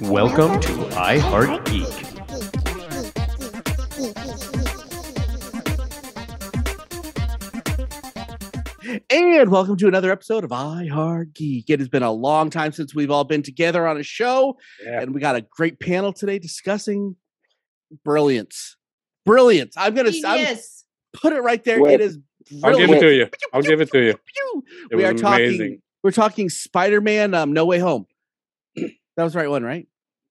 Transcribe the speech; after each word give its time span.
Welcome 0.00 0.60
to 0.60 0.88
I 0.98 1.18
Heart 1.18 1.66
Geek. 1.66 1.86
And 9.10 9.50
welcome 9.50 9.76
to 9.76 9.88
another 9.88 10.10
episode 10.10 10.42
of 10.42 10.52
I 10.52 10.86
Heart 10.86 11.34
Geek. 11.34 11.68
It 11.70 11.78
has 11.80 11.88
been 11.88 12.02
a 12.02 12.10
long 12.10 12.50
time 12.50 12.72
since 12.72 12.94
we've 12.94 13.10
all 13.10 13.24
been 13.24 13.42
together 13.42 13.86
on 13.86 13.96
a 13.98 14.02
show, 14.02 14.56
Yeah. 14.84 15.02
and 15.02 15.14
we 15.14 15.20
got 15.20 15.36
a 15.36 15.42
great 15.42 15.78
panel 15.78 16.12
today 16.12 16.38
discussing 16.38 17.16
brilliance. 18.04 18.76
Brilliance. 19.24 19.74
I'm 19.76 19.94
gonna 19.94 20.10
put 21.12 21.32
it 21.34 21.42
right 21.42 21.62
there. 21.62 21.80
Wait. 21.80 21.94
It 21.94 22.00
is 22.00 22.18
I'll 22.64 22.76
give 22.76 22.90
it 22.90 23.00
to 23.00 23.14
you. 23.14 23.28
I'll 23.52 23.62
give 23.62 23.80
it 23.80 23.90
to 23.92 24.00
you. 24.02 24.14
It 24.90 24.96
we 24.96 25.04
are 25.04 25.12
was 25.12 25.20
talking. 25.20 25.46
amazing. 25.46 25.82
We're 26.02 26.10
talking 26.10 26.48
Spider-Man. 26.48 27.34
Um, 27.34 27.52
No 27.52 27.66
Way 27.66 27.78
Home. 27.78 28.06
that 28.76 28.90
was 29.22 29.34
the 29.34 29.38
right 29.40 29.50
one, 29.50 29.62
right? 29.62 29.86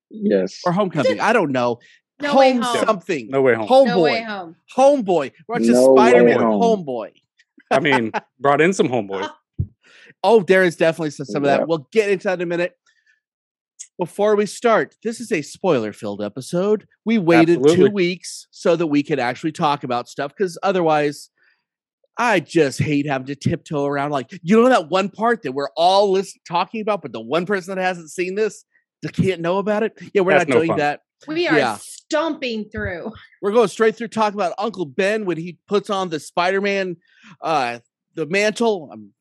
Yes. 0.10 0.62
Or 0.66 0.72
Homecoming? 0.72 1.20
I 1.20 1.34
don't 1.34 1.52
know. 1.52 1.80
No 2.22 2.36
Way 2.36 2.54
Home 2.54 2.62
Home. 2.62 2.86
something. 2.86 3.30
No 3.30 3.42
way 3.42 3.54
home. 3.54 3.68
Homeboy. 3.68 3.88
No 3.88 4.02
way 4.02 4.24
home. 4.24 4.56
Homeboy. 4.76 5.32
We're 5.48 5.56
watching 5.56 5.72
No 5.72 5.96
Spider-Man 5.96 6.40
Home. 6.40 6.62
Homeboy. 6.86 7.12
I 7.72 7.80
mean, 7.80 8.12
brought 8.40 8.62
in 8.62 8.74
some 8.74 8.88
homeboy. 8.88 9.30
Oh, 10.22 10.42
there 10.42 10.66
is 10.66 10.76
definitely 10.76 11.12
some, 11.12 11.28
some 11.28 11.44
of 11.44 11.48
that. 11.48 11.66
We'll 11.66 11.88
get 11.94 12.10
into 12.10 12.26
that 12.26 12.40
in 12.40 12.42
a 12.42 12.46
minute. 12.46 12.74
Before 13.98 14.36
we 14.36 14.48
start, 14.48 14.96
this 15.02 15.22
is 15.22 15.32
a 15.32 15.42
spoiler 15.42 15.94
filled 15.94 16.22
episode. 16.22 16.86
We 17.06 17.18
waited 17.20 17.66
two 17.70 17.90
weeks 17.90 18.46
so 18.52 18.76
that 18.76 18.88
we 18.88 19.02
could 19.02 19.20
actually 19.20 19.54
talk 19.54 19.86
about 19.86 20.10
stuff 20.10 20.34
because 20.38 20.58
otherwise, 20.62 21.30
I 22.18 22.42
just 22.42 22.80
hate 22.80 23.08
having 23.08 23.28
to 23.28 23.36
tiptoe 23.36 23.86
around. 23.86 24.12
Like, 24.12 24.30
you 24.44 24.62
know, 24.62 24.68
that 24.68 24.90
one 24.90 25.08
part 25.08 25.44
that 25.44 25.54
we're 25.54 25.70
all 25.78 26.12
listen- 26.12 26.42
talking 26.46 26.82
about, 26.82 27.02
but 27.02 27.14
the 27.14 27.22
one 27.22 27.46
person 27.46 27.74
that 27.74 27.82
hasn't 27.82 28.10
seen 28.10 28.36
this 28.36 28.66
that 28.66 28.68
can't 29.08 29.40
know 29.42 29.58
about 29.60 29.84
it. 29.84 29.98
Yeah, 30.14 30.22
we're 30.22 30.34
That's 30.34 30.50
not 30.50 30.54
no 30.54 30.60
doing 30.60 30.68
fun. 30.72 30.78
that. 30.80 31.02
We 31.28 31.48
are 31.48 31.58
Yeah. 31.58 31.78
stomping 31.80 32.66
through. 32.70 33.14
We're 33.42 33.52
going 33.54 33.68
straight 33.70 33.96
through 33.96 34.10
talking 34.10 34.38
about 34.38 34.54
Uncle 34.58 34.86
Ben 34.86 35.26
when 35.26 35.38
he 35.38 35.58
puts 35.68 35.90
on 35.90 36.10
the 36.10 36.20
Spider 36.20 36.60
Man, 36.62 36.98
uh, 37.42 37.80
the 38.16 38.26
mantle. 38.26 38.90
Um, 38.92 39.14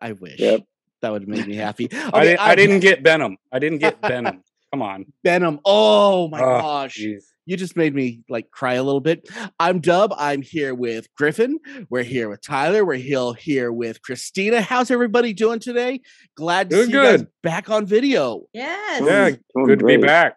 I 0.00 0.12
wish 0.12 0.38
Yep. 0.38 0.62
that 1.02 1.12
would 1.12 1.28
make 1.28 1.46
me 1.46 1.54
happy. 1.56 1.88
I, 1.92 2.24
didn't, 2.24 2.40
I 2.40 2.54
didn't 2.54 2.80
get 2.80 3.02
Venom. 3.02 3.36
I 3.52 3.58
didn't 3.58 3.78
get 3.78 4.00
Venom. 4.00 4.42
Come 4.72 4.82
on. 4.82 5.06
Venom. 5.24 5.60
Oh 5.64 6.28
my 6.28 6.40
Oh, 6.40 6.60
gosh. 6.60 6.96
jeez. 6.98 7.24
You 7.50 7.56
just 7.56 7.74
made 7.74 7.96
me 7.96 8.20
like 8.28 8.52
cry 8.52 8.74
a 8.74 8.82
little 8.84 9.00
bit. 9.00 9.28
I'm 9.58 9.80
Dub. 9.80 10.14
I'm 10.16 10.40
here 10.40 10.72
with 10.72 11.12
Griffin. 11.16 11.58
We're 11.88 12.04
here 12.04 12.28
with 12.28 12.42
Tyler. 12.42 12.84
We're 12.84 12.94
here, 12.94 13.32
here 13.34 13.72
with 13.72 14.02
Christina. 14.02 14.60
How's 14.60 14.88
everybody 14.88 15.32
doing 15.32 15.58
today? 15.58 16.00
Glad 16.36 16.70
to 16.70 16.76
Doing 16.76 16.86
see 16.86 16.92
you 16.92 17.02
guys 17.02 17.24
back 17.42 17.68
on 17.68 17.86
video. 17.86 18.42
Yes. 18.52 19.02
Yeah, 19.04 19.30
Doing 19.56 19.66
Good 19.66 19.80
to 19.80 19.84
be 19.84 19.96
back. 19.96 20.36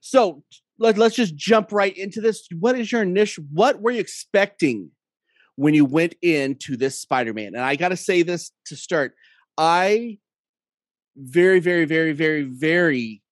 So 0.00 0.42
let, 0.80 0.98
let's 0.98 1.14
just 1.14 1.36
jump 1.36 1.70
right 1.70 1.96
into 1.96 2.20
this. 2.20 2.44
What 2.58 2.76
is 2.76 2.90
your 2.90 3.02
initial 3.02 3.44
what 3.52 3.80
were 3.80 3.92
you 3.92 4.00
expecting 4.00 4.90
when 5.54 5.74
you 5.74 5.84
went 5.84 6.16
into 6.22 6.76
this 6.76 6.98
Spider-Man? 6.98 7.54
And 7.54 7.60
I 7.60 7.76
gotta 7.76 7.96
say 7.96 8.22
this 8.22 8.50
to 8.66 8.74
start. 8.74 9.14
I 9.56 10.18
very, 11.16 11.60
very, 11.60 11.84
very, 11.84 12.14
very, 12.14 12.42
very 12.42 13.22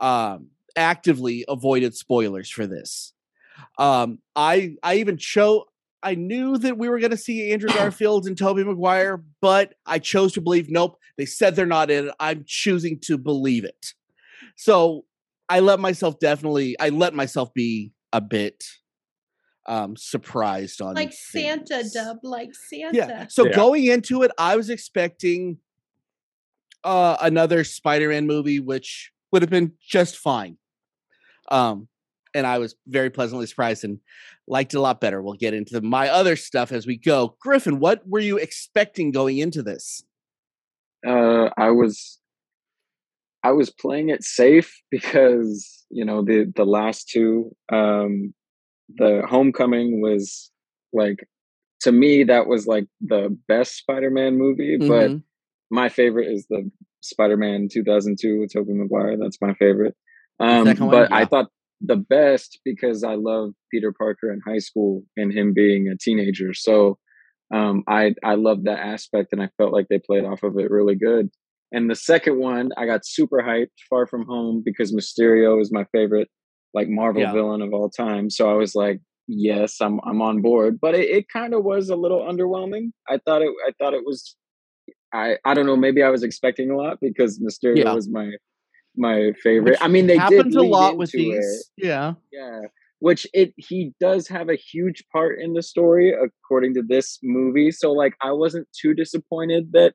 um 0.00 0.48
actively 0.76 1.44
avoided 1.48 1.94
spoilers 1.94 2.50
for 2.50 2.66
this. 2.66 3.12
Um 3.78 4.18
I 4.34 4.76
I 4.82 4.96
even 4.96 5.16
chose 5.16 5.62
I 6.02 6.14
knew 6.14 6.56
that 6.58 6.78
we 6.78 6.88
were 6.88 7.00
going 7.00 7.10
to 7.10 7.16
see 7.16 7.50
Andrew 7.52 7.68
Garfield 7.74 8.26
and 8.26 8.38
Tobey 8.38 8.62
Maguire, 8.62 9.22
but 9.40 9.74
I 9.86 9.98
chose 9.98 10.32
to 10.34 10.40
believe 10.40 10.70
nope. 10.70 10.98
They 11.16 11.26
said 11.26 11.56
they're 11.56 11.66
not 11.66 11.90
in 11.90 12.08
it. 12.08 12.14
I'm 12.20 12.44
choosing 12.46 13.00
to 13.04 13.16
believe 13.18 13.64
it. 13.64 13.94
So 14.56 15.04
I 15.48 15.60
let 15.60 15.80
myself 15.80 16.18
definitely 16.18 16.76
I 16.78 16.90
let 16.90 17.14
myself 17.14 17.52
be 17.54 17.92
a 18.12 18.20
bit 18.20 18.64
um 19.66 19.96
surprised 19.96 20.80
on 20.80 20.94
Like 20.94 21.12
Santa. 21.12 21.82
Dub. 21.92 22.18
Like 22.22 22.54
Santa. 22.54 22.96
Yeah. 22.96 23.26
So 23.28 23.46
Yeah. 23.46 23.56
going 23.56 23.84
into 23.86 24.22
it, 24.22 24.30
I 24.38 24.54
was 24.56 24.70
expecting 24.70 25.58
uh 26.84 27.16
another 27.20 27.64
Spider-Man 27.64 28.26
movie, 28.26 28.60
which 28.60 29.10
would 29.32 29.42
have 29.42 29.50
been 29.50 29.72
just 29.80 30.16
fine. 30.18 30.56
Um, 31.50 31.88
and 32.34 32.46
I 32.46 32.58
was 32.58 32.74
very 32.86 33.08
pleasantly 33.10 33.46
surprised 33.46 33.84
and 33.84 33.98
liked 34.46 34.74
it 34.74 34.76
a 34.76 34.80
lot 34.80 35.00
better. 35.00 35.22
We'll 35.22 35.34
get 35.34 35.54
into 35.54 35.80
my 35.80 36.08
other 36.08 36.36
stuff 36.36 36.70
as 36.70 36.86
we 36.86 36.96
go. 36.96 37.36
Griffin, 37.40 37.78
what 37.78 38.06
were 38.06 38.20
you 38.20 38.36
expecting 38.36 39.10
going 39.10 39.38
into 39.38 39.62
this? 39.62 40.02
Uh, 41.06 41.50
I 41.56 41.70
was, 41.70 42.18
I 43.42 43.52
was 43.52 43.70
playing 43.70 44.08
it 44.10 44.24
safe 44.24 44.80
because 44.90 45.84
you 45.90 46.04
know 46.04 46.22
the 46.22 46.52
the 46.56 46.64
last 46.66 47.08
two, 47.08 47.54
um, 47.72 48.34
the 48.96 49.22
Homecoming 49.28 50.00
was 50.00 50.50
like 50.92 51.28
to 51.80 51.92
me 51.92 52.24
that 52.24 52.46
was 52.46 52.66
like 52.66 52.86
the 53.00 53.36
best 53.48 53.76
Spider-Man 53.76 54.36
movie, 54.36 54.76
but 54.78 55.10
Mhm. 55.10 55.22
my 55.70 55.88
favorite 55.88 56.28
is 56.28 56.46
the 56.48 56.70
Spider-Man 57.02 57.68
2002 57.70 58.40
with 58.40 58.52
Tobey 58.52 58.72
Maguire. 58.72 59.16
That's 59.16 59.40
my 59.40 59.54
favorite. 59.54 59.94
Um, 60.38 60.66
one, 60.66 60.90
but 60.90 61.10
yeah. 61.10 61.16
I 61.16 61.24
thought 61.24 61.46
the 61.80 61.96
best 61.96 62.60
because 62.64 63.04
I 63.04 63.14
love 63.14 63.52
Peter 63.70 63.92
Parker 63.92 64.32
in 64.32 64.40
high 64.46 64.58
school 64.58 65.02
and 65.16 65.32
him 65.32 65.52
being 65.52 65.88
a 65.88 65.96
teenager. 65.96 66.54
So 66.54 66.98
um, 67.52 67.84
I 67.88 68.14
I 68.24 68.34
loved 68.34 68.64
that 68.64 68.80
aspect, 68.80 69.28
and 69.32 69.42
I 69.42 69.48
felt 69.56 69.72
like 69.72 69.86
they 69.88 69.98
played 69.98 70.24
off 70.24 70.42
of 70.42 70.58
it 70.58 70.70
really 70.70 70.94
good. 70.96 71.30
And 71.72 71.90
the 71.90 71.94
second 71.96 72.38
one, 72.38 72.70
I 72.76 72.86
got 72.86 73.04
super 73.06 73.38
hyped, 73.38 73.70
Far 73.90 74.06
From 74.06 74.24
Home, 74.26 74.62
because 74.64 74.94
Mysterio 74.94 75.60
is 75.60 75.72
my 75.72 75.84
favorite 75.92 76.28
like 76.74 76.88
Marvel 76.88 77.22
Yeah. 77.22 77.32
villain 77.32 77.62
of 77.62 77.72
all 77.72 77.88
time. 77.90 78.30
So 78.30 78.50
I 78.50 78.54
was 78.54 78.74
like, 78.74 79.00
yes, 79.28 79.80
I'm 79.80 80.00
I'm 80.04 80.22
on 80.22 80.42
board. 80.42 80.78
But 80.80 80.94
it, 80.94 81.08
it 81.10 81.26
kind 81.32 81.54
of 81.54 81.64
was 81.64 81.88
a 81.88 81.96
little 81.96 82.20
underwhelming. 82.20 82.90
I 83.08 83.18
thought 83.24 83.42
it 83.42 83.50
I 83.66 83.72
thought 83.78 83.94
it 83.94 84.04
was 84.04 84.36
I 85.12 85.36
I 85.44 85.54
don't 85.54 85.66
know, 85.66 85.76
maybe 85.76 86.02
I 86.02 86.10
was 86.10 86.22
expecting 86.22 86.70
a 86.70 86.76
lot 86.76 86.98
because 87.00 87.38
Mysterio 87.40 87.78
Yeah. 87.84 87.94
was 87.94 88.08
my 88.08 88.32
my 88.96 89.32
favorite. 89.42 89.72
Which 89.72 89.78
I 89.82 89.88
mean, 89.88 90.06
they 90.06 90.14
did 90.14 90.20
happens 90.22 90.56
a 90.56 90.62
lot 90.62 90.96
with 90.96 91.14
into 91.14 91.30
it. 91.30 91.40
these. 91.40 91.70
Yeah. 91.76 92.14
Yeah. 92.32 92.60
Which 93.00 93.26
it 93.34 93.52
he 93.56 93.92
does 94.00 94.26
have 94.28 94.48
a 94.48 94.56
huge 94.56 95.04
part 95.12 95.38
in 95.40 95.52
the 95.54 95.62
story 95.62 96.12
according 96.14 96.74
to 96.74 96.82
this 96.82 97.18
movie. 97.22 97.70
So 97.70 97.92
like 97.92 98.14
I 98.22 98.32
wasn't 98.32 98.68
too 98.80 98.94
disappointed 98.94 99.72
that 99.72 99.94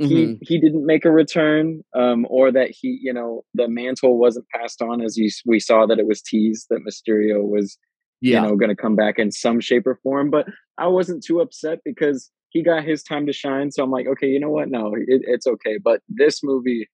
Mhm. 0.00 0.08
he 0.08 0.38
he 0.40 0.58
didn't 0.58 0.86
make 0.86 1.04
a 1.04 1.10
return 1.10 1.82
um 1.94 2.26
or 2.30 2.50
that 2.50 2.70
he 2.70 2.98
you 3.02 3.12
know 3.12 3.44
the 3.52 3.68
mantle 3.68 4.16
wasn't 4.18 4.46
passed 4.48 4.80
on 4.80 5.02
as 5.02 5.18
you, 5.18 5.28
we 5.44 5.60
saw 5.60 5.84
that 5.84 5.98
it 5.98 6.06
was 6.06 6.22
teased 6.22 6.68
that 6.70 6.80
Mysterio 6.80 7.42
was 7.46 7.76
Yeah. 8.22 8.40
you 8.40 8.48
know 8.48 8.56
going 8.56 8.70
to 8.70 8.74
come 8.74 8.96
back 8.96 9.18
in 9.18 9.30
some 9.30 9.60
shape 9.60 9.86
or 9.86 9.96
form 10.02 10.30
but 10.30 10.46
I 10.78 10.86
wasn't 10.86 11.22
too 11.22 11.40
upset 11.40 11.80
because 11.84 12.30
he 12.48 12.62
got 12.62 12.84
his 12.84 13.02
time 13.02 13.26
to 13.26 13.34
shine 13.34 13.70
so 13.70 13.84
I'm 13.84 13.90
like 13.90 14.06
okay 14.06 14.28
you 14.28 14.40
know 14.40 14.48
what 14.48 14.70
no 14.70 14.94
it, 14.94 15.22
it's 15.34 15.46
okay 15.46 15.76
but 15.76 16.00
this 16.08 16.42
movie 16.42 16.88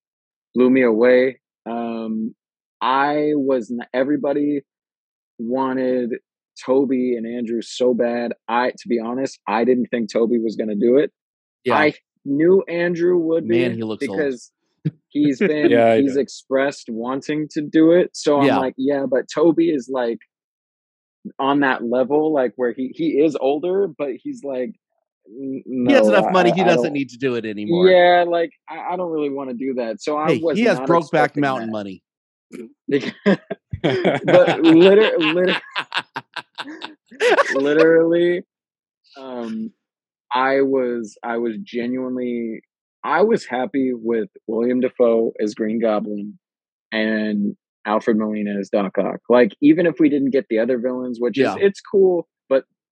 blew 0.54 0.70
me 0.70 0.82
away 0.82 1.40
um 1.66 2.34
I 2.80 3.32
was 3.34 3.72
everybody 3.92 4.62
wanted 5.38 6.14
Toby 6.64 7.14
and 7.16 7.26
Andrew 7.26 7.60
so 7.62 7.94
bad 7.94 8.32
I 8.48 8.70
to 8.70 8.88
be 8.88 8.98
honest 8.98 9.38
I 9.46 9.64
didn't 9.64 9.86
think 9.86 10.12
Toby 10.12 10.38
was 10.38 10.56
going 10.56 10.68
to 10.68 10.74
do 10.74 10.96
it 10.98 11.12
yeah. 11.64 11.76
I 11.76 11.94
knew 12.24 12.62
Andrew 12.68 13.18
would 13.18 13.48
be 13.48 13.60
Man, 13.60 13.74
he 13.76 13.82
looks 13.82 14.06
old. 14.08 14.18
because 14.18 14.52
he's 15.08 15.38
been 15.40 15.70
Yeah, 15.70 15.96
he's 15.96 16.10
does. 16.10 16.16
expressed 16.16 16.88
wanting 16.88 17.48
to 17.52 17.60
do 17.62 17.92
it. 17.92 18.10
So 18.14 18.38
I'm 18.40 18.46
Yeah. 18.46 18.58
like, 18.58 18.74
yeah, 18.76 19.06
but 19.10 19.26
Toby 19.32 19.70
is 19.70 19.88
like 19.92 20.18
on 21.38 21.60
that 21.60 21.84
level, 21.84 22.32
like 22.32 22.52
where 22.56 22.72
he 22.72 22.92
he 22.94 23.20
is 23.22 23.36
older, 23.40 23.88
but 23.88 24.10
he's 24.22 24.42
like 24.44 24.72
"N- 25.28 25.62
he 25.88 25.92
has 25.92 26.08
enough 26.08 26.32
money. 26.32 26.50
I- 26.50 26.54
He 26.54 26.64
doesn't 26.64 26.92
need 26.92 27.10
to 27.10 27.18
do 27.18 27.34
it 27.34 27.44
anymore. 27.44 27.88
Yeah, 27.88 28.24
like 28.26 28.50
I, 28.68 28.92
I 28.94 28.96
don't 28.96 29.10
really 29.10 29.30
want 29.30 29.50
to 29.50 29.56
do 29.56 29.74
that. 29.74 30.00
So 30.02 30.16
I 30.16 30.32
Hey, 30.32 30.40
was 30.42 30.56
he 30.58 30.64
has 30.64 30.78
not 30.78 30.86
broke 30.86 31.10
back 31.10 31.36
mountain 31.36 31.68
that. 31.68 31.72
money. 31.72 32.02
but 34.24 34.60
liter- 34.62 35.18
liter- 35.18 35.60
literally 37.54 38.42
um 39.18 39.70
i 40.34 40.60
was 40.60 41.16
i 41.22 41.36
was 41.36 41.56
genuinely 41.62 42.60
i 43.04 43.20
was 43.22 43.44
happy 43.46 43.92
with 43.94 44.28
william 44.46 44.80
dafoe 44.80 45.32
as 45.42 45.54
green 45.54 45.80
goblin 45.80 46.38
and 46.92 47.56
alfred 47.84 48.16
molina 48.16 48.58
as 48.58 48.68
doc 48.70 48.96
ock 48.98 49.20
like 49.28 49.52
even 49.60 49.86
if 49.86 49.96
we 50.00 50.08
didn't 50.08 50.30
get 50.30 50.46
the 50.50 50.58
other 50.58 50.78
villains 50.78 51.18
which 51.20 51.38
Yeah. 51.38 51.52
is 51.54 51.58
it's 51.60 51.80
cool 51.80 52.26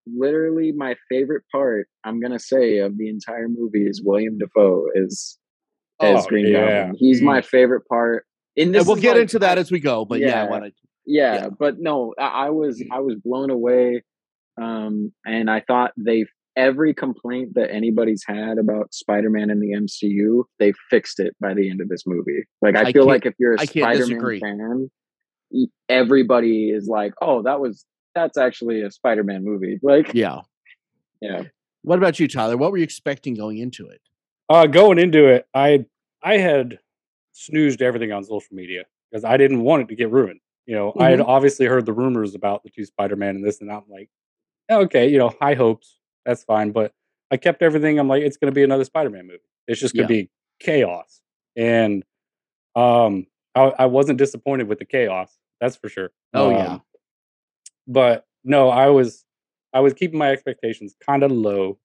literally 0.06 0.72
my 0.72 0.94
favorite 1.08 1.42
part 1.50 1.88
i'm 2.04 2.20
gonna 2.20 2.38
say 2.38 2.78
of 2.78 2.96
the 2.98 3.08
entire 3.08 3.48
movie 3.48 3.86
is 3.86 4.02
william 4.04 4.38
dafoe 4.38 4.86
is 4.94 5.38
as 6.00 6.24
Oh, 6.24 6.28
green 6.28 6.46
yeah. 6.48 6.82
goblin 6.84 6.96
he's 6.98 7.22
my 7.22 7.40
favorite 7.42 7.82
part 7.88 8.24
and 8.56 8.74
this 8.74 8.80
and 8.82 8.86
we'll 8.88 8.96
get 9.02 9.12
like- 9.14 9.22
into 9.22 9.38
that 9.40 9.58
as 9.58 9.70
we 9.70 9.80
go. 9.80 10.04
But 10.06 10.20
yeah, 10.20 10.40
I 10.40 10.44
Yeah. 10.44 10.50
want 10.50 10.64
to. 10.64 10.72
yeah, 11.06 11.34
Yeah. 11.34 11.48
but 11.58 11.78
no 11.78 12.14
I, 12.18 12.46
I 12.46 12.50
was 12.50 12.82
i 12.90 13.00
was 13.00 13.16
blown 13.16 13.50
away 13.50 14.02
um 14.60 15.12
and 15.26 15.50
i 15.50 15.60
thought 15.60 15.92
they 15.96 16.24
every 16.56 16.94
complaint 16.94 17.52
that 17.54 17.70
anybody's 17.70 18.24
had 18.26 18.56
about 18.56 18.94
Spider-Man 18.94 19.50
in 19.50 19.60
the 19.60 19.72
MCU, 19.72 20.44
they 20.58 20.72
fixed 20.88 21.20
it 21.20 21.36
by 21.38 21.52
the 21.52 21.68
end 21.68 21.82
of 21.82 21.90
this 21.90 22.04
movie. 22.06 22.44
Like 22.62 22.76
I, 22.76 22.84
I 22.84 22.92
feel 22.92 23.04
like 23.04 23.26
if 23.26 23.34
you're 23.38 23.56
a 23.56 23.60
I 23.60 23.66
can't 23.66 23.94
disagree. 23.94 24.38
Spider-Man 24.38 24.88
fan, 25.52 25.66
everybody 25.90 26.70
is 26.70 26.88
like, 26.88 27.12
"Oh, 27.20 27.42
that 27.42 27.60
was 27.60 27.84
that's 28.16 28.36
actually 28.36 28.82
a 28.82 28.90
Spider-Man 28.90 29.44
movie." 29.44 29.78
Like, 29.82 30.12
Yeah. 30.14 30.40
yeah. 31.20 31.44
What 31.82 31.98
about 31.98 32.18
you, 32.18 32.26
Tyler? 32.26 32.56
What 32.56 32.72
were 32.72 32.78
you 32.78 32.82
expecting 32.84 33.34
going 33.34 33.58
into 33.58 33.86
it? 33.86 34.00
Uh, 34.48 34.66
going 34.66 34.98
into 34.98 35.26
it, 35.26 35.46
I 35.54 35.84
I 36.22 36.38
had 36.38 36.80
snoozed 37.32 37.80
everything 37.82 38.10
on 38.12 38.24
social 38.24 38.56
media 38.56 38.84
because 39.10 39.24
I 39.24 39.36
didn't 39.36 39.60
want 39.60 39.82
it 39.82 39.88
to 39.90 39.94
get 39.94 40.10
ruined. 40.10 40.40
You 40.66 40.74
know, 40.74 40.92
I 40.98 41.10
had 41.10 41.20
obviously 41.20 41.66
heard 41.66 41.86
the 41.86 41.92
rumors 41.92 42.34
about 42.34 42.64
the 42.64 42.70
two 42.70 42.84
Spider-Man 42.84 43.36
and 43.36 43.44
this, 43.44 43.60
and 43.60 43.70
I'm 43.70 43.84
like, 43.88 44.08
okay, 44.68 45.08
you 45.08 45.18
know, 45.18 45.32
high 45.40 45.54
hopes, 45.54 45.98
that's 46.24 46.42
fine. 46.42 46.72
But 46.72 46.92
I 47.30 47.36
kept 47.36 47.62
everything. 47.62 48.00
I'm 48.00 48.08
like, 48.08 48.22
it's 48.24 48.36
going 48.36 48.50
to 48.50 48.54
be 48.54 48.64
another 48.64 48.82
Spider-Man 48.84 49.26
movie. 49.28 49.38
It's 49.68 49.80
just 49.80 49.94
going 49.94 50.08
to 50.08 50.12
be 50.12 50.30
chaos, 50.58 51.20
and 51.54 52.02
um, 52.74 53.26
I, 53.54 53.72
I 53.78 53.86
wasn't 53.86 54.18
disappointed 54.18 54.66
with 54.68 54.80
the 54.80 54.84
chaos. 54.84 55.32
That's 55.60 55.76
for 55.76 55.88
sure. 55.88 56.10
Oh, 56.34 56.48
Um, 56.50 56.56
yeah. 56.56 56.78
But 57.86 58.24
no, 58.44 58.68
I 58.70 58.88
was 58.88 59.24
I 59.72 59.80
was 59.80 59.92
keeping 59.94 60.18
my 60.18 60.30
expectations 60.30 60.94
kind 61.04 61.22
of 61.22 61.30
low, 61.32 61.78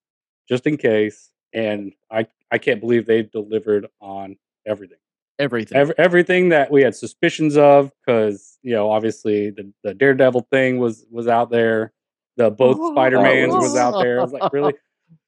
just 0.47 0.65
in 0.67 0.77
case. 0.77 1.29
And 1.53 1.93
I 2.09 2.27
I 2.51 2.57
can't 2.57 2.79
believe 2.79 3.05
they 3.05 3.23
delivered 3.23 3.87
on 3.99 4.37
everything, 4.65 4.97
Everything. 5.39 5.77
Ev- 5.77 5.93
everything 5.97 6.49
that 6.49 6.71
we 6.71 6.81
had 6.83 6.95
suspicions 6.95 7.57
of, 7.57 7.91
because 8.05 8.57
you 8.63 8.73
know 8.73 8.89
obviously 8.91 9.49
the 9.49 9.71
the 9.83 9.93
Daredevil 9.93 10.47
thing 10.51 10.77
was 10.79 11.05
was 11.11 11.27
out 11.27 11.49
there, 11.51 11.91
the 12.37 12.49
both 12.51 12.77
Oh, 12.79 12.91
Spider 12.93 13.17
Mans 13.21 13.53
was 13.53 13.75
out 13.75 13.99
there. 13.99 14.19
I 14.19 14.23
was 14.23 14.31
like, 14.33 14.51
really? 14.53 14.73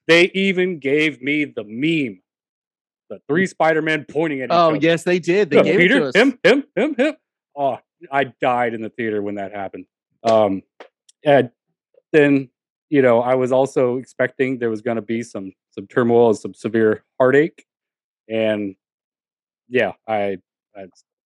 They 0.06 0.30
even 0.34 0.80
gave 0.80 1.22
me 1.22 1.46
the 1.46 1.64
meme, 1.64 2.20
the 3.08 3.20
three 3.26 3.46
Spider 3.46 3.80
Man 3.80 4.04
pointing 4.06 4.42
at 4.42 4.50
each 4.50 4.52
oh 4.52 4.68
other. 4.68 4.76
yes, 4.76 5.02
they 5.02 5.18
did. 5.18 5.48
They 5.48 5.56
Yeah, 5.56 5.62
gave 5.62 5.78
Peter, 5.78 5.96
it 5.96 6.00
to 6.00 6.08
us. 6.08 6.14
him, 6.16 6.38
him, 6.44 6.64
him, 6.76 6.94
him. 6.94 7.14
Oh, 7.56 7.78
I 8.12 8.24
died 8.24 8.74
in 8.74 8.82
the 8.82 8.90
theater 8.90 9.22
when 9.22 9.36
that 9.36 9.52
happened. 9.52 9.86
Um, 10.24 10.62
and 11.24 11.50
then 12.12 12.48
you 12.90 13.02
know, 13.02 13.20
I 13.20 13.34
was 13.34 13.50
also 13.50 13.96
expecting 13.96 14.58
there 14.58 14.70
was 14.70 14.82
going 14.82 14.96
to 14.96 15.02
be 15.02 15.22
some 15.22 15.52
some 15.70 15.86
turmoil, 15.86 16.28
and 16.28 16.38
some 16.38 16.54
severe 16.54 17.04
heartache, 17.18 17.64
and 18.28 18.76
yeah, 19.68 19.92
I, 20.06 20.38
I 20.76 20.86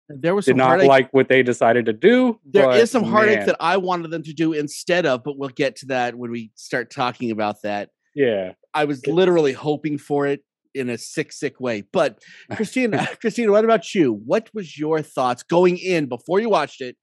There 0.10 0.36
was 0.36 0.46
did 0.46 0.52
some 0.52 0.58
not 0.58 0.68
heartache. 0.68 0.88
like 0.88 1.14
what 1.14 1.30
they 1.30 1.42
decided 1.44 1.86
to 1.88 1.94
do. 1.94 2.40
There 2.46 2.70
is 2.72 2.92
some 2.92 3.04
heartache 3.04 3.40
man, 3.40 3.48
that 3.48 3.58
I 3.60 3.78
wanted 3.78 4.12
them 4.12 4.24
to 4.24 4.34
do 4.34 4.54
instead 4.54 5.06
of, 5.06 5.24
but 5.24 5.38
we'll 5.38 5.50
get 5.50 5.76
to 5.78 5.88
that 5.88 6.16
when 6.16 6.32
we 6.32 6.52
start 6.56 6.92
talking 6.92 7.32
about 7.32 7.62
that. 7.64 7.90
yeah, 8.14 8.54
I 8.74 8.86
was 8.86 9.06
literally 9.08 9.54
hoping 9.54 9.98
for 9.98 10.28
it 10.28 10.42
in 10.76 10.90
a 10.90 10.98
sick, 10.98 11.32
sick 11.32 11.60
way. 11.60 11.82
But 11.92 12.22
Christina, 12.56 13.08
Christina, 13.20 13.52
what 13.52 13.64
about 13.66 13.96
you? 13.96 14.14
What 14.14 14.50
was 14.54 14.78
your 14.78 15.02
thoughts 15.02 15.42
going 15.44 15.78
in 15.78 16.06
before 16.06 16.40
you 16.40 16.50
watched 16.50 16.82
it? 16.82 16.98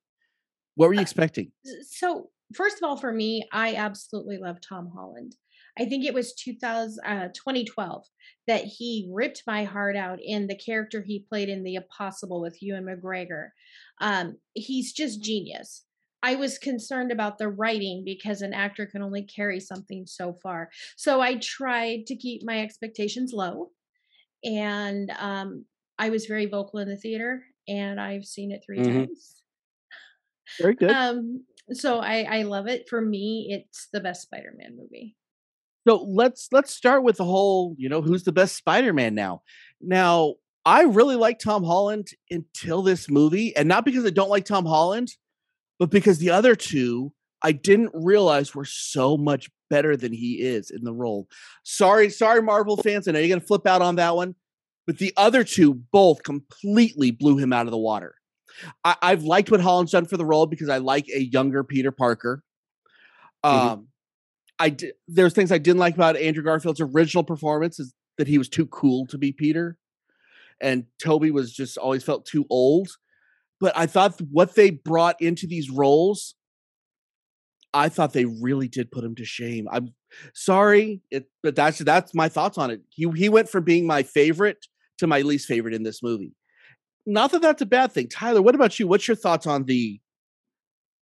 What 0.75 0.89
were 0.89 0.95
you 0.95 1.03
expecting? 1.03 1.53
So, 1.83 2.31
first 2.55 2.77
of 2.79 2.83
all, 2.89 2.97
for 2.97 3.13
me, 3.13 3.49
I 3.53 3.75
absolutely 3.75 4.39
love 4.39 4.59
Tom 4.61 4.91
Holland. 4.95 5.37
I 5.79 5.87
think 5.87 6.05
it 6.05 6.15
was 6.15 6.35
2000, 6.35 7.05
uh, 7.05 7.29
2012 7.35 8.07
that 8.47 8.65
he 8.65 9.11
ripped 9.13 9.43
my 9.47 9.65
heart 9.65 9.97
out 9.97 10.19
in 10.23 10.47
the 10.47 10.57
character 10.57 11.03
he 11.03 11.25
played 11.29 11.49
in 11.49 11.65
The 11.65 11.75
Impossible 11.77 12.41
with 12.41 12.63
Ewan 12.63 12.85
McGregor. 12.85 13.49
Um, 14.01 14.37
he's 14.55 14.93
just 14.93 15.23
genius. 15.23 15.85
I 16.23 16.37
was 16.37 16.59
concerned 16.59 17.11
about 17.13 17.39
the 17.39 17.49
writing 17.49 18.03
because 18.05 18.41
an 18.41 18.55
actor 18.55 18.87
can 18.87 19.03
only 19.03 19.25
carry 19.25 19.61
something 19.61 20.07
so 20.07 20.35
far. 20.43 20.71
So 20.97 21.21
I 21.21 21.37
tried 21.37 22.07
to 22.07 22.17
keep 22.17 22.43
my 22.45 22.61
expectations 22.63 23.33
low. 23.33 23.73
And 24.45 25.11
um, 25.19 25.67
I 25.99 26.11
was 26.11 26.27
very 26.27 26.47
vocal 26.47 26.81
in 26.81 26.89
the 26.89 26.97
theater, 26.99 27.45
and 27.69 28.01
I've 28.01 28.27
seen 28.27 28.53
it 28.53 28.63
3 28.67 28.83
Mhm. 28.83 29.07
times. 29.09 29.44
Very 30.61 30.75
good. 30.75 30.91
Um, 30.91 31.45
so 31.73 31.99
I 31.99 32.23
I 32.23 32.43
love 32.43 32.67
it. 32.67 32.89
For 32.89 33.01
me, 33.01 33.49
it's 33.51 33.89
the 33.93 34.01
best 34.01 34.23
Spider-Man 34.23 34.77
movie. 34.77 35.17
So 35.87 36.03
let's 36.03 36.49
let's 36.53 36.75
start 36.75 37.03
with 37.03 37.17
the 37.19 37.25
whole, 37.25 37.75
you 37.79 37.89
know, 37.89 38.03
who's 38.03 38.25
the 38.25 38.33
best 38.33 38.57
Spider-Man 38.57 39.15
now. 39.15 39.43
Now, 39.81 40.35
I 40.65 40.83
really 40.83 41.17
like 41.17 41.39
Tom 41.39 41.63
Holland 41.63 42.09
until 42.31 42.83
this 42.83 43.11
movie, 43.11 43.55
and 43.57 43.69
not 43.69 43.85
because 43.85 44.05
I 44.05 44.11
don't 44.11 44.31
like 44.31 44.45
Tom 44.45 44.65
Holland, 44.65 45.11
but 45.79 45.91
because 45.91 46.19
the 46.19 46.31
other 46.31 46.55
two 46.55 47.13
I 47.43 47.53
didn't 47.53 47.91
realize 47.93 48.55
were 48.55 48.65
so 48.65 49.19
much 49.19 49.51
better 49.69 49.97
than 49.97 50.13
he 50.13 50.41
is 50.41 50.71
in 50.71 50.85
the 50.85 50.95
role. 50.95 51.29
Sorry, 51.63 52.09
sorry, 52.09 52.41
Marvel 52.41 52.79
fans. 52.79 53.07
I 53.07 53.13
know 53.13 53.19
you're 53.19 53.29
gonna 53.29 53.47
flip 53.47 53.67
out 53.67 53.83
on 53.83 53.97
that 53.97 54.17
one, 54.17 54.35
but 54.87 54.99
the 54.99 55.13
other 55.17 55.45
two 55.45 55.75
both 55.75 56.23
completely 56.23 57.11
blew 57.11 57.37
him 57.37 57.53
out 57.53 57.67
of 57.67 57.73
the 57.73 57.79
water. 57.79 58.15
I, 58.85 58.97
I've 59.03 59.25
liked 59.25 59.51
what 59.51 59.61
Holland's 59.61 59.93
done 59.93 60.07
for 60.07 60.17
the 60.17 60.25
role 60.25 60.47
because 60.47 60.69
I 60.69 60.79
like 60.79 61.07
a 61.09 61.23
younger 61.25 61.65
Peter 61.65 61.91
Parker. 61.93 62.43
Um, 63.43 63.53
Mhm. 63.53 63.87
I 64.61 64.77
there's 65.09 65.35
things 65.35 65.53
I 65.53 65.59
didn't 65.59 65.81
like 65.81 65.95
about 65.95 66.17
Andrew 66.17 66.43
Garfield's 66.45 66.81
original 66.81 67.25
performance 67.25 67.81
is 67.81 67.95
that 68.19 68.29
he 68.29 68.39
was 68.39 68.49
too 68.49 68.67
cool 68.67 69.07
to 69.09 69.19
be 69.19 69.33
Peter, 69.33 69.77
and 70.61 70.87
Toby 71.03 71.31
was 71.31 71.53
just 71.53 71.79
always 71.79 72.05
felt 72.05 72.27
too 72.27 72.47
old. 72.51 72.91
But 73.61 73.77
I 73.77 73.87
thought 73.87 74.21
what 74.31 74.55
they 74.57 74.71
brought 74.71 75.21
into 75.23 75.47
these 75.47 75.71
roles, 75.71 76.37
I 77.73 77.89
thought 77.89 78.13
they 78.13 78.25
really 78.25 78.69
did 78.69 78.91
put 78.93 79.05
him 79.05 79.15
to 79.17 79.25
shame. 79.25 79.67
I'm 79.71 79.95
sorry, 80.33 81.03
it, 81.11 81.29
but 81.43 81.57
that's 81.57 81.79
that's 81.79 82.15
my 82.15 82.29
thoughts 82.29 82.57
on 82.59 82.71
it. 82.71 82.83
He 82.91 83.09
he 83.17 83.29
went 83.29 83.49
from 83.49 83.65
being 83.65 83.87
my 83.87 84.03
favorite 84.03 84.67
to 84.99 85.07
my 85.07 85.23
least 85.23 85.47
favorite 85.49 85.75
in 85.75 85.83
this 85.83 86.03
movie. 86.03 86.35
Not 87.07 87.33
that 87.33 87.43
that's 87.43 87.63
a 87.63 87.67
bad 87.67 87.93
thing. 87.93 88.09
Tyler, 88.09 88.41
what 88.43 88.55
about 88.55 88.79
you? 88.79 88.87
What's 88.89 89.07
your 89.07 89.17
thoughts 89.17 89.47
on 89.47 89.65
the? 89.65 90.01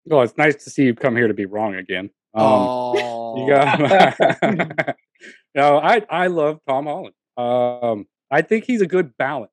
well, 0.05 0.21
it's 0.21 0.37
nice 0.37 0.63
to 0.63 0.69
see 0.69 0.83
you 0.85 0.95
come 0.95 1.15
here 1.15 1.27
to 1.27 1.33
be 1.33 1.45
wrong 1.45 1.75
again. 1.75 2.09
Um, 2.33 2.43
oh, 2.45 3.35
You 3.37 3.47
got 3.47 3.79
no, 5.55 5.77
I 5.79 6.01
I 6.09 6.27
love 6.27 6.59
Tom 6.67 6.85
Holland. 6.85 7.13
Um, 7.37 8.07
I 8.31 8.41
think 8.41 8.65
he's 8.65 8.81
a 8.81 8.87
good 8.87 9.15
balance. 9.17 9.51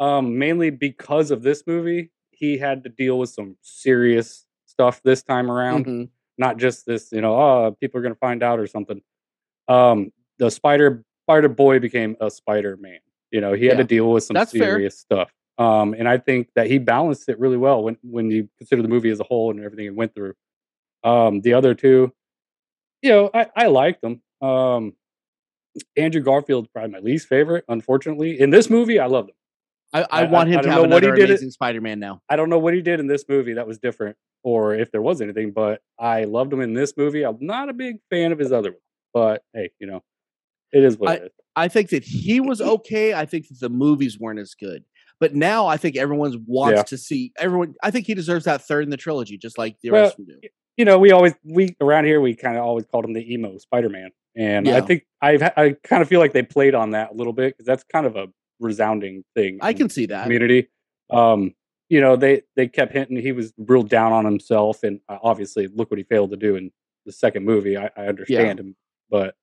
Um, 0.00 0.38
mainly 0.38 0.70
because 0.70 1.30
of 1.30 1.42
this 1.42 1.64
movie, 1.66 2.10
he 2.30 2.58
had 2.58 2.82
to 2.84 2.90
deal 2.90 3.18
with 3.18 3.30
some 3.30 3.56
serious 3.62 4.46
stuff 4.66 5.00
this 5.04 5.22
time 5.22 5.50
around. 5.50 5.86
Mhm. 5.86 6.08
Not 6.38 6.56
just 6.56 6.86
this, 6.86 7.12
you 7.12 7.20
know, 7.20 7.34
oh, 7.36 7.76
people 7.80 8.00
are 8.00 8.02
gonna 8.02 8.14
find 8.16 8.42
out 8.42 8.58
or 8.58 8.66
something. 8.66 9.02
Um, 9.68 10.12
the 10.38 10.50
Spider 10.50 11.04
Spider 11.26 11.48
Boy 11.48 11.78
became 11.78 12.16
a 12.20 12.30
Spider 12.30 12.76
Man. 12.76 12.98
You 13.30 13.40
know, 13.40 13.52
he 13.52 13.66
had 13.66 13.74
Yeah. 13.76 13.82
to 13.82 13.88
deal 13.88 14.10
with 14.10 14.24
some 14.24 14.34
That's 14.34 14.52
fair. 14.52 14.60
serious 14.62 14.98
stuff. 14.98 15.30
Um, 15.58 15.94
and 15.94 16.08
I 16.08 16.18
think 16.18 16.48
that 16.56 16.66
he 16.68 16.78
balanced 16.78 17.28
it 17.28 17.38
really 17.38 17.56
well 17.58 17.82
when 17.84 17.98
when 18.02 18.30
you 18.30 18.48
consider 18.58 18.82
the 18.82 18.88
movie 18.88 19.10
as 19.10 19.20
a 19.20 19.24
whole 19.24 19.50
and 19.50 19.62
everything 19.62 19.86
it 19.86 19.94
went 19.94 20.14
through. 20.14 20.34
Um, 21.04 21.40
the 21.42 21.54
other 21.54 21.74
two, 21.74 22.12
you 23.02 23.10
know, 23.10 23.30
I, 23.34 23.46
I 23.56 23.66
liked 23.66 24.00
them. 24.02 24.22
Um, 24.40 24.94
Andrew 25.96 26.20
Garfield's 26.22 26.68
probably 26.68 26.92
my 26.92 26.98
least 27.00 27.28
favorite, 27.28 27.64
unfortunately. 27.68 28.40
In 28.40 28.50
this 28.50 28.70
movie, 28.70 28.98
I 28.98 29.06
loved 29.06 29.30
him. 29.30 29.36
I, 29.92 30.02
I 30.02 30.06
I- 30.10 30.24
want 30.24 30.48
him 30.48 30.58
I 30.60 30.62
to 30.62 30.68
have 30.70 30.76
know 30.76 30.88
what 30.88 31.02
he 31.02 31.08
another 31.08 31.16
did 31.20 31.30
amazing 31.30 31.50
Spider-Man 31.50 31.98
now. 32.00 32.22
I 32.28 32.36
don't 32.36 32.48
know 32.48 32.58
what 32.58 32.72
he 32.74 32.80
did 32.82 32.98
in 33.00 33.06
this 33.06 33.24
movie 33.28 33.54
that 33.54 33.66
was 33.66 33.78
different, 33.78 34.16
or 34.42 34.74
if 34.74 34.90
there 34.90 35.02
was 35.02 35.20
anything, 35.20 35.50
but 35.52 35.80
I 35.98 36.24
loved 36.24 36.52
him 36.52 36.60
in 36.60 36.72
this 36.72 36.94
movie. 36.96 37.24
I'm 37.24 37.36
not 37.40 37.68
a 37.68 37.72
big 37.74 37.96
fan 38.10 38.32
of 38.32 38.38
his 38.38 38.52
other 38.52 38.70
one, 38.70 38.80
but 39.12 39.42
hey, 39.52 39.70
you 39.80 39.86
know, 39.86 40.02
it 40.72 40.82
is 40.82 40.96
what 40.96 41.10
it 41.16 41.22
is. 41.24 41.30
I 41.56 41.68
think 41.68 41.90
that 41.90 42.04
he 42.04 42.40
was 42.40 42.62
okay. 42.62 43.12
I 43.12 43.26
think 43.26 43.48
that 43.48 43.60
the 43.60 43.68
movies 43.68 44.18
weren't 44.18 44.38
as 44.38 44.54
good. 44.54 44.84
But 45.22 45.36
now 45.36 45.68
I 45.68 45.76
think 45.76 45.96
everyone's 45.96 46.36
wants 46.48 46.78
Yeah. 46.78 46.82
to 46.82 46.98
see 46.98 47.32
everyone. 47.38 47.76
I 47.80 47.92
think 47.92 48.08
he 48.08 48.14
deserves 48.14 48.44
that 48.46 48.60
third 48.60 48.82
in 48.82 48.90
the 48.90 48.96
trilogy, 48.96 49.38
just 49.38 49.56
like 49.56 49.76
the 49.80 49.90
Well, 49.90 50.02
rest 50.02 50.18
of 50.18 50.26
them 50.26 50.40
do. 50.42 50.48
You 50.76 50.84
know, 50.84 50.98
we 50.98 51.12
always 51.12 51.32
we 51.44 51.76
around 51.80 52.06
here 52.06 52.20
we 52.20 52.34
kind 52.34 52.56
of 52.56 52.64
always 52.64 52.86
called 52.86 53.04
him 53.04 53.12
the 53.12 53.32
emo 53.32 53.56
Spider-Man, 53.56 54.10
and 54.36 54.68
I 54.68 54.80
think 54.80 55.06
I've 55.20 55.40
I 55.56 55.76
kind 55.84 56.02
of 56.02 56.08
feel 56.08 56.18
like 56.18 56.32
they 56.32 56.42
played 56.42 56.74
on 56.74 56.90
that 56.90 57.12
a 57.12 57.14
little 57.14 57.32
bit 57.32 57.54
because 57.54 57.66
that's 57.66 57.84
kind 57.84 58.04
of 58.04 58.16
a 58.16 58.26
resounding 58.58 59.22
thing. 59.36 59.60
I 59.62 59.74
can 59.74 59.88
see 59.88 60.06
that. 60.06 60.24
community. 60.24 60.66
Um, 61.08 61.54
you 61.88 62.00
know, 62.00 62.16
they 62.16 62.42
they 62.56 62.66
kept 62.66 62.92
hinting 62.92 63.18
he 63.18 63.30
was 63.30 63.52
real 63.56 63.84
down 63.84 64.10
on 64.12 64.24
himself, 64.24 64.82
and 64.82 64.98
uh, 65.08 65.18
obviously, 65.22 65.68
look 65.68 65.88
what 65.92 65.98
he 65.98 66.04
failed 66.04 66.30
to 66.30 66.36
do 66.36 66.56
in 66.56 66.72
the 67.06 67.12
second 67.12 67.44
movie. 67.44 67.76
I, 67.76 67.90
I 67.96 68.06
understand 68.06 68.58
him, 68.58 68.74
but 69.08 69.36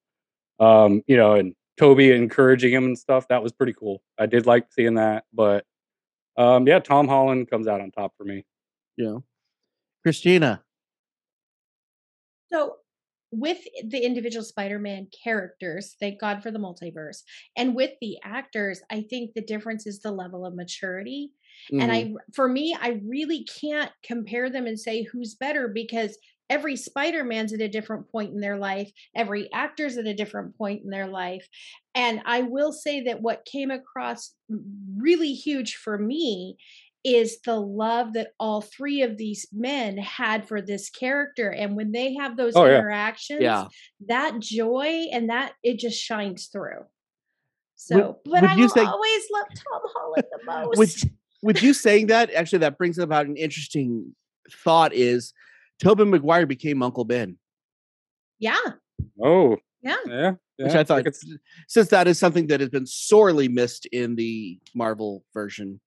um, 0.60 1.04
you 1.08 1.16
know, 1.16 1.36
and 1.36 1.56
Toby 1.80 2.12
encouraging 2.12 2.74
him 2.74 2.84
and 2.84 3.00
stuff 3.00 3.30
that 3.30 3.42
was 3.42 3.54
pretty 3.54 3.72
cool. 3.72 4.04
I 4.20 4.26
did 4.26 4.46
like 4.46 4.68
seeing 4.70 4.96
that, 4.96 5.24
but 5.34 5.66
um, 6.36 6.68
yeah, 6.68 6.80
Tom 6.80 7.08
Holland 7.08 7.50
comes 7.50 7.68
out 7.68 7.80
on 7.80 7.90
top 7.92 8.14
for 8.18 8.26
me. 8.26 8.46
You 8.98 9.06
know, 9.06 9.24
Christina. 10.04 10.62
So 12.52 12.76
with 13.32 13.60
the 13.88 14.00
individual 14.00 14.44
Spider-Man 14.44 15.08
characters, 15.24 15.96
thank 16.02 16.20
God 16.20 16.44
for 16.44 16.52
the 16.52 16.60
multiverse, 16.60 17.22
and 17.56 17.74
with 17.74 17.92
the 18.02 18.18
actors, 18.26 18.82
I 18.92 19.06
think 19.10 19.34
the 19.34 19.42
difference 19.42 19.88
is 19.88 20.02
the 20.02 20.12
level 20.12 20.46
of 20.46 20.56
maturity. 20.56 21.32
And 21.72 21.92
Mhm. 21.92 21.94
I, 21.94 22.14
for 22.34 22.50
me, 22.50 22.76
I 22.78 23.02
really 23.06 23.46
can't 23.46 23.92
compare 24.04 24.50
them 24.50 24.68
and 24.68 24.78
say 24.78 25.04
who's 25.04 25.36
better 25.36 25.70
because 25.70 26.18
every 26.50 26.76
Spider-Man's 26.76 27.54
at 27.54 27.62
a 27.62 27.68
different 27.68 28.12
point 28.12 28.34
in 28.34 28.40
their 28.40 28.58
life, 28.58 28.92
every 29.16 29.52
actor's 29.54 29.98
at 29.98 30.08
a 30.08 30.14
different 30.14 30.58
point 30.58 30.84
in 30.84 30.90
their 30.90 31.08
life. 31.08 31.48
And 31.96 32.22
I 32.26 32.42
will 32.42 32.72
say 32.72 33.04
that 33.04 33.22
what 33.22 33.46
came 33.46 33.72
across 33.72 34.34
really 34.98 35.34
huge 35.34 35.76
for 35.76 35.98
me 35.98 36.58
is 37.06 37.40
the 37.46 37.56
love 37.56 38.14
that 38.14 38.32
all 38.40 38.62
three 38.62 39.04
of 39.04 39.16
these 39.18 39.48
men 39.54 39.98
had 39.98 40.46
for 40.48 40.62
this 40.62 40.90
character 40.90 41.50
and 41.50 41.78
when 41.78 41.94
they 41.94 42.14
have 42.16 42.36
those 42.36 42.58
Oh, 42.58 42.66
interactions 42.66 43.42
Yeah. 43.42 43.68
that 44.08 44.40
joy 44.40 45.06
and 45.14 45.30
that 45.30 45.54
it 45.64 45.80
just 45.80 45.98
shines 45.98 46.48
through 46.48 46.84
so 47.78 48.20
but 48.26 48.32
would 48.32 48.44
i 48.44 48.54
will 48.58 48.68
say- 48.68 48.84
always 48.84 49.24
love 49.32 49.48
tom 49.56 49.82
holland 49.96 50.26
the 50.30 50.46
most 50.46 50.78
with 50.78 51.10
with 51.42 51.64
you 51.64 51.74
saying 51.74 52.08
that, 52.08 52.34
actually, 52.34 52.60
that 52.60 52.78
brings 52.78 52.98
about 52.98 53.26
an 53.26 53.38
interesting 53.38 54.14
thought. 54.52 54.94
Is 54.94 55.34
Tobin 55.82 56.10
Maguire 56.10 56.46
became 56.46 56.84
Uncle 56.84 57.06
Ben, 57.06 57.38
yeah 58.40 58.58
Oh, 59.22 59.58
yeah 59.82 59.96
yeah. 60.06 60.32
which 60.58 60.76
I 60.76 60.84
thought, 60.84 61.04
could 61.04 61.16
since 61.68 61.90
that 61.90 62.08
is 62.08 62.20
something 62.20 62.48
that 62.48 62.60
has 62.60 62.70
been 62.70 62.86
sorely 62.86 63.48
missed 63.48 63.86
in 63.88 64.16
the 64.16 64.60
Marvel 64.76 65.24
version, 65.34 65.80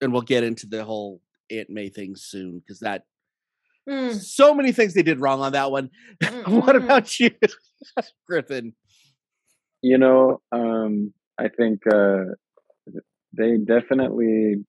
and 0.00 0.12
we'll 0.12 0.22
get 0.22 0.44
into 0.44 0.66
the 0.66 0.84
whole 0.84 1.20
Aunt 1.50 1.70
May 1.70 1.88
thing 1.88 2.16
soon 2.16 2.58
because 2.60 2.80
that 2.80 3.04
Mm, 3.88 4.14
so 4.14 4.54
many 4.54 4.72
things 4.72 4.94
they 4.94 5.02
did 5.02 5.20
wrong 5.20 5.40
on 5.40 5.52
that 5.52 5.70
one. 5.70 5.90
what 6.46 6.74
about 6.76 7.20
you, 7.20 7.30
Griffin? 8.26 8.74
You 9.82 9.98
know, 9.98 10.40
um, 10.52 11.12
I 11.38 11.48
think 11.48 11.82
uh, 11.92 12.24
they 13.32 13.58
definitely 13.58 14.64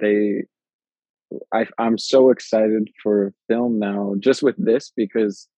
they. 0.00 0.44
I, 1.54 1.66
I'm 1.78 1.98
so 1.98 2.30
excited 2.30 2.88
for 3.02 3.32
film 3.48 3.78
now, 3.78 4.14
just 4.18 4.42
with 4.42 4.56
this 4.58 4.92
because 4.96 5.48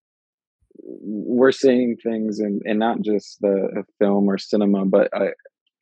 we're 0.82 1.52
seeing 1.52 1.96
things 2.02 2.40
in, 2.40 2.60
and 2.64 2.78
not 2.78 3.02
just 3.02 3.38
the 3.40 3.84
film 3.98 4.28
or 4.28 4.38
cinema, 4.38 4.84
but 4.86 5.08
uh, 5.14 5.30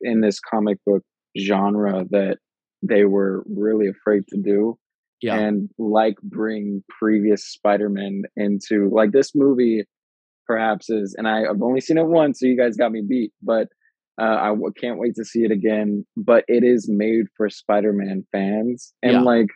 in 0.01 0.21
this 0.21 0.39
comic 0.39 0.77
book 0.85 1.03
genre 1.39 2.05
that 2.11 2.37
they 2.81 3.05
were 3.05 3.43
really 3.47 3.87
afraid 3.87 4.23
to 4.29 4.37
do 4.41 4.77
Yeah, 5.21 5.35
and 5.37 5.69
like 5.77 6.15
bring 6.23 6.83
previous 6.99 7.45
Spider-Man 7.45 8.23
into 8.35 8.89
like 8.91 9.11
this 9.11 9.31
movie 9.35 9.83
perhaps 10.47 10.89
is 10.89 11.13
and 11.17 11.27
I, 11.27 11.41
I've 11.43 11.61
only 11.61 11.81
seen 11.81 11.97
it 11.99 12.07
once 12.07 12.39
so 12.39 12.47
you 12.47 12.57
guys 12.57 12.75
got 12.77 12.91
me 12.91 13.03
beat 13.07 13.31
but 13.43 13.67
uh, 14.19 14.37
I 14.41 14.47
w- 14.47 14.71
can't 14.81 14.97
wait 14.97 15.13
to 15.15 15.23
see 15.25 15.41
it 15.43 15.51
again 15.51 16.05
but 16.17 16.43
it 16.47 16.63
is 16.63 16.89
made 16.89 17.25
for 17.37 17.49
Spider-Man 17.49 18.25
fans 18.31 18.93
and 19.03 19.11
Yeah. 19.13 19.21
like 19.21 19.47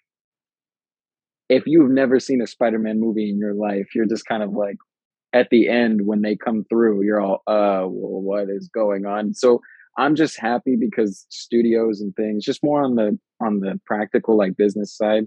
if 1.57 1.63
you've 1.71 1.91
never 2.01 2.17
seen 2.27 2.41
a 2.41 2.47
Spider-Man 2.55 2.97
movie 3.05 3.29
in 3.29 3.37
your 3.37 3.53
life 3.69 3.87
you're 3.95 4.11
just 4.13 4.25
kind 4.25 4.43
of 4.43 4.51
like 4.63 4.77
at 5.33 5.47
the 5.49 5.67
end 5.67 6.01
when 6.09 6.21
they 6.21 6.35
come 6.35 6.59
through 6.69 7.03
you're 7.05 7.21
all 7.21 7.39
uh 7.47 7.83
well, 7.97 8.21
what 8.29 8.45
is 8.57 8.69
going 8.81 9.05
on? 9.05 9.33
So 9.33 9.49
I'm 9.97 10.15
just 10.15 10.35
happy 10.39 10.75
because 10.85 11.25
studios 11.29 12.01
and 12.01 12.11
things 12.15 12.43
just 12.43 12.63
more 12.63 12.81
on 12.83 12.95
the 12.95 13.09
on 13.45 13.59
the 13.59 13.79
practical 13.85 14.33
like 14.37 14.57
business 14.57 14.95
side 15.01 15.25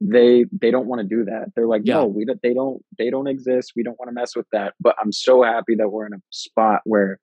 they 0.00 0.44
they 0.62 0.70
don't 0.70 0.88
want 0.90 1.00
to 1.00 1.06
do 1.16 1.24
that. 1.24 1.46
They're 1.54 1.66
like 1.74 1.82
Yeah. 1.84 1.94
no 2.00 2.06
we 2.06 2.24
don't 2.26 2.40
they 2.42 2.54
don't 2.54 2.78
they 2.98 3.08
don't 3.10 3.28
exist. 3.28 3.72
We 3.76 3.82
don't 3.82 3.98
want 3.98 4.08
to 4.10 4.14
mess 4.20 4.32
with 4.36 4.46
that. 4.52 4.74
But 4.80 4.94
i'm 5.00 5.12
so 5.12 5.42
happy 5.42 5.74
that 5.76 5.88
we're 5.90 6.06
in 6.06 6.14
a 6.14 6.22
spot 6.30 6.80
where 6.84 7.18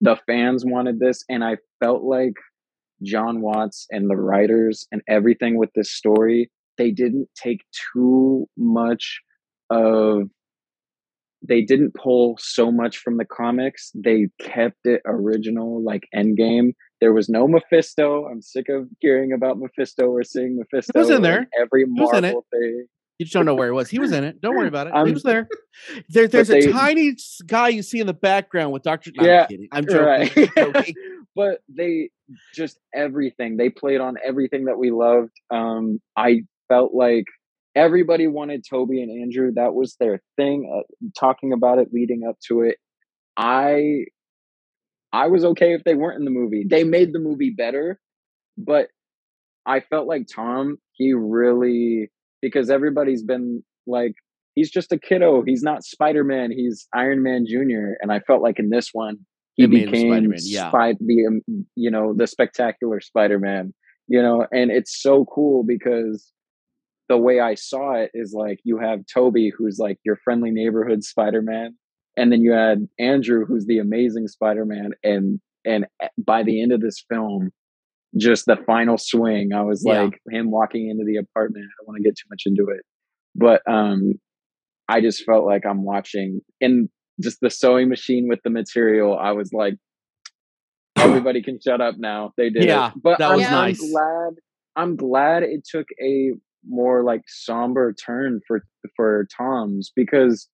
the 0.00 0.16
fans 0.26 0.64
wanted 0.64 1.00
this 1.00 1.24
and 1.28 1.42
i 1.42 1.56
felt 1.82 2.02
like 2.04 2.34
jon 3.02 3.40
watts 3.40 3.86
and 3.90 4.08
the 4.10 4.16
writers 4.16 4.86
and 4.92 5.02
everything 5.08 5.56
with 5.58 5.70
this 5.74 5.90
story 5.90 6.50
they 6.78 6.90
didn't 6.90 7.28
take 7.36 7.60
too 7.92 8.46
much 8.56 9.20
of 9.70 10.22
they 11.46 11.62
didn't 11.62 11.94
pull 11.94 12.36
so 12.40 12.72
much 12.72 12.96
from 12.98 13.16
the 13.16 13.24
comics 13.24 13.90
they 13.94 14.26
kept 14.40 14.78
it 14.84 15.00
original 15.06 15.82
like 15.84 16.04
endgame 16.14 16.70
there 17.00 17.12
was 17.12 17.28
no 17.28 17.46
Mephisto. 17.46 18.26
I'm 18.26 18.42
sick 18.42 18.68
of 18.68 18.88
hearing 18.98 19.32
about 19.32 19.56
Mephisto 19.56 20.06
or 20.08 20.24
seeing 20.24 20.58
Mephisto. 20.58 20.98
in 21.00 21.12
in 21.14 21.22
there. 21.22 21.46
every 21.56 21.84
was 21.84 22.10
in 22.12 22.24
it. 22.24 22.32
Marvel 22.32 22.44
thing. 22.50 22.86
you 23.20 23.24
just 23.24 23.32
don't 23.34 23.46
know 23.46 23.54
where 23.54 23.68
he 23.68 23.72
was. 23.72 23.88
He 23.88 24.00
was 24.00 24.10
in 24.10 24.24
it. 24.24 24.40
Don't 24.40 24.56
worry 24.56 24.66
about 24.66 24.88
it. 24.88 24.94
he 24.94 24.98
Um, 24.98 25.12
was 25.12 25.22
there. 25.22 25.46
There, 26.08 26.26
there's 26.26 26.50
a 26.50 26.54
they- 26.54 26.72
tiny 26.72 27.14
guy 27.46 27.68
you 27.68 27.82
see 27.84 28.00
in 28.00 28.08
the 28.08 28.14
background 28.14 28.72
with 28.72 28.82
Doctor. 28.82 29.12
No, 29.16 29.24
Yeah, 29.24 29.46
I'm. 29.48 29.68
I'm 29.70 29.86
joking. 29.86 30.00
Right. 30.04 30.36
I'm 30.56 30.72
joking. 30.72 30.94
but 31.36 31.60
they 31.68 32.10
just 32.52 32.80
everything 32.92 33.56
they 33.58 33.68
played 33.70 34.00
on 34.00 34.16
everything 34.26 34.64
that 34.64 34.76
we 34.76 34.90
loved. 34.90 35.30
Um, 35.52 36.00
I 36.16 36.42
felt 36.68 36.94
like 36.94 37.24
everybody 37.74 38.26
wanted 38.26 38.64
Toby 38.68 39.02
and 39.02 39.22
Andrew. 39.22 39.52
That 39.54 39.74
was 39.74 39.96
their 39.98 40.20
thing. 40.36 40.70
Uh, 40.74 40.82
talking 41.18 41.52
about 41.52 41.78
it 41.78 41.88
leading 41.92 42.22
up 42.28 42.36
to 42.48 42.62
it, 42.62 42.76
I 43.36 44.04
I 45.12 45.28
was 45.28 45.44
okay 45.44 45.74
if 45.74 45.84
they 45.84 45.94
weren't 45.94 46.18
in 46.18 46.24
the 46.24 46.30
movie. 46.30 46.64
They 46.68 46.84
made 46.84 47.12
the 47.12 47.18
movie 47.18 47.54
better, 47.56 47.98
but 48.56 48.88
I 49.66 49.80
felt 49.80 50.06
like 50.06 50.26
Tom. 50.34 50.78
He 50.92 51.12
really 51.12 52.10
because 52.42 52.70
everybody's 52.70 53.22
been 53.22 53.62
like 53.86 54.14
he's 54.54 54.70
just 54.70 54.92
a 54.92 54.98
kiddo. 54.98 55.42
He's 55.46 55.62
not 55.62 55.84
Spider 55.84 56.24
Man. 56.24 56.50
He's 56.50 56.86
Iron 56.94 57.22
Man 57.22 57.44
Junior. 57.46 57.96
And 58.00 58.12
I 58.12 58.20
felt 58.20 58.42
like 58.42 58.58
in 58.58 58.70
this 58.70 58.90
one 58.92 59.18
he 59.58 59.64
him 59.64 59.70
became 59.70 60.12
Spider-Man, 60.12 60.38
yeah. 60.42 60.70
The 60.70 61.26
um, 61.26 61.66
you 61.74 61.90
know 61.90 62.14
the 62.16 62.26
spectacular 62.26 63.00
Spider 63.00 63.38
Man. 63.38 63.74
You 64.06 64.22
know, 64.22 64.46
and 64.52 64.70
it's 64.70 65.02
so 65.02 65.26
cool 65.26 65.64
because 65.66 66.32
the 67.08 67.16
way 67.18 67.40
I 67.40 67.54
saw 67.54 67.94
it 67.94 68.10
is 68.14 68.32
like 68.34 68.60
you 68.64 68.78
have 68.78 69.00
Toby, 69.12 69.50
who's 69.56 69.78
like 69.78 69.98
your 70.04 70.16
friendly 70.24 70.50
neighborhood 70.50 71.02
Spider 71.04 71.42
Man, 71.42 71.76
and 72.16 72.30
then 72.32 72.42
you 72.42 72.52
had 72.52 72.88
Andrew, 72.98 73.44
who's 73.46 73.66
the 73.66 73.78
amazing 73.78 74.28
Spider 74.28 74.64
Man, 74.64 74.90
and 75.02 75.40
and 75.64 75.86
by 76.18 76.42
the 76.42 76.62
end 76.62 76.72
of 76.72 76.80
this 76.80 77.04
film, 77.10 77.50
just 78.16 78.46
the 78.46 78.56
final 78.66 78.96
swing, 78.98 79.52
I 79.52 79.62
was 79.62 79.84
Yeah. 79.84 80.04
like 80.04 80.20
him 80.30 80.50
walking 80.50 80.88
into 80.88 81.04
the 81.04 81.16
apartment. 81.16 81.64
I 81.66 81.72
don't 81.80 81.88
want 81.88 81.96
to 81.98 82.02
get 82.08 82.16
too 82.16 82.26
much 82.30 82.42
into 82.46 82.68
it, 82.70 82.82
but 83.34 83.62
um, 83.70 84.14
I 84.88 85.00
just 85.00 85.24
felt 85.24 85.44
like 85.44 85.66
I'm 85.66 85.84
watching 85.84 86.40
in 86.60 86.88
just 87.20 87.38
the 87.40 87.50
sewing 87.50 87.88
machine 87.88 88.28
with 88.28 88.40
the 88.44 88.50
material. 88.50 89.18
I 89.18 89.32
was 89.32 89.52
like, 89.52 89.74
everybody 90.96 91.42
can 91.42 91.58
shut 91.60 91.80
up 91.80 91.96
now. 91.98 92.32
They 92.36 92.50
did 92.50 92.68
Yeah, 92.68 92.88
it, 92.88 93.02
but 93.02 93.18
that 93.18 93.34
was 93.34 93.46
I'm 93.46 93.52
nice. 93.52 93.78
glad. 93.78 94.30
I'm 94.76 94.96
glad 94.96 95.42
it 95.42 95.66
took 95.68 95.86
a 96.00 96.32
more 96.68 97.02
like 97.02 97.22
somber 97.26 97.92
turn 97.94 98.40
for 98.46 98.62
for 98.96 99.26
Tom's 99.36 99.90
because 99.96 100.48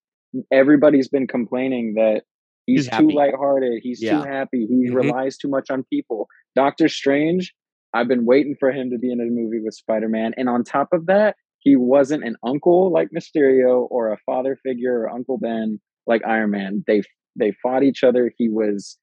everybody's 0.52 1.08
been 1.08 1.26
complaining 1.26 1.94
that 1.94 2.22
he's, 2.66 2.86
He's 2.88 2.96
too 2.98 3.10
lighthearted. 3.10 3.80
He's 3.82 4.02
Yeah. 4.02 4.18
too 4.22 4.24
happy. 4.28 4.66
He 4.66 4.88
Mhm. 4.90 4.94
relies 4.94 5.36
too 5.36 5.48
much 5.48 5.70
on 5.70 5.84
people. 5.84 6.28
Doctor 6.56 6.88
Strange, 6.88 7.54
I've 7.92 8.08
been 8.08 8.24
waiting 8.24 8.56
for 8.58 8.72
him 8.72 8.90
to 8.90 8.98
be 8.98 9.12
in 9.12 9.20
a 9.20 9.24
movie 9.26 9.60
with 9.60 9.74
Spider 9.74 10.08
Man, 10.08 10.34
and 10.36 10.48
on 10.48 10.64
top 10.64 10.88
of 10.92 11.06
that, 11.06 11.36
he 11.60 11.76
wasn't 11.76 12.24
an 12.24 12.36
uncle 12.44 12.90
like 12.92 13.08
Mysterio 13.10 13.86
or 13.90 14.12
a 14.12 14.18
father 14.26 14.56
figure 14.64 15.00
or 15.00 15.10
Uncle 15.10 15.38
Ben 15.38 15.80
like 16.06 16.22
Iron 16.26 16.50
Man. 16.50 16.84
They 16.86 17.02
they 17.36 17.52
fought 17.62 17.82
each 17.82 18.04
other. 18.04 18.32
He 18.36 18.48
was 18.48 18.98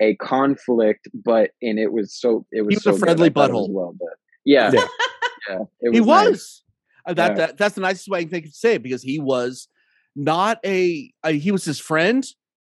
a 0.00 0.16
conflict, 0.16 1.08
but 1.24 1.50
and 1.62 1.78
it 1.78 1.92
was 1.92 2.14
so 2.18 2.46
it 2.52 2.62
was, 2.62 2.76
was 2.76 2.78
a 2.78 2.80
so 2.82 2.90
good. 2.92 3.00
friendly 3.00 3.28
I 3.28 3.32
thought 3.32 3.50
it 3.50 3.54
was 3.54 3.68
butthole. 3.68 3.72
well 3.72 3.92
done. 3.98 4.16
Yeah, 4.44 4.70
Yeah. 4.72 4.86
Yeah, 5.48 5.58
it 5.80 5.94
he 5.94 6.00
was. 6.00 6.06
was. 6.06 6.30
nice. 6.30 6.60
Uh, 7.06 7.14
That, 7.14 7.30
Yeah. 7.30 7.34
that 7.46 7.58
that's 7.58 7.74
the 7.74 7.80
nicest 7.82 8.08
way 8.08 8.18
I 8.20 8.22
can 8.22 8.30
think 8.30 8.46
to 8.46 8.50
say 8.52 8.74
it 8.74 8.82
because 8.82 9.02
he 9.02 9.18
was 9.18 9.68
not 10.16 10.58
a 10.64 11.12
uh, 11.22 11.32
he 11.32 11.50
was 11.50 11.64
his 11.64 11.78
friend, 11.80 12.24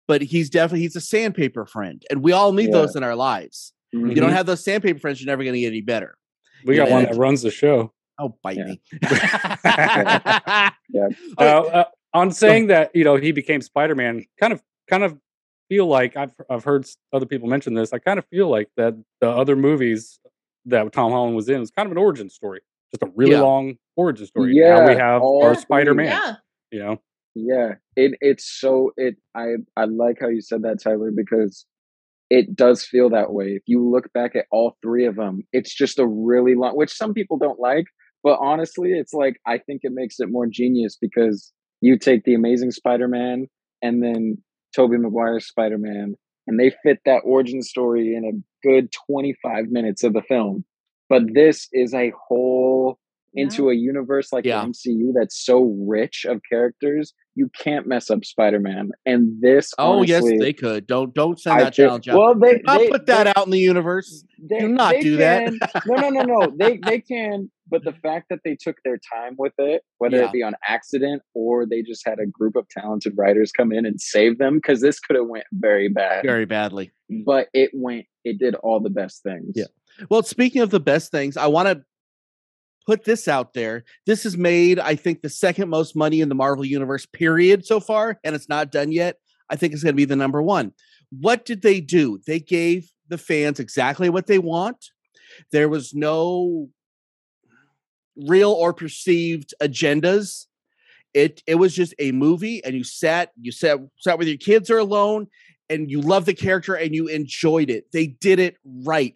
but 0.08 0.22
he's 0.22 0.50
definitely 0.50 0.82
he's 0.82 0.96
a 0.96 1.02
sandpaper 1.02 1.66
friend, 1.66 2.04
and 2.10 2.22
we 2.22 2.32
all 2.34 2.52
need 2.54 2.66
Yeah. 2.68 2.74
those 2.80 2.96
in 2.96 3.04
our 3.04 3.16
lives. 3.16 3.74
Mhm. 3.96 4.10
You 4.10 4.16
don't 4.22 4.30
Mhm. 4.32 4.34
have 4.34 4.46
those 4.46 4.64
sandpaper 4.64 5.00
friends, 5.00 5.20
you're 5.22 5.26
never 5.32 5.44
going 5.44 5.54
to 5.54 5.60
get 5.60 5.68
any 5.68 5.82
better. 5.82 6.18
We 6.66 6.76
Yeah, 6.78 6.84
got 6.86 6.92
one 6.92 7.06
and- 7.06 7.14
that 7.16 7.20
runs 7.20 7.42
the 7.42 7.52
show. 7.52 7.94
Oh, 8.20 8.36
bite 8.44 8.58
Yeah. 8.58 8.66
me. 8.66 8.82
Yeah. 10.90 11.10
Uh, 11.38 11.42
uh, 11.42 11.84
on 12.14 12.32
saying 12.32 12.68
that, 12.68 12.96
you 12.96 13.04
know, 13.04 13.16
he 13.16 13.32
became 13.32 13.62
Spider 13.62 13.94
Man, 13.96 14.26
kind 14.40 14.52
of, 14.54 14.62
kind 14.90 15.04
of 15.04 15.18
feel 15.70 15.86
like 15.86 16.16
I've 16.18 16.34
I've 16.50 16.64
heard 16.64 16.86
other 17.14 17.26
people 17.26 17.48
mention 17.48 17.74
this. 17.74 17.92
I 17.94 18.00
kind 18.00 18.18
of 18.18 18.26
feel 18.28 18.50
like 18.50 18.70
that 18.78 18.96
the 19.22 19.30
other 19.30 19.56
movies 19.56 20.20
that 20.68 20.92
Tom 20.94 21.12
Holland 21.12 21.36
was 21.36 21.50
in 21.50 21.60
was 21.60 21.72
kind 21.72 21.88
of 21.88 21.92
an 21.92 21.98
origin 21.98 22.30
story, 22.30 22.62
just 22.92 23.04
a 23.04 23.12
really 23.16 23.32
Yeah. 23.34 23.42
long 23.42 23.76
origin 23.96 24.26
story. 24.28 24.54
now 24.56 24.86
we 24.88 24.96
have 24.96 25.22
all 25.22 25.44
our. 25.44 25.56
Spider 25.56 25.94
Man. 25.94 26.08
yeah 26.08 26.36
You 26.72 26.80
know, 26.80 27.02
Yeah, 27.36 27.76
it 27.96 28.18
it's 28.22 28.46
so 28.60 28.92
it 28.98 29.16
I 29.36 29.56
I 29.76 29.86
like 29.86 30.18
how 30.22 30.28
you 30.30 30.42
said 30.42 30.62
that 30.64 30.82
Tyler 30.84 31.12
because 31.16 31.66
it 32.30 32.56
does 32.56 32.84
feel 32.84 33.10
that 33.12 33.32
way. 33.32 33.54
If 33.56 33.64
you 33.68 33.88
look 33.90 34.12
back 34.14 34.36
at 34.36 34.46
all 34.52 34.76
three 34.82 35.06
of 35.06 35.16
them, 35.16 35.44
it's 35.54 35.74
just 35.74 35.98
a 36.00 36.06
really 36.06 36.56
long, 36.56 36.76
which 36.76 36.92
some 36.94 37.14
people 37.14 37.38
don't 37.38 37.60
like, 37.60 37.86
but 38.24 38.38
honestly, 38.42 38.92
it's 38.92 39.14
like 39.14 39.40
I 39.46 39.58
think 39.60 39.82
it 39.84 39.94
makes 39.94 40.20
it 40.20 40.30
more 40.30 40.46
genius 40.46 40.98
because 41.00 41.54
you 41.80 41.98
take 41.98 42.24
the 42.26 42.34
Amazing 42.34 42.72
Spider-Man 42.72 43.48
and 43.82 44.04
then 44.04 44.40
Tobey 44.76 44.98
Maguire's 44.98 45.48
Spider-Man, 45.48 46.16
and 46.48 46.60
they 46.60 46.74
fit 46.84 47.00
that 47.06 47.22
origin 47.24 47.62
story 47.62 48.16
in 48.16 48.26
a 48.26 48.68
good 48.68 48.92
25 49.08 49.68
minutes 49.68 50.04
of 50.04 50.14
the 50.14 50.22
film. 50.22 50.66
But 51.10 51.34
this 51.34 51.68
is 51.72 51.94
a 51.94 52.12
whole 52.28 53.00
into 53.38 53.70
a 53.70 53.76
universe 53.76 54.32
like 54.34 54.46
Yeah. 54.46 54.62
the 54.62 54.68
MCU 54.70 55.14
that's 55.18 55.44
so 55.46 55.76
rich 55.88 56.26
of 56.28 56.42
characters, 56.50 57.14
you 57.36 57.50
can't 57.58 57.86
mess 57.88 58.10
up 58.10 58.26
Spider-Man. 58.26 58.90
And 59.06 59.42
this, 59.42 59.72
Oh 59.78 60.02
yes, 60.02 60.24
they 60.40 60.54
could. 60.54 60.88
Don't 60.88 61.14
don't 61.14 61.40
send 61.40 61.58
I 61.60 61.64
that 61.66 61.76
think- 61.76 61.88
challenge 61.88 62.08
out. 62.10 62.18
Well, 62.18 62.36
they, 62.40 62.62
not 62.66 62.80
they- 62.80 62.90
put 62.90 63.06
that 63.06 63.24
they- 63.26 63.34
out 63.36 63.46
in 63.46 63.52
the 63.52 63.60
universe. 63.60 64.24
They, 64.50 64.60
Do 64.60 64.68
not 64.70 64.96
do 65.02 65.18
that. 65.18 65.54
no, 65.86 65.96
no, 65.96 66.10
no, 66.10 66.24
no. 66.24 66.54
They 66.58 66.78
they 66.84 67.00
can, 67.02 67.52
but 67.70 67.84
the 67.84 67.94
fact 67.94 68.28
that 68.30 68.40
they 68.44 68.56
took 68.60 68.78
their 68.84 68.98
time 69.14 69.36
with 69.38 69.54
it, 69.58 69.84
whether 70.00 70.18
Yeah. 70.18 70.26
it 70.26 70.32
be 70.32 70.44
on 70.44 70.56
accident 70.68 71.22
or 71.34 71.66
they 71.66 71.82
just 71.82 72.06
had 72.08 72.20
a 72.20 72.26
group 72.26 72.56
of 72.56 72.68
talented 72.70 73.14
writers 73.18 73.52
come 73.52 73.72
in 73.72 73.86
and 73.86 74.00
save 74.02 74.38
them, 74.40 74.56
because 74.56 74.82
this 74.82 75.00
could 75.00 75.16
have 75.16 75.28
went 75.28 75.46
very 75.54 75.90
bad. 75.90 76.24
Very 76.26 76.46
badly. 76.46 76.92
But 77.26 77.48
it 77.54 77.72
went. 77.74 78.06
It 78.26 78.40
did 78.40 78.56
all 78.56 78.80
the 78.80 78.90
best 78.90 79.24
things. 79.24 79.52
Yeah. 79.56 79.66
Well, 80.10 80.22
speaking 80.24 80.62
of 80.62 80.70
the 80.70 80.80
best 80.80 81.12
things, 81.12 81.38
I 81.38 81.48
want 81.48 81.68
to 81.70 81.82
put 82.88 83.04
this 83.04 83.28
out 83.28 83.54
there. 83.54 83.84
This 84.06 84.24
has 84.24 84.38
made, 84.38 84.80
I 84.80 84.96
think, 84.96 85.22
the 85.22 85.30
second 85.30 85.70
most 85.70 85.96
money 85.96 86.22
in 86.22 86.30
the 86.30 86.36
Marvel 86.36 86.66
Universe, 86.66 87.06
period, 87.06 87.66
so 87.66 87.80
far, 87.80 88.18
and 88.24 88.34
it's 88.34 88.50
not 88.50 88.72
done 88.72 88.92
yet. 88.92 89.18
I 89.50 89.58
think 89.58 89.74
it's 89.74 89.84
going 89.84 89.94
to 89.94 89.98
be 89.98 90.06
the 90.06 90.16
number 90.16 90.42
one. 90.42 90.72
What 91.10 91.46
did 91.46 91.62
they 91.62 91.82
do? 91.82 92.20
They 92.26 92.40
gave 92.40 92.90
the 93.10 93.18
fans 93.18 93.60
exactly 93.60 94.10
what 94.10 94.28
they 94.28 94.40
want. 94.40 94.78
There 95.52 95.70
was 95.70 95.94
no 95.94 96.70
real 98.16 98.52
or 98.52 98.74
perceived 98.74 99.54
agendas. 99.62 100.46
It 101.14 101.44
it 101.46 101.56
was 101.56 101.74
just 101.76 101.94
a 102.00 102.12
movie, 102.12 102.64
and 102.64 102.76
you 102.76 102.84
sat 102.84 103.32
you 103.40 103.52
sat 103.52 103.80
sat 104.00 104.18
with 104.18 104.28
your 104.28 104.38
kids 104.38 104.70
or 104.70 104.78
alone, 104.78 105.28
and 105.70 105.90
you 105.90 106.02
loved 106.02 106.26
the 106.26 106.34
character 106.34 106.76
and 106.76 106.94
you 106.94 107.08
enjoyed 107.08 107.70
it. 107.70 107.92
They 107.92 108.08
did 108.08 108.40
it 108.40 108.58
right. 108.84 109.16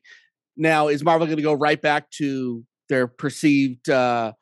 Now, 0.57 0.87
is 0.87 1.03
Marvel 1.03 1.27
going 1.27 1.37
to 1.37 1.43
go 1.43 1.53
right 1.53 1.81
back 1.81 2.09
to 2.11 2.63
their 2.91 3.07
perceived 3.07 3.89
uh, 3.89 4.33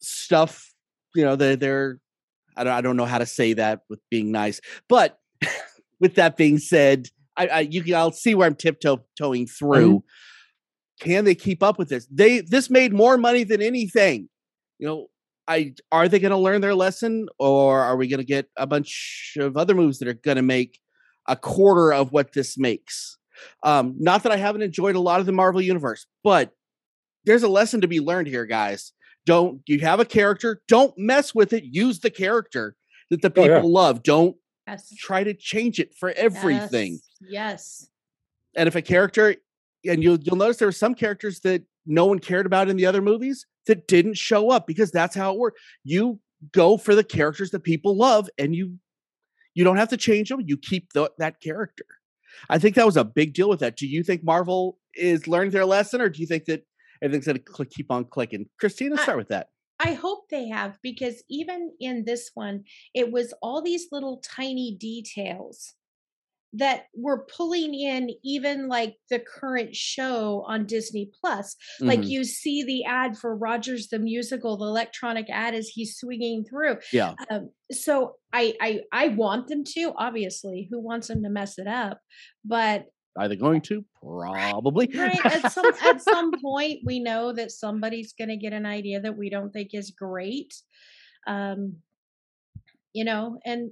stuff? 0.00 0.72
You 1.14 1.24
know, 1.24 1.34
they're, 1.34 1.56
they're 1.56 1.98
I 2.56 2.64
don't 2.64 2.72
I 2.72 2.80
don't 2.80 2.96
know 2.96 3.06
how 3.06 3.18
to 3.18 3.26
say 3.26 3.54
that 3.54 3.80
with 3.88 4.00
being 4.10 4.30
nice, 4.30 4.60
but 4.88 5.18
with 6.00 6.14
that 6.16 6.36
being 6.36 6.58
said, 6.58 7.08
I, 7.36 7.46
I 7.46 7.60
you 7.60 7.82
can 7.82 7.94
I'll 7.94 8.12
see 8.12 8.34
where 8.34 8.46
I'm 8.46 8.54
tiptoeing 8.54 9.46
through. 9.46 10.04
Can 11.00 11.24
they 11.24 11.34
keep 11.34 11.62
up 11.62 11.78
with 11.78 11.88
this? 11.88 12.06
They 12.10 12.40
this 12.40 12.70
made 12.70 12.92
more 12.92 13.18
money 13.18 13.44
than 13.44 13.60
anything. 13.60 14.28
You 14.78 14.86
know, 14.86 15.06
I 15.48 15.74
are 15.90 16.08
they 16.08 16.18
going 16.18 16.30
to 16.30 16.36
learn 16.36 16.60
their 16.60 16.74
lesson, 16.74 17.26
or 17.38 17.80
are 17.80 17.96
we 17.96 18.08
going 18.08 18.20
to 18.20 18.26
get 18.26 18.46
a 18.56 18.66
bunch 18.66 19.36
of 19.38 19.56
other 19.56 19.74
moves 19.74 19.98
that 19.98 20.08
are 20.08 20.14
going 20.14 20.36
to 20.36 20.42
make 20.42 20.78
a 21.28 21.36
quarter 21.36 21.92
of 21.92 22.12
what 22.12 22.32
this 22.34 22.58
makes? 22.58 23.18
Um, 23.62 23.96
not 23.98 24.22
that 24.22 24.32
I 24.32 24.36
haven't 24.36 24.62
enjoyed 24.62 24.94
a 24.94 25.00
lot 25.00 25.20
of 25.20 25.26
the 25.26 25.32
Marvel 25.32 25.60
universe, 25.60 26.06
but 26.22 26.52
there's 27.24 27.42
a 27.42 27.48
lesson 27.48 27.80
to 27.82 27.88
be 27.88 28.00
learned 28.00 28.28
here, 28.28 28.46
guys. 28.46 28.92
Don't 29.26 29.60
you 29.66 29.78
have 29.80 30.00
a 30.00 30.04
character? 30.04 30.60
Don't 30.68 30.96
mess 30.98 31.34
with 31.34 31.52
it. 31.52 31.64
Use 31.64 32.00
the 32.00 32.10
character 32.10 32.76
that 33.10 33.22
the 33.22 33.28
Oh, 33.28 33.30
people 33.30 33.46
yeah. 33.48 33.60
love. 33.62 34.02
Don't 34.02 34.36
Yes. 34.66 34.92
try 34.96 35.22
to 35.24 35.34
change 35.34 35.78
it 35.78 35.94
for 35.94 36.10
everything. 36.10 37.00
Yes. 37.20 37.30
yes. 37.30 37.88
And 38.56 38.66
if 38.66 38.74
a 38.74 38.82
character, 38.82 39.36
and 39.84 40.02
you'll 40.02 40.18
you'll 40.20 40.36
notice 40.36 40.56
there 40.58 40.68
were 40.68 40.72
some 40.72 40.94
characters 40.94 41.40
that 41.40 41.62
no 41.86 42.06
one 42.06 42.18
cared 42.18 42.46
about 42.46 42.68
in 42.68 42.76
the 42.76 42.86
other 42.86 43.02
movies 43.02 43.46
that 43.66 43.86
didn't 43.88 44.16
show 44.16 44.50
up 44.50 44.66
because 44.66 44.90
that's 44.92 45.14
how 45.16 45.32
it 45.32 45.38
works. 45.38 45.60
You 45.84 46.20
go 46.52 46.76
for 46.76 46.94
the 46.94 47.04
characters 47.04 47.50
that 47.50 47.60
people 47.60 47.96
love, 47.96 48.28
and 48.38 48.54
you 48.54 48.78
you 49.54 49.64
don't 49.64 49.76
have 49.76 49.88
to 49.90 49.96
change 49.96 50.28
them. 50.28 50.40
You 50.44 50.56
keep 50.56 50.92
the, 50.92 51.10
that 51.18 51.40
character. 51.40 51.84
I 52.48 52.58
think 52.58 52.74
that 52.76 52.86
was 52.86 52.96
a 52.96 53.04
big 53.04 53.34
deal 53.34 53.48
with 53.48 53.60
that. 53.60 53.76
Do 53.76 53.86
you 53.86 54.02
think 54.02 54.24
Marvel 54.24 54.78
is 54.94 55.26
learning 55.28 55.50
their 55.50 55.66
lesson, 55.66 56.00
or 56.00 56.08
do 56.08 56.20
you 56.20 56.26
think 56.26 56.44
that 56.46 56.64
everything's 57.02 57.26
going 57.26 57.42
to 57.42 57.64
keep 57.66 57.90
on 57.90 58.04
clicking? 58.06 58.46
Christina, 58.58 58.96
I- 58.98 59.02
start 59.02 59.18
with 59.18 59.28
that. 59.28 59.48
I 59.84 59.94
hope 59.94 60.28
they 60.30 60.46
have 60.46 60.78
because 60.80 61.24
even 61.28 61.72
in 61.80 62.04
this 62.04 62.30
one, 62.34 62.64
it 62.94 63.10
was 63.10 63.34
all 63.42 63.62
these 63.62 63.88
little 63.90 64.18
tiny 64.18 64.76
details 64.78 65.74
that 66.52 66.84
were 66.94 67.24
pulling 67.34 67.74
in 67.74 68.10
even 68.22 68.68
like 68.68 68.96
the 69.10 69.18
current 69.18 69.74
show 69.74 70.44
on 70.46 70.66
Disney 70.66 71.10
Plus. 71.20 71.56
Like 71.80 72.00
Mhm. 72.00 72.08
you 72.10 72.24
see 72.24 72.62
the 72.62 72.84
ad 72.84 73.16
for 73.18 73.34
Rogers 73.34 73.88
the 73.88 73.98
musical, 73.98 74.56
the 74.58 74.66
electronic 74.66 75.30
ad 75.30 75.54
as 75.54 75.68
he's 75.68 75.96
swinging 75.96 76.44
through. 76.44 76.76
yeah, 76.92 77.14
Um, 77.30 77.50
so 77.72 78.16
I, 78.34 78.54
I 78.60 78.82
I 78.92 79.08
want 79.08 79.48
them 79.48 79.64
to 79.64 79.94
obviously. 79.96 80.68
Who 80.70 80.78
wants 80.78 81.08
them 81.08 81.22
to 81.22 81.30
mess 81.30 81.58
it 81.58 81.66
up? 81.66 82.00
But 82.44 82.86
are 83.16 83.28
they 83.28 83.36
going 83.36 83.60
to? 83.62 83.84
Probably. 84.02 84.88
right 84.94 85.18
at 85.26 85.52
some 85.52 85.66
at 85.84 86.00
some 86.02 86.32
point 86.40 86.80
we 86.84 86.98
know 86.98 87.32
that 87.32 87.50
somebody's 87.52 88.12
going 88.14 88.28
to 88.28 88.36
get 88.36 88.52
an 88.52 88.66
idea 88.66 89.00
that 89.00 89.16
we 89.16 89.28
don't 89.30 89.52
think 89.52 89.74
is 89.74 89.90
great 89.90 90.54
um 91.26 91.74
you 92.92 93.04
know 93.04 93.38
and 93.44 93.70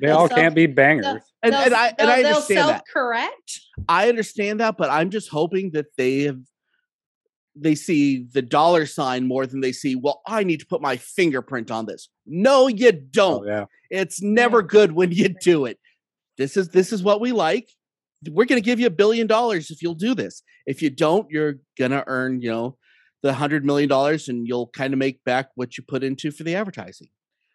They 0.00 0.10
all 0.10 0.28
self- 0.28 0.38
can't 0.38 0.54
be 0.54 0.66
bangers. 0.66 1.04
they'll, 1.04 1.20
And- 1.42 1.52
they'll- 1.54 1.62
and 1.62 1.74
I- 1.74 1.88
and 1.88 1.96
they'll- 1.98 2.08
I 2.08 2.22
understand 2.24 2.58
that. 2.58 2.66
self-correct 2.86 3.60
I 3.88 4.08
understand 4.08 4.60
that, 4.60 4.76
but 4.76 4.90
I'm 4.90 5.10
just 5.10 5.28
hoping 5.28 5.70
that 5.72 5.86
they 5.96 6.22
have 6.22 6.40
they 7.60 7.74
see 7.74 8.24
the 8.32 8.42
dollar 8.42 8.86
sign 8.86 9.26
more 9.26 9.44
than 9.44 9.60
they 9.60 9.72
see, 9.72 9.96
well, 9.96 10.20
I 10.28 10.44
need 10.44 10.60
to 10.60 10.66
put 10.66 10.80
my 10.80 10.96
fingerprint 10.96 11.72
on 11.72 11.86
this. 11.86 12.08
No, 12.24 12.68
you 12.68 12.92
don't. 12.92 13.44
Oh, 13.44 13.48
yeah. 13.48 13.64
It's 13.90 14.22
never 14.22 14.62
good 14.62 14.92
when 14.92 15.10
you 15.10 15.28
do 15.30 15.64
it. 15.66 15.80
This 16.36 16.56
is 16.56 16.68
this 16.68 16.92
is 16.92 17.02
what 17.02 17.20
we 17.20 17.32
like. 17.32 17.68
We're 18.28 18.46
going 18.46 18.60
to 18.60 18.64
give 18.64 18.80
you 18.80 18.86
a 18.86 18.90
billion 18.90 19.26
dollars 19.26 19.70
if 19.70 19.82
you'll 19.82 19.94
do 19.94 20.14
this. 20.14 20.42
If 20.66 20.82
you 20.82 20.90
don't, 20.90 21.30
you're 21.30 21.56
going 21.78 21.92
to 21.92 22.04
earn, 22.06 22.40
you 22.42 22.50
know, 22.50 22.76
the 23.22 23.28
100 23.28 23.64
million 23.64 23.88
dollars 23.88 24.28
and 24.28 24.46
you'll 24.46 24.68
kind 24.68 24.92
of 24.92 24.98
make 24.98 25.22
back 25.24 25.50
what 25.54 25.76
you 25.78 25.84
put 25.86 26.02
into 26.04 26.30
for 26.30 26.44
the 26.44 26.54
advertising. 26.54 27.08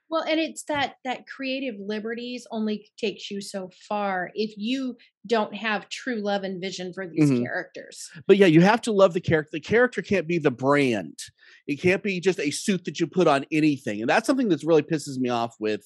well 0.10 0.24
and 0.28 0.40
it's 0.40 0.64
that 0.66 0.96
that 1.06 1.26
creative 1.26 1.76
liberties 1.80 2.46
only 2.52 2.92
takes 2.98 3.32
you 3.32 3.40
so 3.42 3.70
far 3.88 4.30
if 4.36 4.54
you 4.58 4.96
don't 5.26 5.56
have 5.56 5.88
true 5.90 6.18
love 6.22 6.44
and 6.44 6.62
vision 6.62 6.92
for 6.94 7.08
these 7.08 7.30
Mhm. 7.32 7.44
characters 7.44 8.10
But 8.28 8.36
yeah, 8.38 8.46
you 8.48 8.60
have 8.62 8.82
to 8.82 8.92
love 8.92 9.14
the 9.14 9.22
character. 9.22 9.52
The 9.54 9.62
character 9.62 10.02
can't 10.02 10.28
be 10.28 10.38
the 10.38 10.52
brand. 10.52 11.18
It 11.66 11.78
can't 11.82 12.04
be 12.04 12.20
just 12.20 12.40
a 12.42 12.52
suit 12.52 12.84
that 12.86 13.00
you 13.00 13.08
put 13.08 13.28
on 13.28 13.46
anything. 13.52 14.02
And 14.02 14.10
that's 14.10 14.28
something 14.28 14.50
that's 14.50 14.66
really 14.66 14.84
pisses 14.84 15.18
me 15.18 15.30
off 15.30 15.56
with 15.62 15.84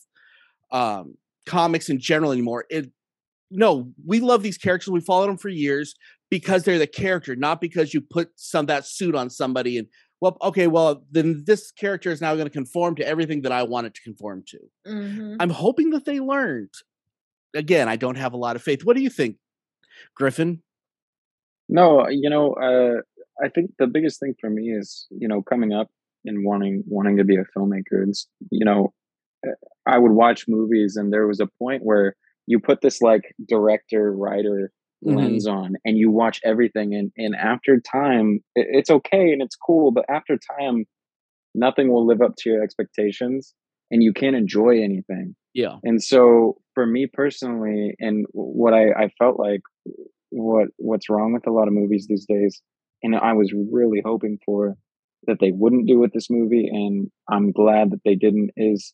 um, 0.72 1.16
comics 1.46 1.88
in 1.90 2.00
general 2.00 2.32
anymore. 2.32 2.66
It 2.70 2.92
no, 3.50 3.92
we 4.06 4.20
love 4.20 4.44
these 4.44 4.58
characters. 4.58 4.90
We 4.90 5.02
followed 5.02 5.28
them 5.28 5.38
for 5.38 5.50
years 5.50 5.96
because 6.30 6.64
they're 6.64 6.80
the 6.80 6.88
character, 6.88 7.36
not 7.36 7.62
because 7.62 7.94
you 7.94 8.02
put 8.02 8.30
some 8.36 8.66
that 8.68 8.86
suit 8.86 9.16
on 9.16 9.30
somebody 9.30 9.78
and 9.78 9.88
well, 10.20 10.36
okay, 10.42 10.66
well, 10.66 11.04
then 11.12 11.44
this 11.46 11.72
character 11.72 12.10
is 12.10 12.22
now 12.22 12.34
going 12.34 12.48
to 12.48 12.52
conform 12.52 12.96
to 12.96 13.08
everything 13.08 13.44
that 13.44 13.52
I 13.52 13.62
want 13.64 13.86
it 13.86 13.94
to 13.94 14.02
conform 14.02 14.44
to. 14.48 14.58
Mhm. 14.88 15.38
I'm 15.40 15.52
hoping 15.52 15.92
that 15.92 16.06
they 16.06 16.20
learned. 16.20 16.72
Again, 17.54 17.88
I 17.88 17.98
don't 17.98 18.18
have 18.18 18.34
a 18.34 18.38
lot 18.38 18.56
of 18.56 18.64
faith. 18.64 18.84
What 18.84 18.96
do 18.96 19.04
you 19.04 19.12
think, 19.12 19.38
Griffin? 20.16 20.64
No, 21.70 22.08
you 22.10 22.30
know, 22.30 22.54
uh, 22.54 23.02
I 23.44 23.50
think 23.50 23.72
the 23.78 23.88
biggest 23.88 24.20
thing 24.20 24.34
for 24.42 24.50
me 24.50 24.72
is, 24.72 25.06
you 25.12 25.28
know, 25.28 25.44
coming 25.44 25.72
up 25.72 25.90
and 26.26 26.44
wanting 26.44 26.84
wanting 26.88 27.18
to 27.18 27.24
be 27.24 27.36
a 27.36 27.46
filmmaker. 27.56 28.08
It's, 28.08 28.28
you 28.50 28.66
know, 28.66 28.94
uh, 29.48 29.52
I 29.86 30.00
would 30.00 30.12
watch 30.14 30.48
movies, 30.48 30.96
and 30.96 31.14
there 31.14 31.28
was 31.28 31.40
a 31.40 31.48
point 31.60 31.84
where 31.84 32.16
you 32.48 32.60
put 32.60 32.82
this 32.82 33.02
like 33.02 33.24
director 33.48 34.12
writer 34.16 34.72
Mhm. 35.06 35.16
lens 35.16 35.48
on, 35.48 35.76
and 35.86 35.96
you 35.98 36.10
watch 36.10 36.42
everything, 36.44 36.96
and 36.96 37.12
and 37.18 37.36
after 37.36 37.80
time, 37.80 38.40
it, 38.56 38.68
it's 38.72 38.90
okay 38.90 39.32
and 39.32 39.42
it's 39.44 39.56
cool, 39.56 39.92
but 39.92 40.06
after 40.10 40.40
time, 40.60 40.86
nothing 41.54 41.92
will 41.92 42.06
live 42.06 42.22
up 42.22 42.34
to 42.40 42.50
your 42.50 42.64
expectations, 42.64 43.54
and 43.92 44.02
you 44.02 44.12
can't 44.14 44.36
enjoy 44.36 44.82
anything. 44.82 45.36
Yeah. 45.54 45.78
And 45.84 46.02
so 46.04 46.58
for 46.74 46.86
me 46.86 47.08
personally, 47.12 47.96
and 48.00 48.26
what 48.32 48.74
I, 48.74 48.92
I 48.92 49.10
felt 49.20 49.40
like 49.40 49.62
what 50.32 50.68
what's 50.78 51.10
wrong 51.10 51.34
with 51.34 51.48
a 51.48 51.52
lot 51.52 51.68
of 51.68 51.74
movies 51.74 52.08
these 52.10 52.26
days, 52.28 52.62
and 53.04 53.16
I 53.16 53.34
was 53.34 53.54
really 53.54 54.02
hoping 54.04 54.40
for 54.46 54.76
that 55.28 55.38
they 55.40 55.52
wouldn't 55.52 55.88
do 55.88 56.00
with 56.00 56.12
this 56.14 56.30
movie, 56.30 56.68
and 56.72 57.10
I'm 57.30 57.52
glad 57.52 57.92
that 57.92 58.02
they 58.06 58.16
didn't, 58.16 58.52
is 58.58 58.94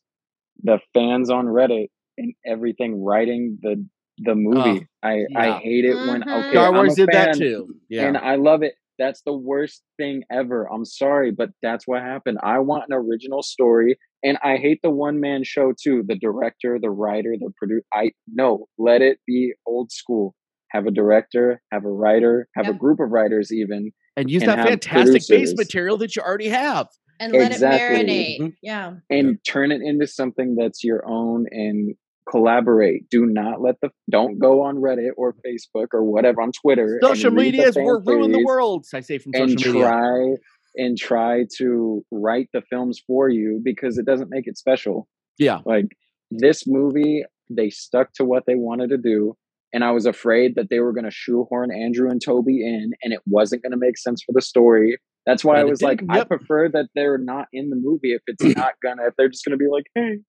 the 0.64 0.80
fans 0.94 1.30
on 1.30 1.46
Reddit 1.46 1.88
and 2.18 2.34
everything 2.46 3.04
writing 3.04 3.60
the 3.62 3.86
the 4.20 4.36
movie. 4.36 4.88
I 5.02 5.26
yeah. 5.30 5.40
I 5.40 5.60
hate 5.60 5.86
it 5.86 5.96
when 5.96 6.22
Mhm. 6.22 6.40
okay, 6.40 6.52
Star 6.52 6.68
I'm 6.68 6.76
a 6.76 6.78
Wars 6.78 6.96
did 6.96 7.10
that 7.12 7.30
fan, 7.36 7.40
too. 7.40 7.76
Yeah. 7.90 8.08
and 8.08 8.18
I 8.18 8.36
love 8.36 8.62
it. 8.62 8.76
That's 9.00 9.22
the 9.24 9.34
worst 9.34 9.82
thing 9.98 10.24
ever. 10.32 10.72
I'm 10.72 10.86
sorry, 10.86 11.32
but 11.32 11.50
that's 11.64 11.88
what 11.88 12.02
happened. 12.04 12.38
I 12.44 12.60
want 12.60 12.84
an 12.88 12.94
original 12.94 13.42
story, 13.42 13.98
and 14.24 14.38
I 14.44 14.58
hate 14.58 14.82
the 14.84 14.92
one 14.92 15.20
man 15.20 15.44
show 15.44 15.74
too. 15.82 16.04
The 16.08 16.16
director, 16.16 16.78
the 16.80 16.92
writer, 16.92 17.34
the 17.40 17.52
producer. 17.58 17.84
I 17.92 18.12
no, 18.32 18.68
let 18.78 19.02
it 19.02 19.18
be 19.26 19.54
old 19.66 19.92
school. 19.92 20.36
Have 20.70 20.86
a 20.86 20.92
director, 20.92 21.62
have 21.72 21.84
a 21.86 21.92
writer, 21.92 22.48
have 22.56 22.68
a 22.68 22.74
group 22.74 23.00
of 23.00 23.10
writers, 23.10 23.52
even. 23.52 23.92
and 24.16 24.30
use 24.30 24.44
and 24.44 24.52
that 24.52 24.60
have 24.60 24.68
fantastic 24.70 25.24
base 25.28 25.56
material 25.58 25.98
that 25.98 26.16
you 26.16 26.22
already 26.22 26.50
have. 26.50 26.88
and 27.20 27.32
let 27.34 27.52
Exactly. 27.52 28.00
it 28.00 28.08
marinate 28.08 28.40
Mhm. 28.42 28.54
yeah 28.64 28.96
and 29.12 29.38
turn 29.46 29.72
it 29.72 29.82
into 29.84 30.06
something 30.08 30.56
that's 30.56 30.84
your 30.84 31.04
own 31.08 31.46
and 31.52 31.96
collaborate. 32.30 33.10
Do 33.10 33.26
not 33.26 33.62
let 33.62 33.76
the 33.82 33.90
don't 34.10 34.40
go 34.40 34.64
on 34.64 34.78
Reddit 34.78 35.12
or 35.18 35.34
Facebook 35.46 35.88
or 35.94 36.04
whatever 36.04 36.42
on 36.42 36.52
Twitter. 36.52 37.00
Social 37.02 37.32
media 37.32 37.68
is 37.68 37.76
we're 37.76 38.02
ruining 38.02 38.32
the 38.32 38.46
world. 38.46 38.86
I 38.94 39.02
say 39.02 39.18
from 39.18 39.34
social 39.34 39.48
media. 39.48 39.72
And 39.74 39.82
try 39.84 40.36
and 40.76 40.98
try 40.98 41.46
to 41.58 42.04
write 42.12 42.50
the 42.54 42.62
films 42.62 43.02
for 43.06 43.30
you 43.30 43.62
because 43.64 43.98
it 43.98 44.06
doesn't 44.06 44.30
make 44.30 44.48
it 44.48 44.58
special. 44.58 45.08
Yeah. 45.38 45.60
Like 45.66 45.96
this 46.32 46.64
movie, 46.68 47.24
they 47.50 47.70
stuck 47.70 48.14
to 48.14 48.26
what 48.26 48.44
they 48.48 48.56
wanted 48.56 48.90
to 48.90 48.98
do. 48.98 49.36
And 49.72 49.84
I 49.84 49.92
was 49.92 50.06
afraid 50.06 50.56
that 50.56 50.70
they 50.70 50.80
were 50.80 50.94
going 50.94 51.06
to 51.06 51.12
shoehorn 51.12 51.72
Andrew 51.72 52.10
and 52.10 52.22
Toby 52.24 52.62
in 52.64 52.92
and 53.02 53.12
it 53.12 53.22
wasn't 53.26 53.64
going 53.64 53.72
to 53.72 53.78
make 53.78 53.98
sense 53.98 54.22
for 54.24 54.32
the 54.32 54.42
story. 54.42 54.98
That's 55.26 55.44
why 55.44 55.56
And 55.56 55.62
I 55.62 55.70
was 55.70 55.82
like, 55.82 56.00
didn't, 56.00 56.12
I 56.12 56.24
prefer 56.26 56.70
that 56.70 56.90
they're 56.96 57.18
not 57.18 57.48
in 57.54 57.70
the 57.70 57.76
movie 57.76 58.14
if 58.14 58.22
it's 58.28 58.44
not 58.58 58.74
gonna, 58.84 59.08
if 59.08 59.14
they're 59.18 59.30
just 59.30 59.46
gonna 59.46 59.58
be 59.58 59.68
like, 59.72 59.86
hey, 59.96 60.20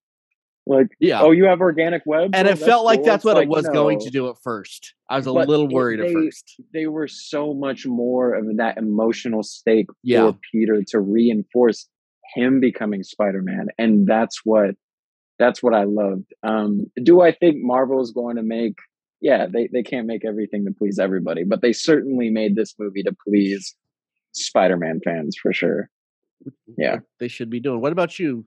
like, 0.66 0.88
Yeah. 0.98 1.20
oh, 1.22 1.30
you 1.32 1.44
have 1.44 1.60
organic 1.60 2.02
web. 2.06 2.30
and 2.34 2.48
Oh, 2.48 2.50
it 2.52 2.58
felt 2.58 2.84
like 2.84 3.00
cool." 3.00 3.06
that's 3.06 3.24
what 3.24 3.36
like, 3.36 3.44
it 3.44 3.48
was 3.50 3.68
going 3.68 3.98
to 4.00 4.10
do 4.10 4.28
at 4.30 4.36
first. 4.42 4.94
I 5.10 5.16
was 5.16 5.26
a 5.26 5.32
But 5.32 5.48
little 5.48 5.66
it- 5.66 5.72
worried 5.74 6.00
at 6.00 6.10
first. 6.10 6.60
They 6.72 6.86
were 6.86 7.06
so 7.08 7.52
much 7.54 7.86
more 7.86 8.34
of 8.34 8.56
that 8.56 8.78
emotional 8.78 9.42
stake 9.42 9.86
Yeah. 10.02 10.30
for 10.32 10.38
Peter 10.52 10.82
to 10.88 11.00
reinforce 11.00 11.88
him 12.34 12.60
becoming 12.60 13.02
Spider-Man, 13.02 13.68
and 13.78 14.06
that's 14.06 14.40
what 14.44 14.74
that's 15.38 15.62
what 15.62 15.74
I 15.74 15.82
loved. 15.84 16.32
Um, 16.44 16.90
do 17.02 17.20
I 17.20 17.32
think 17.32 17.56
Marvel's 17.58 18.12
going 18.12 18.36
to 18.36 18.42
make? 18.42 18.76
Yeah, 19.20 19.46
they 19.46 19.68
they 19.72 19.82
can't 19.82 20.06
make 20.06 20.24
everything 20.24 20.64
to 20.64 20.70
please 20.72 20.98
everybody, 20.98 21.44
but 21.44 21.60
they 21.60 21.72
certainly 21.72 22.30
made 22.30 22.54
this 22.56 22.74
movie 22.78 23.02
to 23.02 23.14
please 23.26 23.74
Spider-Man 24.32 25.00
fans 25.04 25.36
for 25.40 25.52
sure. 25.52 25.90
Yeah. 26.78 26.98
They 27.20 27.28
should 27.28 27.50
be 27.50 27.60
doing. 27.60 27.80
What 27.80 27.92
about 27.92 28.18
you, 28.18 28.46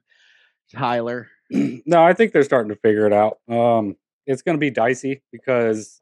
Tyler? 0.73 1.27
no, 1.85 2.03
I 2.03 2.13
think 2.13 2.33
they're 2.33 2.43
starting 2.43 2.69
to 2.69 2.75
figure 2.75 3.05
it 3.05 3.13
out. 3.13 3.39
Um, 3.49 3.95
it's 4.25 4.41
going 4.41 4.55
to 4.57 4.59
be 4.59 4.69
dicey 4.69 5.21
because 5.31 5.99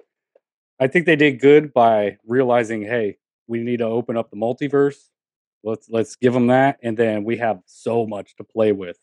I 0.80 0.88
think 0.88 1.06
they 1.06 1.16
did 1.16 1.40
good 1.40 1.74
by 1.74 2.18
realizing, 2.26 2.82
hey, 2.82 3.18
we 3.48 3.62
need 3.62 3.78
to 3.78 3.86
open 3.86 4.18
up 4.18 4.32
the 4.32 4.38
multiverse. 4.38 4.98
Let's 5.64 5.90
let's 5.90 6.16
give 6.16 6.34
them 6.34 6.48
that, 6.48 6.78
and 6.84 6.96
then 6.96 7.24
we 7.24 7.38
have 7.38 7.60
so 7.66 8.06
much 8.06 8.36
to 8.36 8.44
play 8.44 8.72
with. 8.72 9.00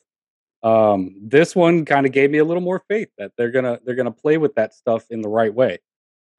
Um, 0.62 1.16
this 1.20 1.56
one 1.56 1.84
kind 1.84 2.06
of 2.06 2.12
gave 2.12 2.30
me 2.30 2.38
a 2.38 2.44
little 2.44 2.62
more 2.62 2.84
faith 2.88 3.08
that 3.18 3.32
they're 3.36 3.50
gonna 3.50 3.80
they're 3.84 3.96
gonna 3.96 4.12
play 4.12 4.38
with 4.38 4.54
that 4.54 4.72
stuff 4.72 5.06
in 5.10 5.22
the 5.22 5.28
right 5.28 5.52
way. 5.52 5.78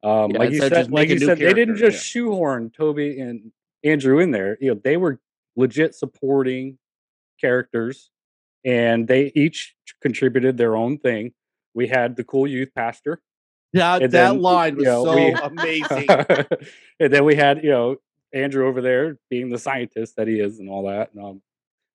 Um, 0.02 0.32
Yeah, 0.32 0.40
like 0.40 0.52
you 0.52 0.60
said, 0.60 0.92
like 0.92 1.10
you 1.10 1.20
said, 1.20 1.40
they 1.40 1.54
didn't 1.54 1.76
just 1.76 2.06
shoehorn 2.06 2.70
Toby 2.70 3.20
and 3.20 3.52
Andrew 3.84 4.20
in 4.20 4.32
there. 4.32 4.58
You 4.62 4.74
know, 4.74 4.82
they 4.82 4.96
were 4.96 5.20
legit 5.58 5.94
supporting 5.94 6.78
characters 7.40 8.10
and 8.66 9.08
they 9.08 9.32
each 9.36 9.76
contributed 10.02 10.58
their 10.58 10.76
own 10.76 10.98
thing. 10.98 11.34
We 11.74 11.88
had 11.88 12.16
the 12.16 12.24
cool 12.24 12.48
youth 12.48 12.70
pastor, 12.76 13.22
That 13.74 14.00
that 14.02 14.12
then, 14.12 14.42
line 14.42 14.76
was 14.76 14.86
know, 14.86 15.04
so 15.06 15.16
we- 15.16 15.32
amazing. 15.44 16.08
and 17.00 17.14
then 17.14 17.26
we 17.26 17.36
had 17.36 17.64
you 17.64 17.70
know 17.72 17.98
Andrew 18.34 18.68
over 18.68 18.82
there 18.82 19.18
being 19.30 19.50
the 19.50 19.60
scientist 19.60 20.16
that 20.18 20.28
he 20.28 20.40
is 20.40 20.60
and 20.60 20.70
all 20.70 20.88
that. 20.88 21.14
And, 21.14 21.24
um, 21.24 21.42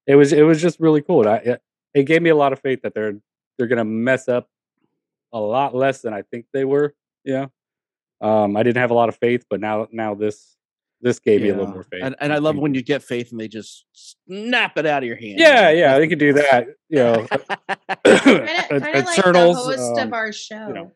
it 0.06 0.14
was 0.14 0.32
it 0.32 0.42
was 0.42 0.60
just 0.60 0.80
really 0.80 1.02
cool. 1.02 1.28
I, 1.28 1.36
it, 1.36 1.62
it 1.94 2.02
gave 2.04 2.22
me 2.22 2.30
a 2.30 2.36
lot 2.36 2.52
of 2.52 2.60
faith 2.60 2.82
that 2.82 2.94
they're 2.94 3.18
they're 3.56 3.66
gonna 3.66 3.84
mess 3.84 4.28
up 4.28 4.48
a 5.32 5.38
lot 5.38 5.74
less 5.74 6.00
than 6.02 6.14
I 6.14 6.22
think 6.22 6.46
they 6.52 6.64
were. 6.64 6.94
Yeah, 7.24 7.46
um, 8.20 8.56
I 8.56 8.62
didn't 8.62 8.78
have 8.80 8.90
a 8.90 8.94
lot 8.94 9.08
of 9.08 9.16
faith, 9.16 9.44
but 9.50 9.60
now 9.60 9.86
now 9.92 10.14
this 10.14 10.56
this 11.00 11.18
gave 11.18 11.42
me 11.42 11.48
a 11.50 11.54
little 11.54 11.70
more 11.72 11.84
faith. 11.84 12.02
And, 12.02 12.16
and 12.20 12.32
I 12.32 12.38
love 12.38 12.56
when 12.56 12.74
you 12.74 12.82
get 12.82 13.02
faith 13.02 13.30
and 13.30 13.40
they 13.40 13.48
just 13.48 13.84
snap 13.92 14.76
it 14.78 14.86
out 14.86 15.02
of 15.02 15.06
your 15.06 15.16
hand. 15.16 15.38
yeah 15.38 15.70
yeah 15.70 15.98
they 15.98 16.08
could 16.08 16.18
do 16.18 16.32
that. 16.34 16.66
You 16.88 16.98
know, 16.98 17.26
Kind 17.28 17.42
of, 18.04 18.26
at- 18.26 18.70
at 18.70 18.72
of 18.72 18.82
like 18.82 19.18
Eternals, 19.18 19.56
the 19.66 19.76
host 19.76 19.98
um, 20.00 20.08
of 20.08 20.12
our 20.12 20.32
show. 20.32 20.68
know. 20.72 20.92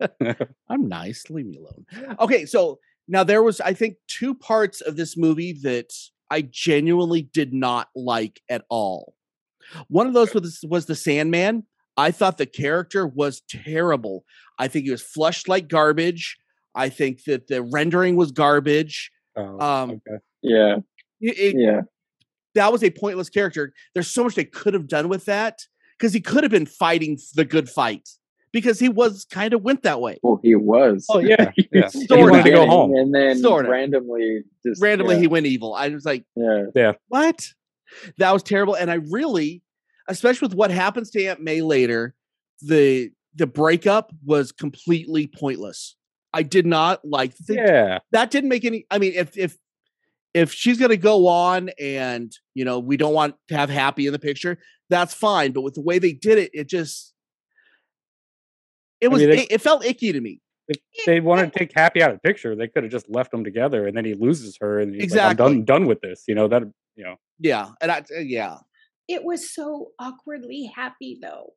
I'm 0.68 0.88
nice. 0.88 1.28
Leave 1.30 1.46
me 1.46 1.58
alone. 1.58 2.16
Okay, 2.20 2.46
so 2.46 2.78
now 3.08 3.24
there 3.24 3.42
was, 3.42 3.60
I 3.60 3.74
think, 3.74 3.96
two 4.08 4.34
parts 4.34 4.80
of 4.80 4.96
this 4.96 5.16
movie 5.16 5.52
that 5.62 5.92
I 6.30 6.42
genuinely 6.42 7.22
did 7.22 7.52
not 7.52 7.88
like 7.94 8.40
at 8.48 8.64
all. 8.70 9.14
One 9.88 10.06
of 10.06 10.14
those 10.14 10.32
was 10.34 10.60
was 10.68 10.86
the 10.86 10.94
Sandman. 10.94 11.64
I 11.96 12.10
thought 12.10 12.38
the 12.38 12.46
character 12.46 13.06
was 13.06 13.42
terrible. 13.48 14.24
I 14.58 14.68
think 14.68 14.84
he 14.84 14.90
was 14.90 15.02
flushed 15.02 15.48
like 15.48 15.68
garbage. 15.68 16.38
I 16.74 16.88
think 16.88 17.24
that 17.24 17.46
the 17.46 17.62
rendering 17.62 18.16
was 18.16 18.32
garbage. 18.32 19.10
Oh, 19.36 19.58
Um, 19.60 19.90
okay. 19.90 20.18
Yeah, 20.42 20.76
It- 21.20 21.38
it- 21.38 21.56
yeah. 21.58 21.80
that 22.54 22.72
was 22.72 22.82
a 22.84 22.90
pointless 22.90 23.28
character. 23.30 23.72
There's 23.94 24.08
so 24.08 24.24
much 24.24 24.34
they 24.34 24.44
could 24.44 24.74
have 24.74 24.86
done 24.88 25.08
with 25.08 25.24
that 25.26 25.60
because 25.98 26.12
he 26.12 26.20
could 26.20 26.42
have 26.44 26.50
been 26.50 26.66
fighting 26.66 27.18
the 27.34 27.44
good 27.44 27.68
fight 27.68 28.08
because 28.52 28.78
he 28.78 28.88
was 28.88 29.24
kind 29.24 29.54
of 29.54 29.62
went 29.62 29.82
that 29.82 30.00
way. 30.00 30.18
Well, 30.22 30.38
he 30.42 30.54
was. 30.54 31.06
Oh 31.10 31.18
yeah, 31.18 31.50
yeah. 31.72 31.88
Sort 31.88 32.06
he 32.10 32.24
wanted 32.24 32.44
to 32.44 32.50
go 32.50 32.66
home. 32.66 32.94
and 32.94 33.14
then 33.14 33.38
Sorta. 33.38 33.68
randomly, 33.68 34.42
just 34.64 34.80
Randomly, 34.82 35.14
yeah, 35.16 35.20
he 35.22 35.26
went 35.26 35.46
evil. 35.46 35.74
I 35.74 35.88
was 35.88 36.04
like, 36.04 36.24
yeah, 36.36 36.64
yeah. 36.74 36.92
what? 37.08 37.48
That 38.18 38.32
was 38.32 38.42
terrible. 38.42 38.74
And 38.74 38.90
I 38.90 38.94
really, 38.94 39.62
especially 40.08 40.46
with 40.48 40.56
what 40.56 40.70
happens 40.70 41.10
to 41.12 41.24
Aunt 41.24 41.40
May 41.40 41.60
later, 41.62 42.14
the 42.60 43.10
the 43.36 43.46
breakup 43.48 44.12
was 44.24 44.52
completely 44.52 45.26
pointless. 45.26 45.96
I 46.34 46.42
did 46.42 46.66
not 46.66 47.04
like 47.04 47.34
the, 47.38 47.54
Yeah, 47.54 47.98
that 48.12 48.30
didn't 48.30 48.50
make 48.50 48.64
any 48.64 48.86
I 48.90 48.98
mean 48.98 49.12
if 49.14 49.36
if 49.38 49.56
if 50.34 50.52
she's 50.52 50.78
going 50.78 50.90
to 50.90 50.96
go 50.96 51.28
on 51.28 51.70
and 51.80 52.32
you 52.54 52.64
know 52.64 52.78
we 52.80 52.96
don't 52.96 53.14
want 53.14 53.36
to 53.48 53.56
have 53.56 53.70
happy 53.70 54.06
in 54.06 54.12
the 54.12 54.18
picture, 54.18 54.58
that's 54.90 55.14
fine, 55.14 55.52
but 55.52 55.62
with 55.62 55.74
the 55.74 55.80
way 55.82 55.98
they 55.98 56.12
did 56.12 56.38
it 56.38 56.50
it 56.52 56.68
just 56.68 57.14
it 59.00 59.06
I 59.06 59.10
was 59.10 59.20
mean, 59.20 59.30
they- 59.30 59.42
it, 59.44 59.52
it 59.52 59.60
felt 59.60 59.84
icky 59.84 60.12
to 60.12 60.20
me. 60.20 60.40
if 60.68 60.78
they 61.06 61.20
wanted 61.20 61.52
to 61.52 61.58
take 61.58 61.72
Happy 61.74 62.02
out 62.02 62.10
of 62.10 62.16
the 62.16 62.20
picture, 62.28 62.56
they 62.56 62.68
could 62.68 62.84
have 62.84 62.92
just 62.92 63.08
left 63.10 63.30
them 63.30 63.44
together, 63.44 63.86
and 63.86 63.96
then 63.96 64.04
he 64.04 64.14
loses 64.14 64.56
her, 64.60 64.78
and 64.80 64.92
he's 64.94 65.00
like, 65.00 65.04
Exactly. 65.04 65.30
I'm 65.30 65.36
done 65.36 65.64
done 65.64 65.86
with 65.86 66.00
this. 66.00 66.24
You 66.26 66.34
know 66.34 66.48
that 66.48 66.62
you 66.96 67.04
know. 67.04 67.16
Yeah, 67.38 67.70
and 67.80 67.90
I 67.92 67.98
uh, 67.98 68.20
yeah. 68.20 68.56
It 69.06 69.22
was 69.22 69.52
so 69.52 69.90
awkwardly 69.98 70.72
happy 70.74 71.18
though. 71.20 71.52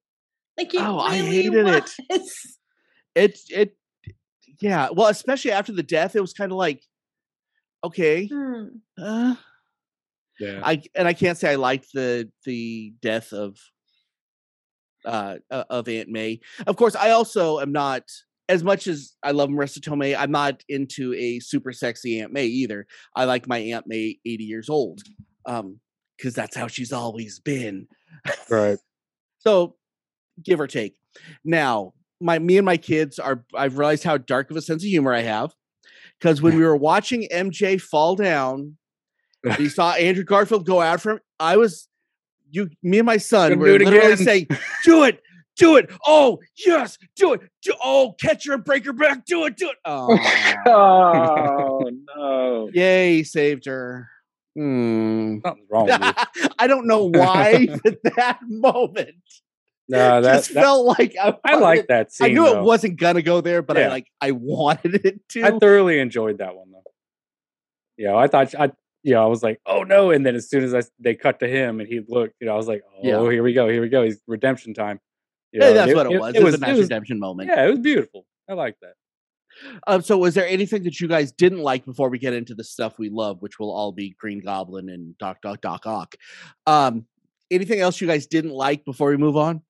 Like 0.57 0.73
it 0.73 0.81
Oh, 0.81 0.97
I 0.99 1.19
really 1.19 1.25
hated 1.43 1.53
it. 1.67 1.89
was. 2.09 2.57
It 3.15 3.39
it 3.49 3.77
yeah, 4.59 4.89
well 4.91 5.07
especially 5.07 5.51
after 5.51 5.71
the 5.71 5.83
death 5.83 6.15
it 6.15 6.21
was 6.21 6.33
kind 6.33 6.51
of 6.51 6.57
like 6.57 6.81
okay, 7.83 8.27
Hmm. 8.27 8.65
uh, 9.01 9.35
Yeah, 10.39 10.61
I 10.63 10.81
and 10.95 11.07
I 11.07 11.13
can't 11.13 11.37
say 11.37 11.51
I 11.51 11.55
liked 11.55 11.87
the 11.93 12.29
the 12.45 12.93
death 13.01 13.33
of 13.33 13.57
uh 15.05 15.35
uh, 15.51 15.63
of 15.69 15.87
Aunt 15.87 16.09
May. 16.09 16.39
Of 16.65 16.75
course, 16.75 16.95
I 16.95 17.11
also 17.11 17.59
am 17.59 17.71
not 17.71 18.03
as 18.49 18.63
much 18.63 18.87
as 18.87 19.13
I 19.23 19.31
love 19.31 19.49
Marisa 19.49 19.79
Tomei. 19.79 20.15
I'm 20.17 20.31
not 20.31 20.63
into 20.69 21.13
a 21.13 21.39
super 21.39 21.71
sexy 21.73 22.19
Aunt 22.19 22.33
May 22.33 22.45
either. 22.45 22.87
I 23.15 23.25
like 23.25 23.47
my 23.47 23.57
Aunt 23.59 23.85
May 23.87 24.17
80 24.25 24.43
years 24.43 24.69
old, 24.69 25.01
um, 25.45 25.79
because 26.17 26.33
that's 26.33 26.55
how 26.55 26.67
she's 26.67 26.91
always 26.93 27.39
been. 27.39 27.87
right. 28.49 28.77
So, 29.39 29.75
give 30.43 30.59
or 30.59 30.67
take. 30.67 30.95
Now, 31.45 31.93
my 32.19 32.39
me 32.39 32.57
and 32.57 32.65
my 32.65 32.77
kids 32.77 33.19
are. 33.19 33.43
I've 33.55 33.77
realized 33.77 34.03
how 34.03 34.17
dark 34.17 34.51
of 34.51 34.57
a 34.57 34.61
sense 34.61 34.83
of 34.83 34.89
humor 34.89 35.13
I 35.13 35.21
have, 35.21 35.53
because 36.19 36.41
when 36.41 36.55
we 36.57 36.63
were 36.63 36.75
watching 36.75 37.27
MJ 37.31 37.79
fall 37.79 38.15
down, 38.15 38.77
we 39.57 39.69
saw 39.69 39.93
Andrew 39.93 40.23
Garfield 40.23 40.65
go 40.65 40.81
after 40.81 41.11
him. 41.11 41.19
I 41.39 41.57
was, 41.57 41.87
you, 42.49 42.69
me 42.81 42.99
and 42.99 43.05
my 43.05 43.17
son 43.17 43.59
were 43.59 43.67
literally 43.67 43.97
again. 43.97 44.17
saying, 44.17 44.47
"Do 44.85 45.03
it, 45.03 45.21
do 45.57 45.75
it! 45.75 45.91
Oh 46.05 46.39
yes, 46.65 46.97
do 47.15 47.33
it! 47.33 47.41
Do, 47.61 47.73
oh, 47.83 48.15
catch 48.19 48.47
her 48.47 48.53
and 48.53 48.63
break 48.63 48.85
her 48.85 48.93
back! 48.93 49.25
Do 49.25 49.45
it, 49.45 49.57
do 49.57 49.69
it! 49.69 49.77
Oh, 49.85 50.17
oh 50.65 51.89
no! 52.15 52.69
yay, 52.73 53.23
saved 53.23 53.65
her. 53.65 54.09
Hmm. 54.55 55.37
Something's 55.45 55.69
wrong. 55.69 55.87
I 56.57 56.65
don't 56.65 56.87
know 56.87 57.05
why, 57.11 57.67
but 57.83 58.01
that 58.15 58.39
moment 58.47 59.13
No, 59.89 60.21
that, 60.21 60.35
just 60.35 60.53
that 60.53 60.63
felt 60.63 60.85
like 60.97 61.15
I, 61.21 61.37
I 61.43 61.55
like 61.55 61.87
that 61.87 62.11
scene. 62.11 62.25
I 62.25 62.29
knew 62.33 62.43
though. 62.43 62.59
it 62.59 62.63
wasn't 62.63 62.99
gonna 62.99 63.21
go 63.21 63.41
there, 63.41 63.61
but 63.61 63.77
I 63.77 63.87
like 63.87 64.07
I 64.21 64.31
wanted 64.31 65.05
it 65.05 65.27
to. 65.29 65.43
I 65.43 65.57
thoroughly 65.59 65.99
enjoyed 65.99 66.39
that 66.39 66.55
one 66.55 66.71
though. 66.71 66.83
Yeah, 67.97 68.15
I 68.15 68.27
thought 68.27 68.53
I, 68.55 68.71
you 69.03 69.13
know, 69.13 69.23
I 69.23 69.27
was 69.27 69.41
like, 69.43 69.59
oh 69.65 69.83
no, 69.83 70.11
and 70.11 70.25
then 70.25 70.35
as 70.35 70.49
soon 70.49 70.63
as 70.63 70.73
I 70.75 70.81
they 70.99 71.15
cut 71.15 71.39
to 71.39 71.47
him 71.47 71.79
and 71.79 71.87
he 71.87 72.01
looked, 72.07 72.35
you 72.39 72.47
know, 72.47 72.53
I 72.53 72.57
was 72.57 72.67
like, 72.67 72.83
oh, 72.95 72.99
Yeah. 73.01 73.31
here 73.31 73.43
we 73.43 73.53
go, 73.53 73.67
here 73.69 73.81
we 73.81 73.89
go, 73.89 74.03
he's 74.03 74.19
redemption 74.27 74.73
time. 74.73 74.99
You 75.51 75.61
Yeah, 75.61 75.67
know, 75.69 75.73
that's 75.73 75.93
what 75.95 76.11
it, 76.11 76.19
was. 76.19 76.35
It, 76.35 76.43
was 76.43 76.55
a 76.55 76.57
nice 76.59 76.71
was- 76.77 76.81
redemption 76.81 77.19
moment. 77.19 77.49
Yeah, 77.49 77.65
it 77.65 77.69
was 77.69 77.79
beautiful. 77.79 78.25
I 78.49 78.53
like 78.53 78.75
that. 78.81 78.93
Um, 79.87 80.01
so, 80.03 80.17
was 80.19 80.35
there 80.35 80.47
anything 80.47 80.83
that 80.83 80.99
you 80.99 81.07
guys 81.07 81.31
didn't 81.31 81.59
like 81.59 81.83
before 81.83 82.09
we 82.09 82.19
get 82.19 82.33
into 82.33 82.53
the 82.53 82.63
stuff 82.63 82.99
we 82.99 83.09
love, 83.09 83.41
which 83.41 83.57
will 83.57 83.71
all 83.71 83.91
be 83.91 84.15
Green 84.19 84.39
Goblin 84.39 84.87
and 84.89 85.17
Doc 85.17 85.41
Doc 85.41 85.61
Doc 85.61 85.87
Ock? 85.87 86.15
Um, 86.67 87.05
anything 87.49 87.79
else 87.79 87.99
you 87.99 88.07
guys 88.07 88.27
didn't 88.27 88.51
like 88.51 88.85
before 88.85 89.09
we 89.09 89.17
move 89.17 89.35
on? 89.35 89.63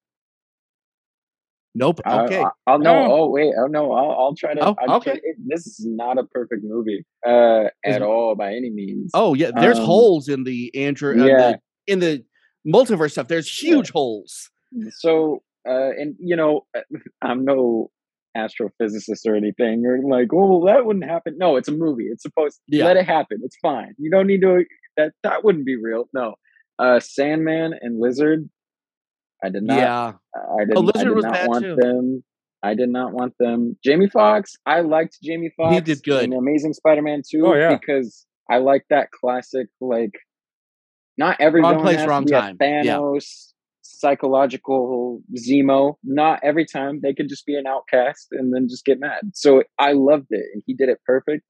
Nope. 1.77 1.99
Okay. 2.05 2.43
I, 2.65 2.77
know. 2.77 3.05
No. 3.05 3.13
Oh 3.13 3.29
wait. 3.29 3.53
Oh 3.57 3.67
no. 3.67 3.91
I'll, 3.91 4.11
I'll 4.11 4.35
try 4.35 4.53
to. 4.53 4.61
Oh, 4.69 4.75
I'll 4.87 4.95
okay. 4.97 5.11
try- 5.11 5.19
it- 5.23 5.37
this 5.45 5.67
is 5.67 5.85
not 5.87 6.17
a 6.17 6.23
perfect 6.23 6.63
movie 6.63 7.05
uh, 7.25 7.65
at 7.85 8.01
all 8.01 8.35
by 8.35 8.49
any 8.53 8.69
means. 8.71 9.11
oh 9.13 9.33
yeah, 9.33 9.51
there's 9.53 9.79
um, 9.79 9.85
holes 9.85 10.27
in 10.27 10.43
the 10.43 10.71
Andrew. 10.75 11.21
Uh, 11.21 11.25
yeah. 11.25 11.51
the, 11.51 11.59
in 11.93 11.99
the 11.99 12.23
multiverse 12.67 13.11
stuff. 13.11 13.27
There's 13.27 13.49
huge 13.49 13.91
holes. 13.91 14.49
so 14.99 15.43
uh 15.69 15.91
and 15.99 16.15
you 16.19 16.35
know 16.35 16.65
i'm 17.21 17.43
no 17.45 17.89
astrophysicist 18.37 19.25
or 19.25 19.35
anything, 19.35 19.83
or 19.85 19.99
like, 20.07 20.27
oh, 20.33 20.59
well, 20.59 20.73
that 20.73 20.85
wouldn't 20.85 21.05
happen. 21.05 21.35
No, 21.37 21.55
it's 21.55 21.67
a 21.67 21.71
movie. 21.71 22.05
It's 22.05 22.21
supposed 22.23 22.59
to 22.69 22.77
Yeah. 22.77 22.85
let 22.85 22.97
it 22.97 23.05
happen. 23.05 23.39
It's 23.43 23.57
fine. 23.61 23.95
You 23.97 24.11
don't 24.11 24.27
need 24.27 24.41
to. 24.41 24.63
That 24.95 25.13
that 25.23 25.43
wouldn't 25.43 25.65
be 25.65 25.75
real. 25.75 26.05
No, 26.13 26.35
uh, 26.79 26.99
Sandman 26.99 27.73
and 27.81 27.99
Lizard. 27.99 28.49
I 29.43 29.49
did 29.49 29.63
not. 29.63 29.77
yeah. 29.77 30.13
I 30.35 30.65
did, 30.65 30.77
I 30.77 30.79
Lizard 30.79 31.07
did 31.07 31.15
was 31.15 31.25
not 31.25 31.33
bad 31.33 31.47
want 31.47 31.63
too. 31.63 31.75
them. 31.75 32.23
I 32.63 32.73
did 32.73 32.89
not 32.89 33.13
want 33.13 33.33
them. 33.39 33.77
Jamie 33.83 34.09
Foxx. 34.09 34.55
I 34.65 34.81
liked 34.81 35.17
Jamie 35.23 35.51
Foxx. 35.55 35.75
did 35.81 36.03
good. 36.03 36.23
in 36.23 36.33
Amazing 36.33 36.73
Spider-Man 36.73 37.21
two. 37.29 37.45
Oh, 37.45 37.53
yeah. 37.55 37.77
because 37.77 38.25
I 38.49 38.57
like 38.57 38.85
that 38.89 39.11
classic 39.11 39.67
like. 39.79 40.11
Not 41.19 41.37
every 41.39 41.61
Wrong 41.61 41.81
place, 41.81 41.97
has 41.97 42.07
wrong 42.07 42.25
be 42.25 42.33
a 42.33 42.39
time. 42.39 42.57
Yeah. 42.61 42.83
Thanos 42.97 43.53
psychological 43.81 45.21
Zemo. 45.35 45.95
Not 46.03 46.39
every 46.43 46.65
time 46.65 46.99
they 47.01 47.13
could 47.13 47.29
just 47.29 47.45
be 47.45 47.55
an 47.55 47.65
outcast 47.67 48.27
and 48.31 48.53
then 48.53 48.67
just 48.69 48.85
get 48.85 48.99
mad. 48.99 49.21
So 49.33 49.63
I 49.79 49.93
loved 49.93 50.27
it, 50.29 50.45
and 50.53 50.63
he 50.65 50.73
did 50.73 50.89
it 50.89 50.99
perfect. 51.05 51.43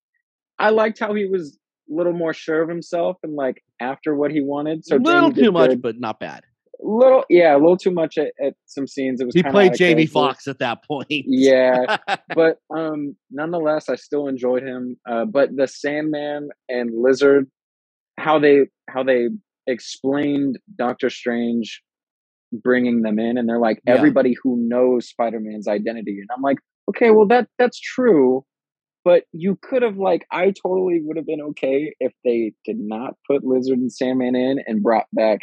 I 0.59 0.69
liked 0.69 0.99
how 0.99 1.13
he 1.13 1.25
was 1.25 1.57
a 1.89 1.93
little 1.93 2.13
more 2.13 2.33
sure 2.33 2.61
of 2.61 2.69
himself 2.69 3.17
and 3.23 3.33
like 3.35 3.63
after 3.79 4.15
what 4.15 4.31
he 4.31 4.41
wanted. 4.41 4.85
So 4.85 4.95
a 4.95 4.97
little 4.97 5.29
Jamie 5.31 5.43
too 5.43 5.51
much, 5.51 5.69
good. 5.71 5.81
but 5.81 5.99
not 5.99 6.19
bad. 6.19 6.43
Little 6.81 7.23
yeah, 7.29 7.53
a 7.55 7.57
little 7.57 7.77
too 7.77 7.91
much 7.91 8.17
at, 8.17 8.33
at 8.43 8.53
some 8.65 8.87
scenes. 8.87 9.19
It 9.21 9.25
was 9.25 9.33
He 9.35 9.43
played 9.43 9.73
Jamie. 9.75 10.05
Foxx 10.05 10.47
at 10.47 10.59
that 10.59 10.83
point. 10.83 11.07
Yeah, 11.09 11.97
but 12.35 12.57
um 12.75 13.15
nonetheless 13.31 13.89
i 13.89 13.95
still 13.95 14.27
enjoyed 14.27 14.63
him 14.63 14.97
uh 15.09 15.25
but 15.25 15.49
the 15.55 15.67
sandman 15.67 16.49
and 16.69 16.91
lizard 16.93 17.49
how 18.17 18.39
they 18.39 18.67
how 18.89 19.03
they 19.03 19.27
explained 19.67 20.57
doctor 20.77 21.09
strange 21.09 21.81
bringing 22.51 23.01
them 23.01 23.19
in 23.19 23.37
and 23.37 23.47
they're 23.49 23.59
like 23.59 23.79
Yeah. 23.85 23.93
everybody 23.95 24.35
who 24.41 24.57
knows 24.57 25.07
spider-man's 25.09 25.67
identity 25.67 26.17
and 26.19 26.29
i'm 26.35 26.41
like 26.41 26.57
okay 26.89 27.11
well 27.11 27.27
that 27.27 27.47
that's 27.59 27.79
true 27.79 28.45
but 29.03 29.23
you 29.33 29.57
could 29.61 29.81
have 29.81 29.97
like 29.97 30.25
i 30.31 30.45
totally 30.51 31.01
would 31.03 31.17
have 31.17 31.25
been 31.25 31.41
okay 31.41 31.93
if 31.99 32.13
they 32.23 32.53
did 32.65 32.77
not 32.79 33.15
put 33.29 33.43
lizard 33.43 33.77
and 33.79 33.91
sandman 33.91 34.35
in 34.35 34.59
and 34.65 34.81
brought 34.81 35.07
back 35.13 35.41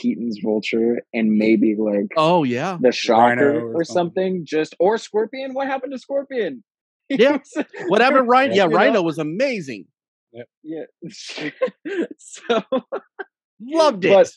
keaton's 0.00 0.38
vulture 0.42 1.00
and 1.12 1.32
maybe 1.32 1.76
like 1.78 2.08
oh 2.16 2.44
yeah. 2.44 2.78
the 2.80 2.92
shocker 2.92 3.20
Rhino 3.20 3.42
or, 3.66 3.80
or 3.80 3.84
something. 3.84 4.44
something. 4.44 4.46
Just 4.46 4.74
or 4.78 4.98
scorpion. 4.98 5.54
What 5.54 5.66
happened 5.66 5.92
to 5.92 5.98
scorpion? 5.98 6.64
Yeah. 7.10 7.38
Whatever 7.86 8.22
Rhino. 8.22 8.54
Yeah, 8.54 8.64
You 8.64 8.68
know? 8.70 8.76
Rhino 8.76 9.02
was 9.02 9.18
amazing. 9.18 9.86
yeah. 10.62 10.84
so 12.18 12.60
Loved 13.60 14.04
it. 14.04 14.12
But- 14.12 14.30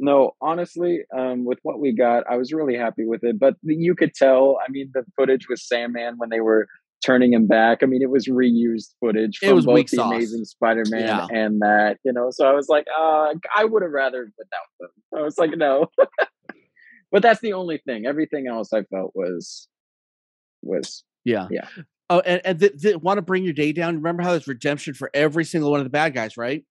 no, 0.00 0.32
honestly, 0.40 1.00
um, 1.14 1.44
with 1.44 1.58
what 1.62 1.80
we 1.80 1.92
got, 1.92 2.24
I 2.30 2.36
was 2.36 2.52
really 2.52 2.76
happy 2.76 3.04
with 3.04 3.24
it. 3.24 3.38
But 3.38 3.56
you 3.62 3.94
could 3.96 4.14
tell. 4.14 4.56
I 4.64 4.70
mean, 4.70 4.90
the 4.94 5.04
footage 5.16 5.48
with 5.48 5.58
Sandman 5.58 6.14
when 6.18 6.30
they 6.30 6.40
were 6.40 6.68
turning 7.04 7.32
him 7.32 7.46
back. 7.46 7.78
I 7.82 7.86
mean, 7.86 8.02
it 8.02 8.10
was 8.10 8.26
reused 8.28 8.94
footage 9.00 9.38
It 9.42 9.48
from 9.48 9.56
was 9.56 9.66
both 9.66 9.86
the 9.86 9.96
sauce. 9.96 10.12
Amazing 10.12 10.44
Spider-Man 10.44 11.02
Yeah. 11.02 11.26
and 11.30 11.60
that. 11.60 11.98
You 12.04 12.12
know, 12.12 12.30
so 12.30 12.46
I 12.46 12.52
was 12.52 12.68
like, 12.68 12.86
uh, 12.98 13.34
I 13.56 13.64
would 13.64 13.82
have 13.82 13.92
rather 13.92 14.30
without 14.36 14.66
them. 14.80 14.90
I 15.16 15.22
was 15.22 15.38
like, 15.38 15.50
no. 15.56 15.86
but 17.12 17.22
that's 17.22 17.40
the 17.40 17.52
only 17.52 17.78
thing. 17.86 18.06
Everything 18.06 18.46
else 18.48 18.72
I 18.72 18.82
felt 18.82 19.12
was 19.14 19.68
was 20.62 21.04
yeah. 21.24 21.46
yeah. 21.50 21.68
Oh, 22.10 22.20
and, 22.20 22.40
and 22.44 22.58
th- 22.58 22.80
th- 22.80 22.96
want 22.96 23.18
to 23.18 23.22
bring 23.22 23.44
your 23.44 23.52
day 23.52 23.72
down. 23.72 23.96
Remember 23.96 24.22
how 24.22 24.30
there's 24.30 24.48
redemption 24.48 24.94
for 24.94 25.10
every 25.12 25.44
single 25.44 25.70
one 25.70 25.78
of 25.80 25.84
the 25.84 25.90
bad 25.90 26.14
guys, 26.14 26.36
right? 26.38 26.64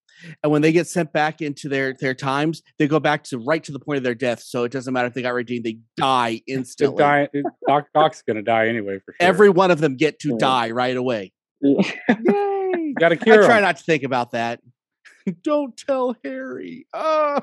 And 0.43 0.51
when 0.51 0.61
they 0.61 0.71
get 0.71 0.87
sent 0.87 1.13
back 1.13 1.41
into 1.41 1.69
their 1.69 1.93
their 1.93 2.13
times, 2.13 2.61
they 2.79 2.87
go 2.87 2.99
back 2.99 3.23
to 3.25 3.37
right 3.39 3.63
to 3.63 3.71
the 3.71 3.79
point 3.79 3.97
of 3.97 4.03
their 4.03 4.15
death. 4.15 4.41
So 4.41 4.63
it 4.63 4.71
doesn't 4.71 4.93
matter 4.93 5.07
if 5.07 5.13
they 5.13 5.21
got 5.21 5.33
redeemed; 5.33 5.65
they 5.65 5.77
die 5.95 6.41
They're 6.47 6.57
instantly. 6.57 6.97
dying- 6.97 7.27
Doc 7.67 7.87
Doc's 7.93 8.21
gonna 8.21 8.41
die 8.41 8.67
anyway 8.67 8.99
for 8.99 9.13
sure. 9.13 9.27
Every 9.27 9.49
one 9.49 9.71
of 9.71 9.79
them 9.79 9.95
get 9.95 10.19
to 10.19 10.29
Yeah. 10.29 10.35
die 10.39 10.71
right 10.71 10.95
away. 10.97 11.31
Yeah. 11.61 11.81
Yay! 12.09 12.93
gotta 12.99 13.15
I 13.15 13.17
try 13.37 13.57
him. 13.57 13.63
not 13.63 13.77
to 13.77 13.83
think 13.83 14.03
about 14.03 14.31
that. 14.31 14.59
Don't 15.43 15.75
tell 15.77 16.15
Harry. 16.23 16.87
Oh 16.93 17.39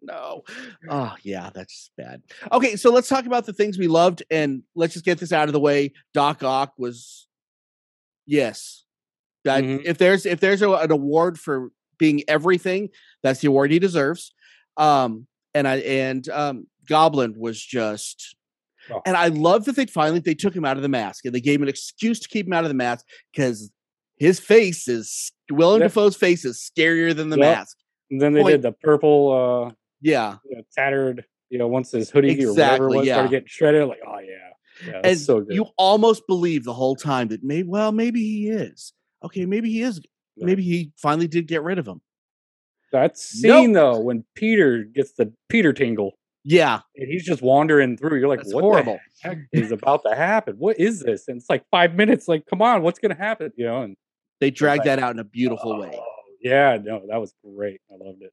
no. 0.00 0.42
Oh 0.88 1.14
yeah, 1.22 1.50
that's 1.52 1.90
bad. 1.98 2.22
Okay, 2.52 2.76
so 2.76 2.90
let's 2.90 3.08
talk 3.08 3.26
about 3.26 3.46
the 3.46 3.52
things 3.52 3.76
we 3.78 3.88
loved, 3.88 4.22
and 4.30 4.62
let's 4.74 4.92
just 4.94 5.04
get 5.04 5.18
this 5.18 5.32
out 5.32 5.48
of 5.48 5.52
the 5.52 5.60
way. 5.60 5.92
Doc 6.14 6.42
Ock 6.42 6.72
was 6.78 7.26
yes. 8.26 8.84
That 9.44 9.64
Mhm. 9.64 9.82
if 9.84 9.98
there's 9.98 10.26
if 10.26 10.40
there's 10.40 10.62
a, 10.62 10.70
an 10.70 10.90
award 10.90 11.38
for 11.38 11.70
being 11.98 12.22
everything, 12.28 12.90
that's 13.22 13.40
the 13.40 13.48
award 13.48 13.70
he 13.70 13.78
deserves. 13.78 14.32
Um, 14.76 15.26
and 15.54 15.66
I 15.66 15.76
and 15.78 16.28
um, 16.30 16.66
Goblin 16.88 17.34
was 17.38 17.60
just. 17.62 18.36
Oh. 18.90 19.02
And 19.04 19.16
I 19.16 19.28
love 19.28 19.66
that 19.66 19.76
they 19.76 19.84
finally 19.86 20.20
they 20.20 20.34
took 20.34 20.54
him 20.56 20.64
out 20.64 20.76
of 20.78 20.82
the 20.82 20.88
mask 20.88 21.26
and 21.26 21.34
they 21.34 21.40
gave 21.42 21.56
him 21.56 21.62
an 21.64 21.68
excuse 21.68 22.20
to 22.20 22.28
keep 22.28 22.46
him 22.46 22.54
out 22.54 22.64
of 22.64 22.68
the 22.70 22.74
mask 22.74 23.04
because 23.32 23.70
his 24.16 24.40
face 24.40 24.88
is 24.88 25.30
Willem 25.50 25.80
Yep. 25.82 25.90
Dafoe's 25.90 26.16
face 26.16 26.44
is 26.46 26.58
scarier 26.58 27.14
than 27.14 27.28
the 27.28 27.36
Yep. 27.36 27.56
mask. 27.58 27.76
And 28.10 28.18
then 28.20 28.32
they 28.32 28.42
Boy. 28.42 28.52
did 28.52 28.62
the 28.62 28.72
purple, 28.72 29.66
uh, 29.68 29.74
Yeah, 30.00 30.36
you 30.48 30.56
know, 30.56 30.62
tattered. 30.74 31.24
You 31.50 31.58
know, 31.58 31.66
once 31.68 31.90
his 31.92 32.08
hoodie 32.10 32.30
or 32.44 32.50
whatever 32.52 32.84
Exactly, 32.86 32.96
was 32.98 33.06
yeah. 33.06 33.14
started 33.14 33.30
getting 33.30 33.46
shredded, 33.48 33.88
like, 33.88 34.00
oh 34.06 34.18
yeah, 34.20 34.86
yeah, 34.86 35.00
and 35.04 35.18
so 35.18 35.40
good. 35.40 35.54
you 35.54 35.66
almost 35.76 36.26
believe 36.26 36.64
the 36.64 36.72
whole 36.74 36.94
time 36.96 37.28
that 37.28 37.42
maybe 37.42 37.68
well 37.68 37.90
maybe 37.92 38.20
he 38.22 38.48
is 38.48 38.92
okay 39.24 39.46
maybe 39.46 39.70
he 39.70 39.82
is 39.82 40.00
maybe 40.36 40.62
he 40.62 40.92
finally 40.96 41.28
did 41.28 41.46
get 41.46 41.62
rid 41.62 41.78
of 41.78 41.86
him. 41.86 42.00
that 42.92 43.18
scene 43.18 43.72
though, 43.72 43.98
when 43.98 44.24
Peter 44.34 44.84
gets 44.84 45.12
the 45.18 45.32
Peter 45.48 45.72
tingle 45.72 46.12
Yeah, 46.44 46.80
and 46.96 47.08
he's 47.10 47.24
just 47.24 47.42
wandering 47.42 47.96
through, 47.98 48.18
you're 48.18 48.28
like, 48.28 48.38
that's 48.40 48.54
what 48.54 48.62
horrible. 48.62 48.98
the 49.22 49.28
heck 49.28 49.38
is 49.52 49.72
about 49.72 50.02
to 50.08 50.14
happen? 50.14 50.54
What 50.56 50.78
is 50.78 51.00
this? 51.00 51.28
And 51.28 51.36
it's 51.38 51.50
like 51.50 51.64
five 51.70 51.94
minutes. 51.94 52.28
Like, 52.28 52.44
come 52.48 52.62
on, 52.62 52.82
what's 52.82 52.98
gonna 52.98 53.14
happen? 53.16 53.50
You 53.56 53.66
know, 53.66 53.82
and 53.82 53.96
They 54.40 54.50
dragged 54.50 54.80
like, 54.80 54.86
that 54.86 54.98
out 55.00 55.12
in 55.12 55.18
a 55.18 55.24
beautiful 55.24 55.78
way. 55.78 55.92
Oh, 55.94 56.04
yeah, 56.40 56.78
no, 56.82 57.02
that 57.10 57.18
was 57.20 57.34
great. 57.44 57.80
I 57.90 58.02
loved 58.02 58.22
it. 58.22 58.32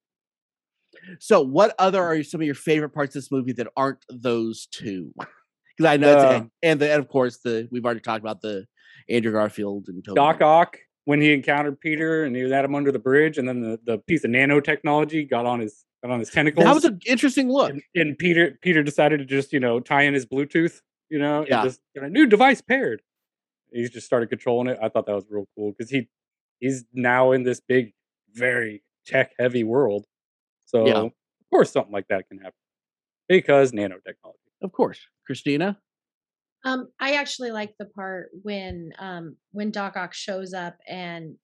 So, 1.20 1.42
what 1.42 1.76
other 1.80 2.02
are 2.02 2.24
some 2.24 2.40
of 2.42 2.46
your 2.46 2.56
favorite 2.56 2.92
parts 2.92 3.16
of 3.16 3.22
this 3.24 3.32
movie 3.32 3.54
that 3.54 3.68
aren't 3.76 4.06
those 4.10 4.68
two? 4.72 5.12
Because 5.18 5.92
I 5.92 5.98
know, 5.98 6.14
it's, 6.14 6.24
and, 6.24 6.52
and, 6.64 6.80
the, 6.80 6.92
and 6.94 7.00
of 7.02 7.10
course, 7.10 7.40
the 7.44 7.68
we've 7.72 7.84
already 7.84 8.00
talked 8.00 8.22
about 8.22 8.42
the 8.42 8.66
Andrew 9.10 9.32
Garfield 9.32 9.88
and 9.88 10.04
Tobey 10.04 10.16
Doc 10.16 10.42
Ock 10.42 10.78
when 11.06 11.22
he 11.22 11.34
encountered 11.34 11.80
Peter 11.80 12.24
and 12.24 12.36
he 12.36 12.44
was 12.44 12.52
at 12.52 12.66
him 12.66 12.74
under 12.76 12.92
the 12.92 13.00
bridge, 13.00 13.38
and 13.38 13.48
then 13.48 13.62
the, 13.62 13.80
the 13.86 13.98
piece 14.00 14.24
of 14.24 14.32
nanotechnology 14.32 15.30
got 15.30 15.46
on 15.46 15.60
his 15.60 15.86
got 16.04 16.12
on 16.12 16.20
his 16.20 16.30
tentacles. 16.30 16.66
That 16.66 16.74
was 16.76 16.86
an 16.86 17.00
interesting 17.06 17.50
look. 17.50 17.70
and, 17.72 17.82
and 17.96 18.18
Peter 18.18 18.58
Peter 18.62 18.84
decided 18.84 19.20
to 19.20 19.26
just 19.26 19.54
you 19.54 19.60
know 19.60 19.80
tie 19.80 20.04
in 20.04 20.14
his 20.14 20.26
Bluetooth, 20.26 20.82
you 21.10 21.20
know, 21.20 21.40
and 21.40 21.48
Yeah. 21.50 21.64
just 21.64 21.82
know, 21.96 22.08
new 22.08 22.26
device 22.26 22.62
paired. 22.62 23.02
He 23.72 23.88
just 23.90 24.06
started 24.06 24.30
controlling 24.30 24.68
it. 24.68 24.78
I 24.82 24.90
thought 24.90 25.06
that 25.08 25.16
was 25.16 25.26
real 25.30 25.48
cool 25.56 25.72
because 25.78 25.90
he 25.92 26.08
he's 26.60 26.86
now 26.94 27.32
in 27.32 27.44
this 27.44 27.60
big, 27.60 27.94
very 28.34 28.84
tech 29.06 29.34
heavy 29.38 29.64
world. 29.64 30.06
So 30.66 30.88
Yeah. 30.88 31.02
of 31.02 31.12
course 31.52 31.72
something 31.72 31.94
like 31.94 32.08
that 32.08 32.28
can 32.30 32.38
happen 32.40 32.54
because 33.28 33.72
nanotechnology. 33.72 34.34
Of 34.62 34.72
course, 34.72 35.00
Christina. 35.26 35.80
Um, 36.66 36.88
I 37.00 37.14
actually 37.14 37.52
like 37.52 37.74
the 37.80 37.86
part 37.86 38.30
when 38.44 38.92
um 39.00 39.38
when 39.52 39.72
Doc 39.72 39.96
Ock 39.96 40.14
shows 40.14 40.54
up 40.54 40.76
and 40.88 41.36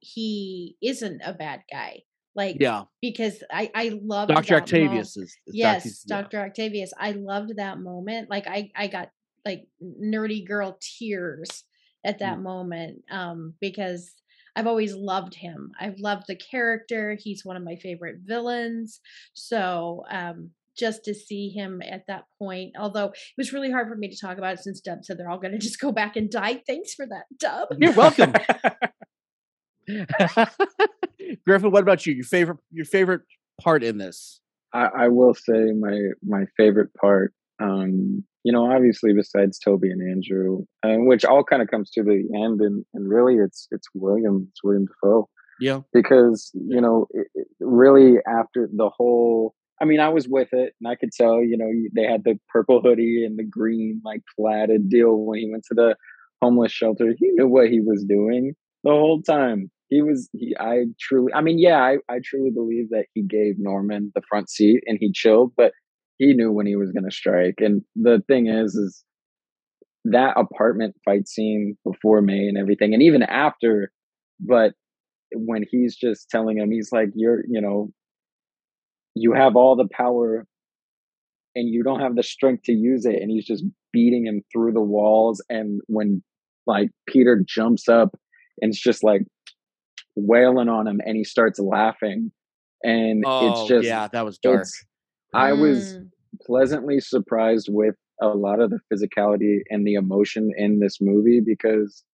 he 0.00 0.76
isn't 0.82 1.22
a 1.24 1.32
bad 1.32 1.62
guy. 1.70 2.02
Like 2.34 2.58
Yeah, 2.60 2.84
because 3.00 3.42
I 3.50 3.70
I 3.74 3.98
love 4.04 4.28
Doctor 4.28 4.56
Octavius 4.56 5.16
is. 5.16 5.36
is 5.46 5.54
yes 5.54 6.02
Doc- 6.02 6.24
yeah. 6.32 6.38
dr 6.38 6.40
octavius 6.50 6.92
i 7.00 7.12
loved 7.12 7.56
that 7.56 7.78
moment 7.78 8.28
like 8.28 8.46
i 8.46 8.70
i 8.76 8.86
got 8.88 9.10
like 9.46 9.66
nerdy 9.82 10.46
girl 10.46 10.78
tears 10.80 11.64
at 12.04 12.16
Mm. 12.16 12.18
that 12.18 12.40
moment 12.40 13.02
um 13.10 13.54
because 13.60 14.12
i've 14.54 14.66
always 14.66 14.94
loved 14.94 15.34
him 15.34 15.72
i've 15.80 15.98
loved 15.98 16.24
the 16.28 16.36
character 16.36 17.16
he's 17.18 17.44
one 17.44 17.56
of 17.56 17.62
my 17.62 17.76
favorite 17.76 18.16
villains 18.24 19.00
so 19.34 20.04
um 20.10 20.50
just 20.76 21.04
to 21.04 21.14
see 21.14 21.48
him 21.50 21.80
at 21.82 22.02
that 22.08 22.24
point 22.38 22.72
although 22.78 23.06
it 23.06 23.18
was 23.38 23.52
really 23.52 23.70
hard 23.70 23.88
for 23.88 23.96
me 23.96 24.08
to 24.08 24.18
talk 24.20 24.38
about 24.38 24.54
it 24.54 24.60
since 24.60 24.80
dub 24.80 25.04
said 25.04 25.18
they're 25.18 25.30
all 25.30 25.38
going 25.38 25.52
to 25.58 25.58
just 25.58 25.80
go 25.80 25.90
back 25.92 26.16
and 26.16 26.30
die 26.30 26.62
thanks 26.66 26.94
for 26.94 27.06
that 27.06 27.24
dub 27.38 27.68
You're 27.78 27.92
welcome. 27.92 28.32
Griffin, 31.46 31.70
what 31.70 31.82
about 31.82 32.06
you? 32.06 32.14
Your 32.14 32.24
favorite 32.24 32.58
your 32.72 32.84
favorite 32.84 33.22
part 33.60 33.84
in 33.84 33.98
this? 33.98 34.40
I, 34.74 34.88
I 34.98 35.08
will 35.08 35.34
say 35.34 35.72
my 35.78 35.98
my 36.24 36.44
favorite 36.56 36.92
part. 36.94 37.32
Um, 37.60 38.24
you 38.44 38.52
know, 38.52 38.70
obviously 38.70 39.12
besides 39.12 39.58
Toby 39.58 39.90
and 39.90 40.02
Andrew, 40.10 40.64
which 40.84 41.24
all 41.24 41.42
kind 41.44 41.62
of 41.62 41.68
comes 41.68 41.90
to 41.92 42.02
the 42.02 42.24
end, 42.34 42.60
and, 42.60 42.84
and 42.94 43.08
really 43.08 43.36
it's 43.36 43.68
it's 43.70 43.86
William, 43.94 44.48
it's 44.50 44.62
William 44.62 44.86
Dafoe, 44.86 45.28
Yeah. 45.60 45.80
because 45.92 46.50
you 46.54 46.80
know, 46.80 47.06
it, 47.10 47.28
it 47.34 47.46
really 47.60 48.16
after 48.28 48.68
the 48.72 48.90
whole. 48.90 49.54
I 49.80 49.84
mean, 49.84 50.00
I 50.00 50.08
was 50.08 50.28
with 50.28 50.48
it, 50.52 50.74
and 50.80 50.88
I 50.88 50.94
could 50.94 51.12
tell. 51.12 51.42
You 51.42 51.56
know, 51.56 51.70
they 51.94 52.10
had 52.10 52.24
the 52.24 52.38
purple 52.48 52.80
hoodie 52.80 53.24
and 53.24 53.38
the 53.38 53.44
green 53.44 54.00
like 54.04 54.22
plaided 54.38 54.88
deal 54.88 55.16
when 55.16 55.38
he 55.40 55.50
went 55.50 55.64
to 55.68 55.74
the 55.74 55.96
homeless 56.42 56.72
shelter. 56.72 57.14
He 57.18 57.28
knew 57.32 57.48
what 57.48 57.68
he 57.68 57.80
was 57.80 58.04
doing 58.04 58.54
the 58.84 58.90
whole 58.90 59.22
time. 59.22 59.70
He 59.88 60.02
was 60.02 60.28
he 60.32 60.56
I 60.58 60.84
truly 61.00 61.32
I 61.34 61.40
mean, 61.42 61.58
yeah, 61.58 61.78
I, 61.78 61.98
I 62.08 62.20
truly 62.24 62.50
believe 62.50 62.90
that 62.90 63.06
he 63.14 63.22
gave 63.22 63.54
Norman 63.58 64.12
the 64.14 64.22
front 64.28 64.50
seat 64.50 64.82
and 64.86 64.98
he 65.00 65.12
chilled, 65.12 65.52
but 65.56 65.72
he 66.18 66.32
knew 66.32 66.50
when 66.52 66.66
he 66.66 66.76
was 66.76 66.90
gonna 66.92 67.10
strike. 67.10 67.56
And 67.58 67.82
the 67.94 68.22
thing 68.26 68.46
is 68.48 68.74
is 68.74 69.04
that 70.04 70.34
apartment 70.38 70.94
fight 71.04 71.28
scene 71.28 71.76
before 71.84 72.22
May 72.22 72.46
and 72.48 72.58
everything, 72.58 72.94
and 72.94 73.02
even 73.02 73.22
after, 73.22 73.90
but 74.40 74.72
when 75.34 75.64
he's 75.68 75.96
just 75.96 76.30
telling 76.30 76.58
him, 76.58 76.70
he's 76.70 76.90
like, 76.92 77.08
"You're, 77.14 77.42
you 77.48 77.60
know, 77.60 77.90
you 79.16 79.32
have 79.32 79.56
all 79.56 79.74
the 79.76 79.88
power, 79.88 80.46
and 81.54 81.68
you 81.68 81.82
don't 81.82 82.00
have 82.00 82.14
the 82.14 82.22
strength 82.22 82.64
to 82.64 82.72
use 82.72 83.06
it," 83.06 83.20
and 83.20 83.30
he's 83.30 83.46
just 83.46 83.64
beating 83.92 84.26
him 84.26 84.42
through 84.52 84.72
the 84.72 84.80
walls. 84.82 85.42
And 85.48 85.80
when 85.86 86.22
like 86.66 86.90
Peter 87.06 87.42
jumps 87.46 87.88
up 87.88 88.14
and 88.60 88.70
it's 88.70 88.80
just 88.80 89.02
like 89.02 89.22
wailing 90.16 90.68
on 90.68 90.86
him, 90.86 91.00
and 91.04 91.16
he 91.16 91.24
starts 91.24 91.58
laughing, 91.58 92.30
and 92.84 93.24
Oh, 93.26 93.48
it's 93.48 93.66
just 93.68 93.84
yeah, 93.86 94.08
that 94.08 94.24
was 94.24 94.38
dark. 94.38 94.60
it's- 94.62 94.84
I 95.34 95.52
was 95.52 95.96
Mm. 95.98 96.10
pleasantly 96.42 97.00
surprised 97.00 97.68
with 97.70 97.96
a 98.20 98.28
lot 98.28 98.60
of 98.60 98.70
the 98.70 98.80
physicality 98.92 99.60
and 99.70 99.86
the 99.86 99.94
emotion 99.94 100.50
in 100.56 100.78
this 100.80 101.00
movie 101.00 101.40
because 101.40 102.04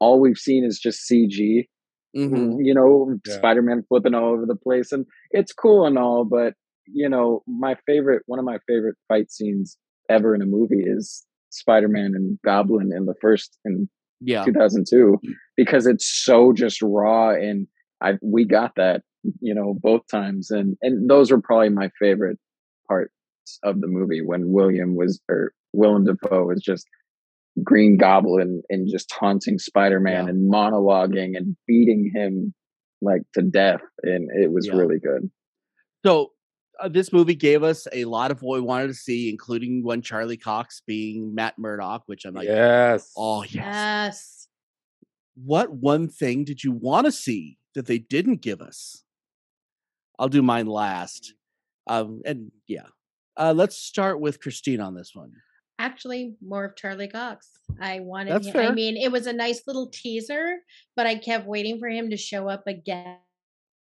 all 0.00 0.20
we've 0.20 0.36
seen 0.38 0.64
is 0.64 0.78
just 0.78 1.06
CG. 1.06 1.68
Mhm. 2.16 2.64
You 2.64 2.74
know, 2.74 3.18
Yeah. 3.26 3.34
Spider 3.36 3.62
Man 3.62 3.84
flipping 3.88 4.14
all 4.14 4.30
over 4.32 4.46
the 4.46 4.56
place, 4.56 4.92
and 4.92 5.06
it's 5.30 5.52
cool 5.52 5.86
and 5.86 5.98
all, 5.98 6.24
but 6.24 6.54
you 6.88 7.08
know, 7.08 7.42
my 7.46 7.76
favorite, 7.86 8.22
one 8.26 8.38
of 8.38 8.44
my 8.44 8.58
favorite 8.68 8.94
fight 9.08 9.30
scenes 9.30 9.76
ever 10.08 10.34
in 10.34 10.42
a 10.42 10.46
movie 10.46 10.84
is 10.86 11.26
Spider 11.50 11.88
Man 11.88 12.12
and 12.14 12.38
Goblin 12.44 12.92
in 12.96 13.06
the 13.06 13.14
first 13.20 13.58
in 13.64 13.88
Yeah. 14.20 14.44
2002 14.44 15.18
because 15.56 15.86
it's 15.86 16.06
so 16.06 16.52
just 16.52 16.80
raw 16.82 17.30
and 17.30 17.66
I 18.00 18.18
we 18.22 18.44
got 18.44 18.72
that 18.76 19.02
you 19.40 19.54
know 19.54 19.74
both 19.82 20.02
times 20.10 20.50
and 20.50 20.76
and 20.82 21.10
those 21.10 21.30
were 21.30 21.40
probably 21.40 21.70
my 21.70 21.90
favorite 21.98 22.38
parts 22.88 23.12
of 23.64 23.80
the 23.80 23.88
movie 23.88 24.22
when 24.22 24.52
William 24.52 24.94
was 24.94 25.20
or 25.28 25.52
Willem 25.72 26.04
Dafoe 26.04 26.46
was 26.46 26.62
just 26.62 26.86
Green 27.64 27.96
Goblin 27.96 28.62
and 28.68 28.88
just 28.90 29.08
taunting 29.08 29.58
Spider-Man 29.58 30.24
Yeah. 30.24 30.30
and 30.30 30.52
monologuing 30.52 31.36
and 31.36 31.56
beating 31.66 32.10
him 32.14 32.54
like 33.02 33.22
to 33.34 33.42
death 33.42 33.80
and 34.02 34.28
it 34.30 34.50
was 34.52 34.66
Yeah. 34.66 34.74
really 34.76 34.98
good. 34.98 35.30
So 36.04 36.32
uh, 36.78 36.88
this 36.88 37.12
movie 37.12 37.34
gave 37.34 37.62
us 37.62 37.86
a 37.92 38.04
lot 38.04 38.30
of 38.30 38.42
what 38.42 38.56
we 38.56 38.66
wanted 38.66 38.88
to 38.88 38.94
see, 38.94 39.30
including 39.30 39.82
one 39.82 40.02
Charlie 40.02 40.36
Cox 40.36 40.82
being 40.86 41.34
Matt 41.34 41.58
Murdock, 41.58 42.02
which 42.06 42.24
I'm 42.26 42.34
like, 42.34 42.46
yes. 42.48 43.12
oh 43.16 43.42
yes. 43.44 43.52
Yes. 43.54 44.48
What 45.34 45.70
one 45.72 46.08
thing 46.08 46.44
did 46.44 46.64
you 46.64 46.72
want 46.72 47.06
to 47.06 47.12
see 47.12 47.58
that 47.74 47.86
they 47.86 47.98
didn't 47.98 48.40
give 48.42 48.60
us? 48.60 49.02
I'll 50.18 50.28
do 50.28 50.42
mine 50.42 50.66
last. 50.66 51.34
Um, 51.86 52.22
and 52.24 52.50
yeah, 52.66 52.86
uh, 53.36 53.52
let's 53.54 53.76
start 53.76 54.18
with 54.20 54.40
Christine 54.40 54.80
on 54.80 54.94
this 54.94 55.10
one. 55.14 55.32
Actually, 55.78 56.36
more 56.40 56.64
of 56.64 56.76
Charlie 56.76 57.08
Cox. 57.08 57.50
I 57.80 58.00
wanted 58.00 58.32
That's 58.32 58.46
him. 58.48 58.56
I 58.56 58.72
mean, 58.72 58.96
it 58.96 59.12
was 59.12 59.26
a 59.26 59.32
nice 59.32 59.62
little 59.66 59.88
teaser, 59.88 60.56
but 60.94 61.06
I 61.06 61.16
kept 61.16 61.46
waiting 61.46 61.78
for 61.78 61.88
him 61.88 62.10
to 62.10 62.16
show 62.16 62.48
up 62.48 62.66
again. 62.66 63.18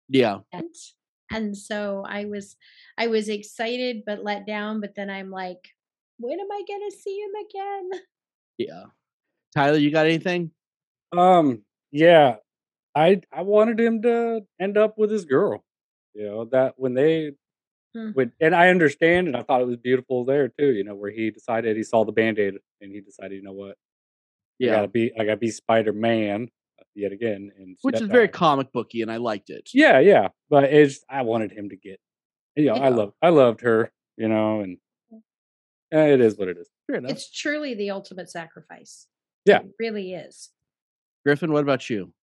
Yeah, 0.07 0.39
And 1.31 1.55
so 1.55 2.03
I 2.07 2.25
was 2.25 2.57
I 2.97 3.07
was 3.07 3.29
excited 3.29 4.03
but 4.05 4.23
let 4.23 4.45
down, 4.45 4.81
but 4.81 4.95
then 4.95 5.09
I'm 5.09 5.31
like, 5.31 5.69
when 6.17 6.39
am 6.39 6.51
I 6.51 6.61
gonna 6.67 6.91
see 6.91 7.17
him 7.17 7.31
again? 7.49 8.01
yeah. 8.57 8.83
Tyler, 9.55 9.77
you 9.77 9.91
got 9.91 10.05
anything? 10.05 10.51
Um, 11.15 11.63
yeah, 11.91 12.35
I 12.95 13.21
I 13.31 13.41
wanted 13.41 13.79
him 13.79 14.01
to 14.03 14.41
end 14.59 14.77
up 14.77 14.97
with 14.97 15.11
his 15.11 15.25
girl. 15.25 15.63
You 16.13 16.25
know 16.25 16.45
that 16.45 16.73
when 16.77 16.93
they 16.93 17.31
Hmm. 17.93 18.11
when 18.13 18.31
and 18.39 18.55
I 18.55 18.69
understand, 18.69 19.27
and 19.27 19.35
I 19.35 19.43
thought 19.43 19.61
it 19.61 19.67
was 19.67 19.77
beautiful 19.77 20.23
there 20.25 20.47
too. 20.47 20.71
You 20.71 20.83
know 20.83 20.95
where 20.95 21.11
he 21.11 21.29
decided 21.31 21.75
he 21.75 21.83
saw 21.83 22.05
the 22.05 22.11
band 22.13 22.39
aid 22.39 22.53
and 22.79 22.91
he 22.91 23.01
decided, 23.01 23.33
you 23.35 23.41
know 23.43 23.51
what, 23.53 23.77
yeah, 24.59 24.71
I 24.71 24.75
gotta 24.75 24.87
be 24.87 25.11
I 25.19 25.25
gotta 25.25 25.37
be 25.37 25.51
Spider 25.51 25.91
Man 25.93 26.47
yet 26.95 27.11
again, 27.11 27.51
and 27.57 27.75
which 27.81 27.95
step 27.97 28.05
is 28.07 28.11
very 28.11 28.27
back. 28.27 28.33
comic 28.33 28.71
booky, 28.71 29.01
and 29.01 29.11
I 29.11 29.17
liked 29.17 29.49
it. 29.49 29.69
Yeah, 29.73 29.99
yeah, 29.99 30.29
but 30.49 30.65
it's 30.65 31.03
I 31.09 31.23
wanted 31.23 31.51
him 31.51 31.69
to 31.69 31.75
get. 31.75 31.99
You 32.55 32.65
know, 32.67 32.73
I 32.75 32.89
Yeah. 32.89 32.95
love 32.95 33.13
I 33.21 33.29
loved 33.29 33.61
her. 33.61 33.91
You 34.17 34.27
know, 34.29 34.61
and 34.61 34.77
eh, 35.91 36.13
it 36.13 36.21
is 36.21 36.37
what 36.37 36.47
it 36.47 36.57
is. 36.57 36.69
Fair 36.87 36.97
enough. 36.97 37.11
It's 37.11 37.31
truly 37.31 37.73
the 37.73 37.89
ultimate 37.91 38.29
sacrifice. 38.29 39.07
Yeah. 39.45 39.59
It 39.59 39.71
really 39.79 40.13
is. 40.13 40.49
Griffin, 41.25 41.51
what 41.51 41.63
about 41.63 41.89
you? 41.89 42.13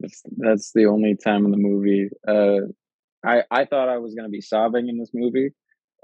That's 0.00 0.22
that's 0.36 0.72
the 0.72 0.86
only 0.86 1.16
time 1.16 1.44
in 1.44 1.50
the 1.50 1.56
movie. 1.56 2.08
Uh, 2.26 2.72
I 3.24 3.42
I 3.50 3.64
thought 3.64 3.88
I 3.88 3.98
was 3.98 4.14
gonna 4.14 4.28
be 4.28 4.40
sobbing 4.40 4.88
in 4.88 4.98
this 4.98 5.10
movie 5.14 5.50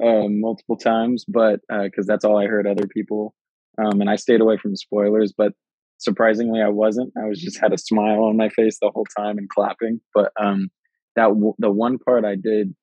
um, 0.02 0.40
multiple 0.40 0.76
times, 0.76 1.24
but 1.26 1.60
because 1.68 2.06
that's 2.06 2.24
all 2.24 2.38
I 2.38 2.46
heard 2.46 2.66
other 2.66 2.86
people, 2.86 3.34
um, 3.78 4.00
and 4.00 4.08
I 4.10 4.16
stayed 4.16 4.40
away 4.40 4.56
from 4.56 4.76
spoilers. 4.76 5.32
But 5.36 5.52
surprisingly, 5.98 6.62
I 6.62 6.68
wasn't. 6.68 7.12
I 7.20 7.26
was 7.26 7.40
just 7.40 7.60
had 7.60 7.72
a 7.72 7.78
smile 7.78 8.24
on 8.24 8.36
my 8.36 8.48
face 8.48 8.78
the 8.80 8.90
whole 8.90 9.06
time 9.16 9.38
and 9.38 9.48
clapping. 9.48 10.00
But 10.14 10.32
um, 10.40 10.70
that 11.16 11.28
w- 11.28 11.54
the 11.58 11.70
one 11.70 11.98
part 11.98 12.24
I 12.24 12.36
did 12.36 12.74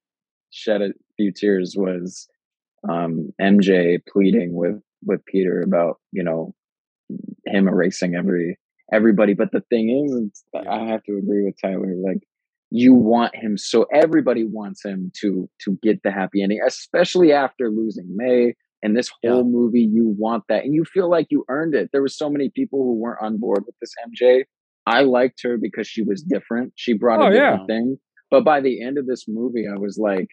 shed 0.52 0.82
a 0.82 0.89
few 1.17 1.32
tears 1.32 1.76
was 1.78 2.28
um, 2.88 3.32
MJ 3.41 4.00
pleading 4.08 4.54
with 4.54 4.82
with 5.04 5.26
Peter 5.26 5.62
about 5.62 5.98
you 6.12 6.24
know 6.24 6.54
him 7.45 7.67
erasing 7.67 8.15
every 8.15 8.58
everybody. 8.91 9.34
But 9.34 9.52
the 9.52 9.62
thing 9.69 9.89
is. 9.89 10.43
I 10.69 10.86
have 10.86 11.04
to 11.04 11.17
agree 11.17 11.43
with 11.43 11.56
Tyler. 11.62 11.95
Like 11.95 12.19
you 12.71 12.93
want 12.93 13.36
him 13.36 13.58
so 13.58 13.86
everybody 13.93 14.43
wants 14.45 14.84
him 14.84 15.12
to 15.21 15.49
to 15.62 15.78
get 15.84 16.01
the 16.04 16.12
happy 16.12 16.41
ending, 16.43 16.60
especially 16.65 17.32
after 17.32 17.69
losing 17.69 18.08
May. 18.15 18.54
And 18.84 18.95
this 18.95 19.10
Yeah. 19.23 19.32
whole 19.32 19.43
movie, 19.49 19.82
you 19.82 20.13
want 20.17 20.43
that, 20.49 20.63
and 20.63 20.73
you 20.73 20.84
feel 20.86 21.10
like 21.10 21.28
you 21.32 21.43
earned 21.49 21.73
it. 21.73 21.89
There 21.91 22.01
were 22.01 22.08
so 22.08 22.30
many 22.30 22.49
people 22.54 22.84
who 22.84 22.93
weren't 22.99 23.21
on 23.21 23.38
board 23.38 23.63
with 23.65 23.75
this 23.82 23.93
MJ. 24.06 24.43
I 24.86 25.01
liked 25.01 25.41
her 25.43 25.58
because 25.58 25.88
she 25.88 26.04
was 26.04 26.21
different. 26.21 26.73
She 26.75 26.93
brought 26.93 27.19
Oh, 27.21 27.28
a 27.30 27.34
yeah. 27.34 27.51
different 27.51 27.67
thing. 27.67 27.97
But 28.30 28.43
by 28.43 28.62
the 28.62 28.84
end 28.84 28.97
of 28.99 29.08
this 29.08 29.25
movie, 29.28 29.65
I 29.67 29.78
was 29.80 29.97
like, 29.97 30.28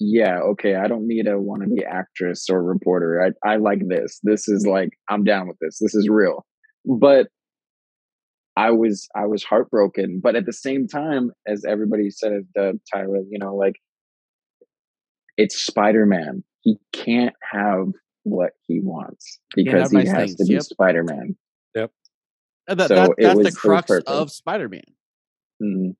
yeah, 0.00 0.38
okay, 0.40 0.74
I 0.76 0.88
don't 0.88 1.06
need 1.06 1.26
a 1.26 1.32
wannabe 1.32 1.84
actress 1.88 2.46
or 2.50 2.62
reporter. 2.62 3.22
I, 3.44 3.48
I 3.52 3.56
like 3.56 3.80
this. 3.88 4.20
This 4.22 4.48
is 4.48 4.66
like, 4.66 4.90
I'm 5.08 5.24
down 5.24 5.46
with 5.48 5.58
this. 5.60 5.78
This 5.80 5.94
is 5.94 6.08
real. 6.08 6.44
But 6.84 7.28
I 8.56 8.70
was 8.70 9.08
I 9.16 9.26
was 9.26 9.42
heartbroken. 9.44 10.20
But 10.22 10.36
at 10.36 10.46
the 10.46 10.52
same 10.52 10.86
time, 10.88 11.32
as 11.46 11.64
everybody 11.64 12.10
said, 12.10 12.46
the 12.54 12.78
Tyler, 12.92 13.20
you 13.28 13.38
know, 13.38 13.54
like 13.54 13.76
it's 15.36 15.60
Spider 15.60 16.06
Man. 16.06 16.44
He 16.60 16.76
can't 16.92 17.34
have 17.52 17.88
what 18.22 18.52
he 18.66 18.80
wants 18.80 19.38
because 19.54 19.90
he 19.90 19.98
nice 19.98 20.08
has 20.08 20.16
things, 20.16 20.34
to 20.36 20.44
be 20.46 20.54
yep. 20.54 20.62
Spider 20.62 21.02
Man. 21.04 21.36
Uh, 22.66 22.74
That, 22.74 22.88
So 22.88 22.94
that, 22.94 23.10
it 23.18 23.22
that's 23.22 23.36
was- 23.36 23.46
the 23.54 23.60
crux 23.60 23.90
of 24.06 24.30
Spider-Man. 24.30 24.80
Mm, 25.62 25.96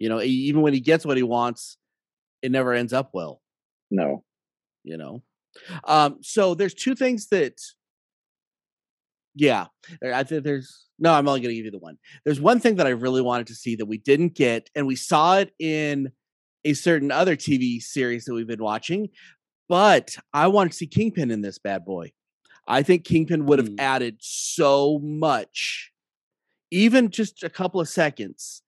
You 0.00 0.08
know, 0.08 0.20
even 0.20 0.62
when 0.62 0.72
he 0.74 0.80
gets 0.80 1.06
what 1.06 1.16
he 1.16 1.22
wants, 1.22 1.76
it 2.42 2.50
never 2.50 2.72
ends 2.72 2.92
up 2.92 3.10
well. 3.14 3.40
no. 3.92 4.24
you 4.84 4.96
know 4.96 5.22
um 5.84 6.18
so 6.22 6.54
there's 6.54 6.74
two 6.74 6.94
things 6.94 7.28
that 7.28 7.54
yeah 9.34 9.66
i 10.14 10.22
think 10.22 10.44
there's 10.44 10.87
no 10.98 11.12
i'm 11.12 11.28
only 11.28 11.40
going 11.40 11.50
to 11.50 11.56
give 11.56 11.64
you 11.64 11.70
the 11.70 11.78
one 11.78 11.96
there's 12.24 12.40
one 12.40 12.60
thing 12.60 12.76
that 12.76 12.86
i 12.86 12.90
really 12.90 13.22
wanted 13.22 13.46
to 13.46 13.54
see 13.54 13.76
that 13.76 13.86
we 13.86 13.98
didn't 13.98 14.34
get 14.34 14.68
and 14.74 14.86
we 14.86 14.96
saw 14.96 15.38
it 15.38 15.52
in 15.58 16.10
a 16.64 16.74
certain 16.74 17.10
other 17.10 17.36
tv 17.36 17.80
series 17.80 18.24
that 18.24 18.34
we've 18.34 18.46
been 18.46 18.62
watching 18.62 19.08
but 19.68 20.16
i 20.32 20.46
want 20.46 20.70
to 20.72 20.76
see 20.76 20.86
kingpin 20.86 21.30
in 21.30 21.40
this 21.40 21.58
bad 21.58 21.84
boy 21.84 22.10
i 22.66 22.82
think 22.82 23.04
kingpin 23.04 23.46
would 23.46 23.58
have 23.58 23.68
Hmm. 23.68 23.74
added 23.78 24.16
so 24.20 24.98
much 25.02 25.92
even 26.70 27.10
just 27.10 27.42
a 27.42 27.50
couple 27.50 27.80
of 27.80 27.88
seconds 27.88 28.62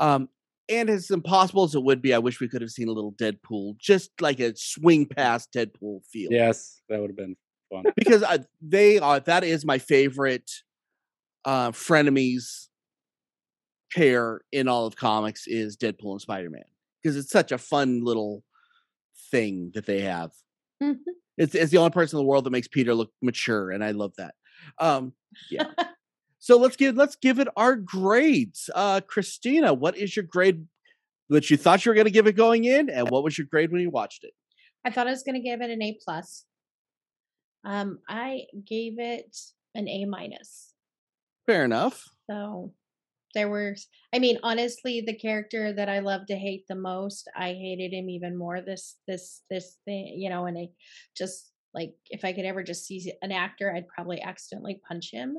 um 0.00 0.28
and 0.70 0.88
as 0.88 1.10
impossible 1.10 1.64
as 1.64 1.74
it 1.74 1.82
would 1.82 2.00
be, 2.00 2.14
I 2.14 2.18
wish 2.18 2.40
we 2.40 2.48
could 2.48 2.62
have 2.62 2.70
seen 2.70 2.88
a 2.88 2.90
little 2.92 3.12
Deadpool, 3.12 3.76
just 3.76 4.12
like 4.18 4.40
a 4.40 4.56
swing 4.56 5.04
past 5.04 5.52
Deadpool 5.52 6.06
feel. 6.06 6.32
Yes, 6.32 6.80
that 6.88 7.02
would 7.02 7.10
have 7.10 7.16
been 7.18 7.36
fun. 7.70 7.84
because 7.94 8.22
I, 8.22 8.38
they 8.62 8.98
are 8.98 9.20
that 9.20 9.44
is 9.44 9.66
my 9.66 9.76
favorite 9.76 10.50
uh, 11.44 11.70
frenemies 11.70 12.68
pair 13.92 14.40
in 14.52 14.68
all 14.68 14.86
of 14.86 14.96
comics 14.96 15.46
is 15.46 15.76
Deadpool 15.76 16.12
and 16.12 16.20
Spider 16.20 16.50
Man 16.50 16.64
because 17.02 17.16
it's 17.16 17.30
such 17.30 17.52
a 17.52 17.58
fun 17.58 18.02
little 18.04 18.42
thing 19.30 19.70
that 19.74 19.86
they 19.86 20.00
have. 20.00 20.32
Mhm. 20.82 20.96
It's, 21.36 21.54
it's 21.54 21.70
the 21.70 21.78
only 21.78 21.90
person 21.90 22.18
in 22.18 22.24
the 22.24 22.28
world 22.28 22.44
that 22.44 22.50
makes 22.50 22.68
Peter 22.68 22.94
look 22.94 23.12
mature, 23.22 23.70
and 23.70 23.84
I 23.84 23.90
love 23.92 24.12
that. 24.18 24.34
Um, 24.78 25.12
yeah. 25.50 25.70
So 26.40 26.58
let's 26.58 26.76
give 26.76 26.94
let's 26.94 27.16
give 27.16 27.38
it 27.38 27.48
our 27.56 27.74
grades. 27.74 28.68
Uh 28.74 29.00
Christina, 29.00 29.72
what 29.72 29.96
is 29.96 30.14
your 30.14 30.26
grade 30.26 30.66
that 31.30 31.48
you 31.48 31.56
thought 31.56 31.86
you 31.86 31.90
were 31.90 31.94
going 31.94 32.04
to 32.04 32.10
give 32.10 32.26
it 32.26 32.34
going 32.36 32.64
in, 32.64 32.90
and 32.90 33.08
what 33.08 33.24
was 33.24 33.38
your 33.38 33.46
grade 33.50 33.72
when 33.72 33.80
you 33.80 33.88
watched 33.88 34.24
it? 34.24 34.32
I 34.84 34.90
thought 34.90 35.06
I 35.06 35.10
was 35.10 35.22
going 35.22 35.36
to 35.36 35.40
give 35.40 35.62
it 35.62 35.70
an 35.70 35.80
A 35.80 35.96
plus. 36.04 36.44
Um, 37.64 37.98
I 38.10 38.42
gave 38.66 38.98
it 38.98 39.34
an 39.74 39.88
A 39.88 40.04
minus. 40.04 40.73
Fair 41.46 41.64
enough. 41.64 42.04
So 42.30 42.72
there 43.34 43.48
were, 43.48 43.76
I 44.12 44.18
mean, 44.18 44.38
honestly, 44.42 45.00
the 45.00 45.14
character 45.16 45.72
that 45.72 45.88
I 45.88 45.98
love 46.00 46.26
to 46.26 46.36
hate 46.36 46.66
the 46.68 46.74
most, 46.76 47.28
I 47.36 47.48
hated 47.52 47.92
him 47.92 48.08
even 48.08 48.36
more. 48.36 48.60
This, 48.60 48.96
this, 49.08 49.42
this 49.50 49.78
thing, 49.84 50.14
you 50.18 50.30
know, 50.30 50.46
and 50.46 50.56
I 50.56 50.68
just 51.16 51.50
Like 51.74 51.94
if 52.08 52.24
I 52.24 52.32
could 52.32 52.44
ever 52.44 52.62
just 52.62 52.86
see 52.86 53.12
an 53.22 53.32
actor, 53.32 53.74
I'd 53.74 53.88
probably 53.88 54.22
accidentally 54.22 54.80
punch 54.86 55.10
him. 55.10 55.36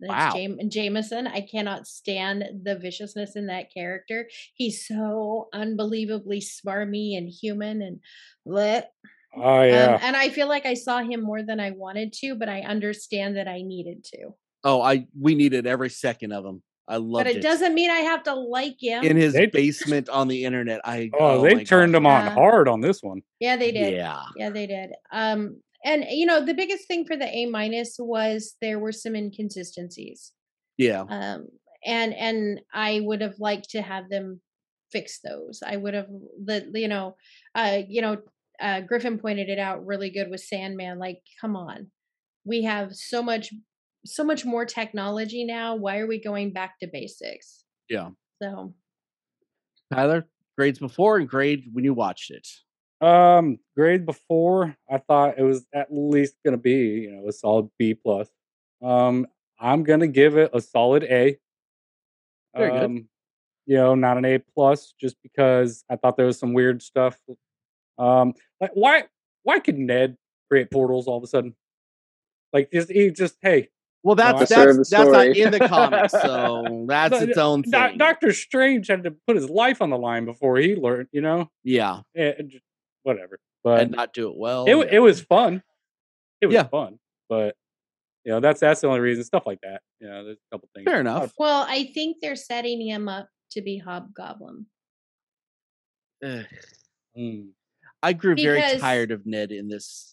And 0.00 0.10
Wow. 0.10 0.26
It's 0.26 0.34
Jam- 0.34 0.70
Jameson. 0.70 1.26
I 1.26 1.40
cannot 1.42 1.86
stand 1.86 2.44
the 2.64 2.76
viciousness 2.76 3.36
in 3.36 3.46
that 3.46 3.72
character. 3.72 4.28
He's 4.54 4.86
so 4.86 5.48
unbelievably 5.54 6.40
smarmy 6.40 7.16
and 7.16 7.28
human 7.28 7.82
and 7.82 8.00
lit. 8.44 8.86
Oh 9.34 9.62
yeah. 9.62 9.94
Um, 9.94 9.98
and 10.02 10.16
I 10.16 10.28
feel 10.28 10.48
like 10.48 10.66
I 10.66 10.74
saw 10.74 11.02
him 11.02 11.22
more 11.22 11.42
than 11.42 11.60
I 11.60 11.70
wanted 11.70 12.12
to, 12.14 12.34
but 12.34 12.48
I 12.48 12.60
understand 12.62 13.36
that 13.36 13.48
I 13.48 13.62
needed 13.62 14.04
to. 14.12 14.34
Oh, 14.64 14.80
I 14.80 15.06
we 15.18 15.34
needed 15.34 15.66
every 15.66 15.90
second 15.90 16.32
of 16.32 16.44
him. 16.44 16.62
I 16.88 16.96
love 16.96 17.22
it. 17.22 17.24
But 17.24 17.36
it, 17.36 17.42
doesn't 17.42 17.74
mean 17.74 17.90
I 17.90 17.98
have 17.98 18.22
to 18.24 18.34
like 18.34 18.76
him. 18.80 19.04
in 19.04 19.16
his 19.16 19.34
They- 19.34 19.46
basement 19.46 20.08
on 20.08 20.28
the 20.28 20.44
internet. 20.44 20.80
I 20.84 21.10
oh, 21.18 21.42
they 21.42 21.64
turned 21.64 21.92
gosh. 21.92 21.98
him 21.98 22.06
on 22.06 22.24
Yeah. 22.26 22.34
hard 22.34 22.68
on 22.68 22.80
this 22.80 23.02
one. 23.02 23.22
yeah, 23.40 23.56
they 23.56 23.72
did. 23.72 23.94
Yeah. 23.94 24.22
Yeah, 24.36 24.50
they 24.50 24.66
did. 24.66 24.90
Um, 25.12 25.60
and 25.84 26.04
you 26.10 26.26
know, 26.26 26.44
the 26.44 26.54
biggest 26.54 26.86
thing 26.88 27.04
for 27.06 27.16
the 27.16 27.26
A 27.26 27.46
minus 27.46 27.96
was 27.98 28.56
there 28.60 28.78
were 28.78 28.92
some 28.92 29.14
inconsistencies. 29.16 30.32
Yeah. 30.76 31.04
Um, 31.08 31.48
and 31.84 32.14
and 32.14 32.60
I 32.72 33.00
would 33.00 33.20
have 33.20 33.38
liked 33.38 33.70
to 33.70 33.82
have 33.82 34.08
them 34.08 34.40
fix 34.90 35.20
those. 35.20 35.62
I 35.64 35.76
would 35.76 35.94
have 35.94 36.08
the 36.44 36.70
you 36.74 36.88
know, 36.88 37.16
uh, 37.54 37.78
you 37.88 38.02
know, 38.02 38.18
uh, 38.60 38.80
Griffin 38.82 39.18
pointed 39.18 39.48
it 39.48 39.58
out 39.58 39.86
really 39.86 40.10
good 40.10 40.30
with 40.30 40.40
Sandman. 40.40 40.98
Like, 40.98 41.20
come 41.40 41.56
on, 41.56 41.90
we 42.44 42.62
have 42.64 42.94
so 42.94 43.22
much 43.22 43.52
so 44.04 44.24
much 44.24 44.44
more 44.44 44.64
technology 44.64 45.44
now. 45.44 45.74
Why 45.76 45.98
are 45.98 46.06
we 46.06 46.20
going 46.20 46.52
back 46.52 46.78
to 46.80 46.88
basics? 46.92 47.64
Yeah. 47.88 48.10
So 48.42 48.74
Tyler, 49.92 50.26
grades 50.56 50.78
before 50.78 51.18
and 51.18 51.28
grade 51.28 51.64
when 51.72 51.84
you 51.84 51.94
watched 51.94 52.30
it. 52.30 52.46
Um, 53.00 53.58
grade 53.76 54.06
before, 54.06 54.76
I 54.90 54.98
thought 54.98 55.38
it 55.38 55.42
was 55.42 55.66
at 55.74 55.88
least 55.90 56.36
gonna 56.44 56.56
be, 56.56 56.72
you 56.72 57.12
know, 57.12 57.28
a 57.28 57.32
solid 57.32 57.68
B 57.78 57.94
plus. 57.94 58.28
Um, 58.82 59.26
I'm 59.60 59.82
gonna 59.82 60.06
give 60.06 60.36
it 60.36 60.50
a 60.54 60.60
solid 60.60 61.04
A. 61.04 61.38
Very 62.56 62.70
good. 62.70 62.84
um, 62.84 63.08
You 63.66 63.76
know, 63.76 63.94
not 63.94 64.18
an 64.18 64.24
A 64.24 64.38
plus, 64.38 64.94
just 65.00 65.16
because 65.22 65.84
I 65.90 65.96
thought 65.96 66.16
there 66.16 66.26
was 66.26 66.38
some 66.38 66.52
weird 66.52 66.82
stuff. 66.82 67.18
Um, 67.98 68.34
like 68.60 68.72
why 68.74 69.04
why 69.42 69.58
could 69.58 69.78
Ned 69.78 70.16
create 70.50 70.70
portals 70.70 71.06
all 71.06 71.16
of 71.18 71.24
a 71.24 71.26
sudden? 71.26 71.54
Like 72.52 72.70
just 72.72 72.90
he 72.90 73.10
just 73.10 73.36
hey, 73.42 73.68
Well, 74.04 74.16
No, 74.16 74.24
that's 74.38 74.48
that's 74.50 74.90
that's 74.90 75.10
not 75.10 75.26
in 75.28 75.50
the 75.52 75.60
comics, 75.68 76.12
so 76.22 76.84
that's 76.88 77.12
No, 77.12 77.18
its 77.26 77.38
own 77.38 77.62
Doc- 77.62 77.90
thing. 77.90 77.98
Doctor 77.98 78.32
Strange 78.32 78.88
had 78.88 79.04
to 79.04 79.12
put 79.26 79.36
his 79.36 79.48
life 79.48 79.80
on 79.80 79.90
the 79.90 79.98
line 79.98 80.24
before 80.24 80.56
he 80.56 80.74
learned, 80.74 81.08
you 81.12 81.20
know, 81.20 81.50
yeah, 81.62 82.00
Eh, 82.16 82.32
eh, 82.38 82.42
whatever. 83.04 83.38
But 83.64 83.80
and 83.82 83.90
not 83.92 84.12
do 84.12 84.28
it 84.30 84.36
well. 84.36 84.64
it 84.66 84.74
yeah. 84.76 84.96
it 84.96 84.98
was 84.98 85.20
fun. 85.20 85.62
It 86.40 86.46
was 86.46 86.54
Yeah. 86.54 86.64
fun, 86.64 86.98
but 87.28 87.54
you 88.24 88.32
know 88.32 88.40
that's 88.40 88.58
that's 88.60 88.80
the 88.80 88.88
only 88.88 88.98
reason. 89.00 89.22
Stuff 89.22 89.44
like 89.46 89.60
that. 89.62 89.82
You 90.00 90.08
know, 90.08 90.24
there's 90.24 90.38
a 90.38 90.54
couple 90.54 90.68
things. 90.74 90.84
fair 90.84 90.98
enough. 91.00 91.32
well, 91.38 91.64
I 91.68 91.84
think 91.94 92.16
they're 92.20 92.34
setting 92.34 92.80
him 92.84 93.08
up 93.08 93.28
to 93.52 93.62
be 93.62 93.78
Hobgoblin. 93.78 94.66
Ugh. 96.24 96.44
Mm. 97.16 97.50
I 98.02 98.12
grew 98.14 98.34
very 98.34 98.78
tired 98.78 99.12
of 99.12 99.26
Ned 99.26 99.52
in 99.52 99.68
this. 99.68 100.08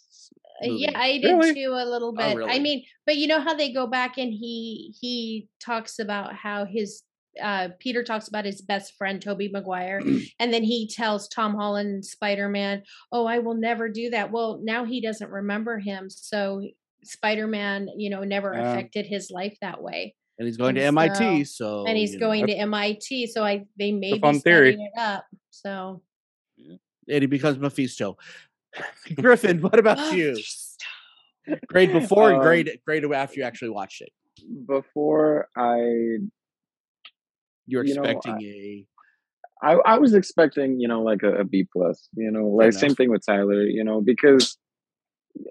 Uh, 0.63 0.67
Yeah. 0.71 0.91
I 0.99 1.17
did 1.19 1.33
Really? 1.35 1.53
too 1.53 1.71
a 1.73 1.85
little 1.85 2.09
Oh, 2.17 2.35
bit. 2.35 2.45
I 2.49 2.59
mean, 2.59 2.83
but 3.05 3.17
you 3.17 3.27
know 3.27 3.39
how 3.39 3.53
they 3.53 3.71
go 3.71 3.87
back 3.87 4.17
and 4.17 4.31
he 4.33 4.93
he 4.99 5.47
talks 5.59 5.99
about 5.99 6.35
how 6.35 6.65
his 6.65 7.03
uh 7.41 7.69
Peter 7.79 8.03
talks 8.03 8.27
about 8.27 8.43
his 8.45 8.61
best 8.61 8.95
friend 8.97 9.21
Tobey 9.21 9.49
Maguire 9.49 10.01
and 10.39 10.51
then 10.53 10.63
he 10.63 10.87
tells 10.87 11.27
Tom 11.29 11.55
Holland 11.55 12.03
Spider-Man, 12.05 12.83
"Oh, 13.11 13.25
I 13.25 13.39
will 13.39 13.53
never 13.55 13.87
do 13.87 14.09
that." 14.09 14.31
Well, 14.31 14.59
now 14.63 14.83
he 14.85 14.99
doesn't 14.99 15.29
remember 15.29 15.77
him, 15.79 16.09
so 16.09 16.61
Spider-Man, 17.03 17.89
you 17.97 18.09
know, 18.09 18.23
never 18.23 18.51
affected 18.53 19.05
his 19.05 19.31
life 19.31 19.55
that 19.61 19.81
way. 19.81 20.15
and 20.37 20.47
he's 20.47 20.57
going 20.57 20.75
to 20.75 20.81
and 20.81 20.97
MIT, 20.97 21.43
so 21.45 21.85
and 21.85 21.97
he's 21.97 22.13
you 22.13 22.19
know. 22.19 22.27
going 22.27 22.47
to 22.47 22.53
MIT, 22.53 23.27
so 23.27 23.43
I 23.45 23.65
they 23.77 23.91
may 23.91 24.13
be 24.13 24.19
fun 24.19 24.39
theory. 24.39 24.73
it 24.73 24.99
up. 24.99 25.25
So 25.51 26.01
and 26.57 27.21
he 27.21 27.25
becomes 27.27 27.57
Mephisto. 27.59 28.17
Griffin, 29.15 29.61
what 29.61 29.79
about 29.79 30.13
you? 30.13 30.37
Grade 31.67 31.91
before 31.91 32.29
and 32.29 32.37
Um, 32.37 32.43
grade 32.43 32.79
grade 32.85 33.05
after 33.13 33.39
you 33.39 33.43
actually 33.43 33.69
watched 33.69 34.01
it. 34.01 34.09
Before 34.67 35.47
I 35.57 35.77
You're 37.65 37.85
you 37.85 37.95
know, 37.95 38.03
expecting 38.03 38.41
a 38.41 38.85
I, 39.61 39.73
I 39.85 39.97
was 39.97 40.13
expecting, 40.13 40.79
you 40.79 40.87
know, 40.87 41.01
like 41.01 41.21
a, 41.21 41.41
a 41.41 41.43
B 41.43 41.67
plus, 41.73 42.07
you 42.15 42.31
know, 42.31 42.47
like 42.47 42.71
same 42.73 42.95
thing 42.95 43.09
with 43.09 43.25
Tyler, 43.25 43.63
you 43.63 43.83
know, 43.83 43.99
because 43.99 44.57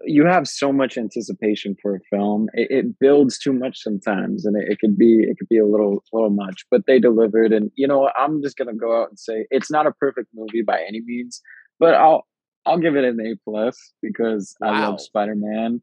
you 0.05 0.27
have 0.27 0.49
so 0.49 0.73
much 0.73 0.97
anticipation 0.97 1.77
for 1.81 1.97
a 1.97 2.01
film. 2.11 2.49
It, 2.55 2.71
it 2.71 2.99
builds 2.99 3.39
too 3.39 3.53
much 3.53 3.83
sometimes, 3.83 4.45
and 4.45 4.57
it, 4.57 4.73
it 4.73 4.79
could 4.81 4.97
be 4.97 5.21
it 5.21 5.37
could 5.39 5.49
be 5.49 5.59
a 5.59 5.67
little 5.67 6.03
little 6.13 6.31
much. 6.31 6.65
But 6.71 6.83
they 6.87 6.99
delivered, 6.99 7.53
and 7.53 7.71
you 7.77 7.87
know, 7.87 8.11
I'm 8.17 8.43
just 8.43 8.57
gonna 8.57 8.75
go 8.75 9.01
out 9.01 9.11
and 9.11 9.19
say 9.19 9.47
it's 9.51 9.71
not 9.71 9.87
a 9.87 9.93
perfect 9.93 10.29
movie 10.35 10.63
by 10.63 10.83
any 10.87 11.03
means, 11.05 11.41
but 11.79 11.95
I'll 11.95 12.27
I'll 12.69 12.79
give 12.79 12.97
it 12.97 13.05
an 13.05 13.19
A 13.21 13.35
plus 13.45 13.93
because 14.03 14.55
I 14.63 14.81
love 14.87 15.01
Spider 15.01 15.35
Man. 15.37 15.83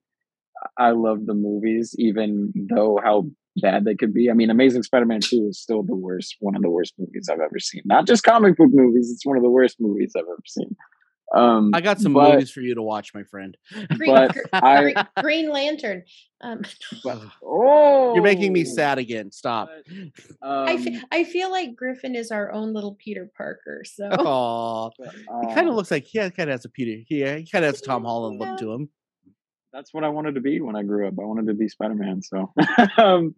I 0.78 0.92
love 0.92 1.26
the 1.26 1.34
movies, 1.34 1.96
even 1.98 2.54
though 2.70 3.00
how 3.04 3.26
bad 3.58 3.86
they 3.86 3.96
could 3.96 4.14
be. 4.14 4.30
I 4.30 4.34
mean, 4.34 4.50
Amazing 4.50 4.84
Spider-Man 4.84 5.22
2 5.22 5.48
is 5.50 5.60
still 5.60 5.84
the 5.84 5.96
worst, 5.96 6.36
one 6.40 6.56
of 6.56 6.62
the 6.62 6.70
worst 6.70 6.94
movies 6.98 7.30
I've 7.32 7.40
ever 7.40 7.60
seen. 7.60 7.82
Not 7.86 8.08
just 8.08 8.24
comic 8.24 8.58
book 8.58 8.70
movies, 8.72 9.12
it's 9.12 9.26
one 9.26 9.38
of 9.38 9.44
the 9.44 9.50
worst 9.50 9.78
movies 9.80 10.14
I've 10.18 10.24
ever 10.24 10.44
seen. 10.46 10.76
Um 11.36 11.72
I 11.74 11.82
got 11.82 12.00
some 12.00 12.14
but- 12.14 12.34
movies 12.34 12.50
for 12.52 12.62
you 12.62 12.76
to 12.76 12.82
watch, 12.82 13.14
my 13.14 13.24
friend. 13.24 13.56
Green, 13.98 14.12
But 14.12 14.34
Gr- 14.34 14.40
I- 14.54 14.82
Green, 14.82 14.96
Green 15.22 15.50
Lantern. 15.52 16.04
Um, 16.42 16.62
Oh 17.44 18.14
You're 18.14 18.24
making 18.24 18.54
me 18.54 18.66
sad 18.66 18.98
again. 18.98 19.32
Stop. 19.32 19.70
I, 20.42 20.74
Um, 20.74 20.78
fe- 20.84 21.02
I 21.12 21.24
feel 21.24 21.50
like 21.52 21.76
Griffin 21.76 22.16
is 22.16 22.32
our 22.32 22.52
own 22.52 22.74
little 22.74 22.96
Peter 23.04 23.30
Parker. 23.38 23.84
So 23.86 24.10
Oh, 24.12 24.92
but, 24.98 25.14
he 25.14 25.26
kind 25.54 25.68
of 25.68 25.72
um, 25.72 25.76
looks 25.76 25.92
like 25.92 26.04
he 26.06 26.20
kind 26.20 26.32
of 26.40 26.50
has 26.50 26.66
a 26.66 26.70
Peter. 26.70 27.04
He, 27.08 27.18
he 27.24 27.46
kind 27.52 27.66
of 27.66 27.74
has 27.74 27.82
a 27.82 27.86
Tom 27.86 28.04
Holland 28.04 28.40
look 28.40 28.60
to 28.60 28.72
him. 28.72 28.90
that's 29.74 29.94
what 29.94 30.04
I 30.04 30.10
wanted 30.10 30.36
to 30.36 30.42
be 30.42 30.62
when 30.62 30.76
I 30.76 30.84
grew 30.84 31.08
up. 31.08 31.16
I 31.20 31.24
wanted 31.26 31.48
to 31.48 31.54
be 31.54 31.68
Spider-Man. 31.68 32.22
So 32.22 32.54
um 32.98 33.36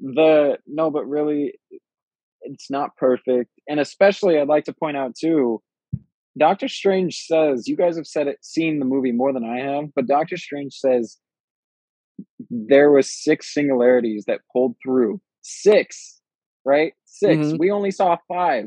the 0.00 0.58
no, 0.66 0.90
but 0.90 1.06
really 1.08 1.54
it's 2.42 2.70
not 2.70 2.96
perfect. 2.96 3.50
And 3.68 3.78
especially 3.80 4.38
I'd 4.38 4.48
like 4.48 4.64
to 4.64 4.72
point 4.72 4.96
out 4.96 5.14
too, 5.14 5.62
Doctor 6.38 6.66
Strange 6.68 7.16
says, 7.26 7.68
you 7.68 7.76
guys 7.76 7.96
have 7.96 8.06
said 8.06 8.26
it 8.26 8.38
seen 8.42 8.78
the 8.78 8.84
movie 8.84 9.12
more 9.12 9.32
than 9.32 9.44
I 9.44 9.58
have, 9.60 9.86
but 9.94 10.06
Doctor 10.06 10.36
Strange 10.36 10.72
says 10.74 11.18
there 12.50 12.90
was 12.90 13.10
six 13.12 13.52
singularities 13.52 14.24
that 14.26 14.40
pulled 14.52 14.76
through. 14.82 15.20
Six, 15.42 16.20
right? 16.64 16.94
6 17.04 17.36
Mhm. 17.48 17.58
We 17.58 17.70
only 17.70 17.90
saw 17.90 18.16
five. 18.28 18.66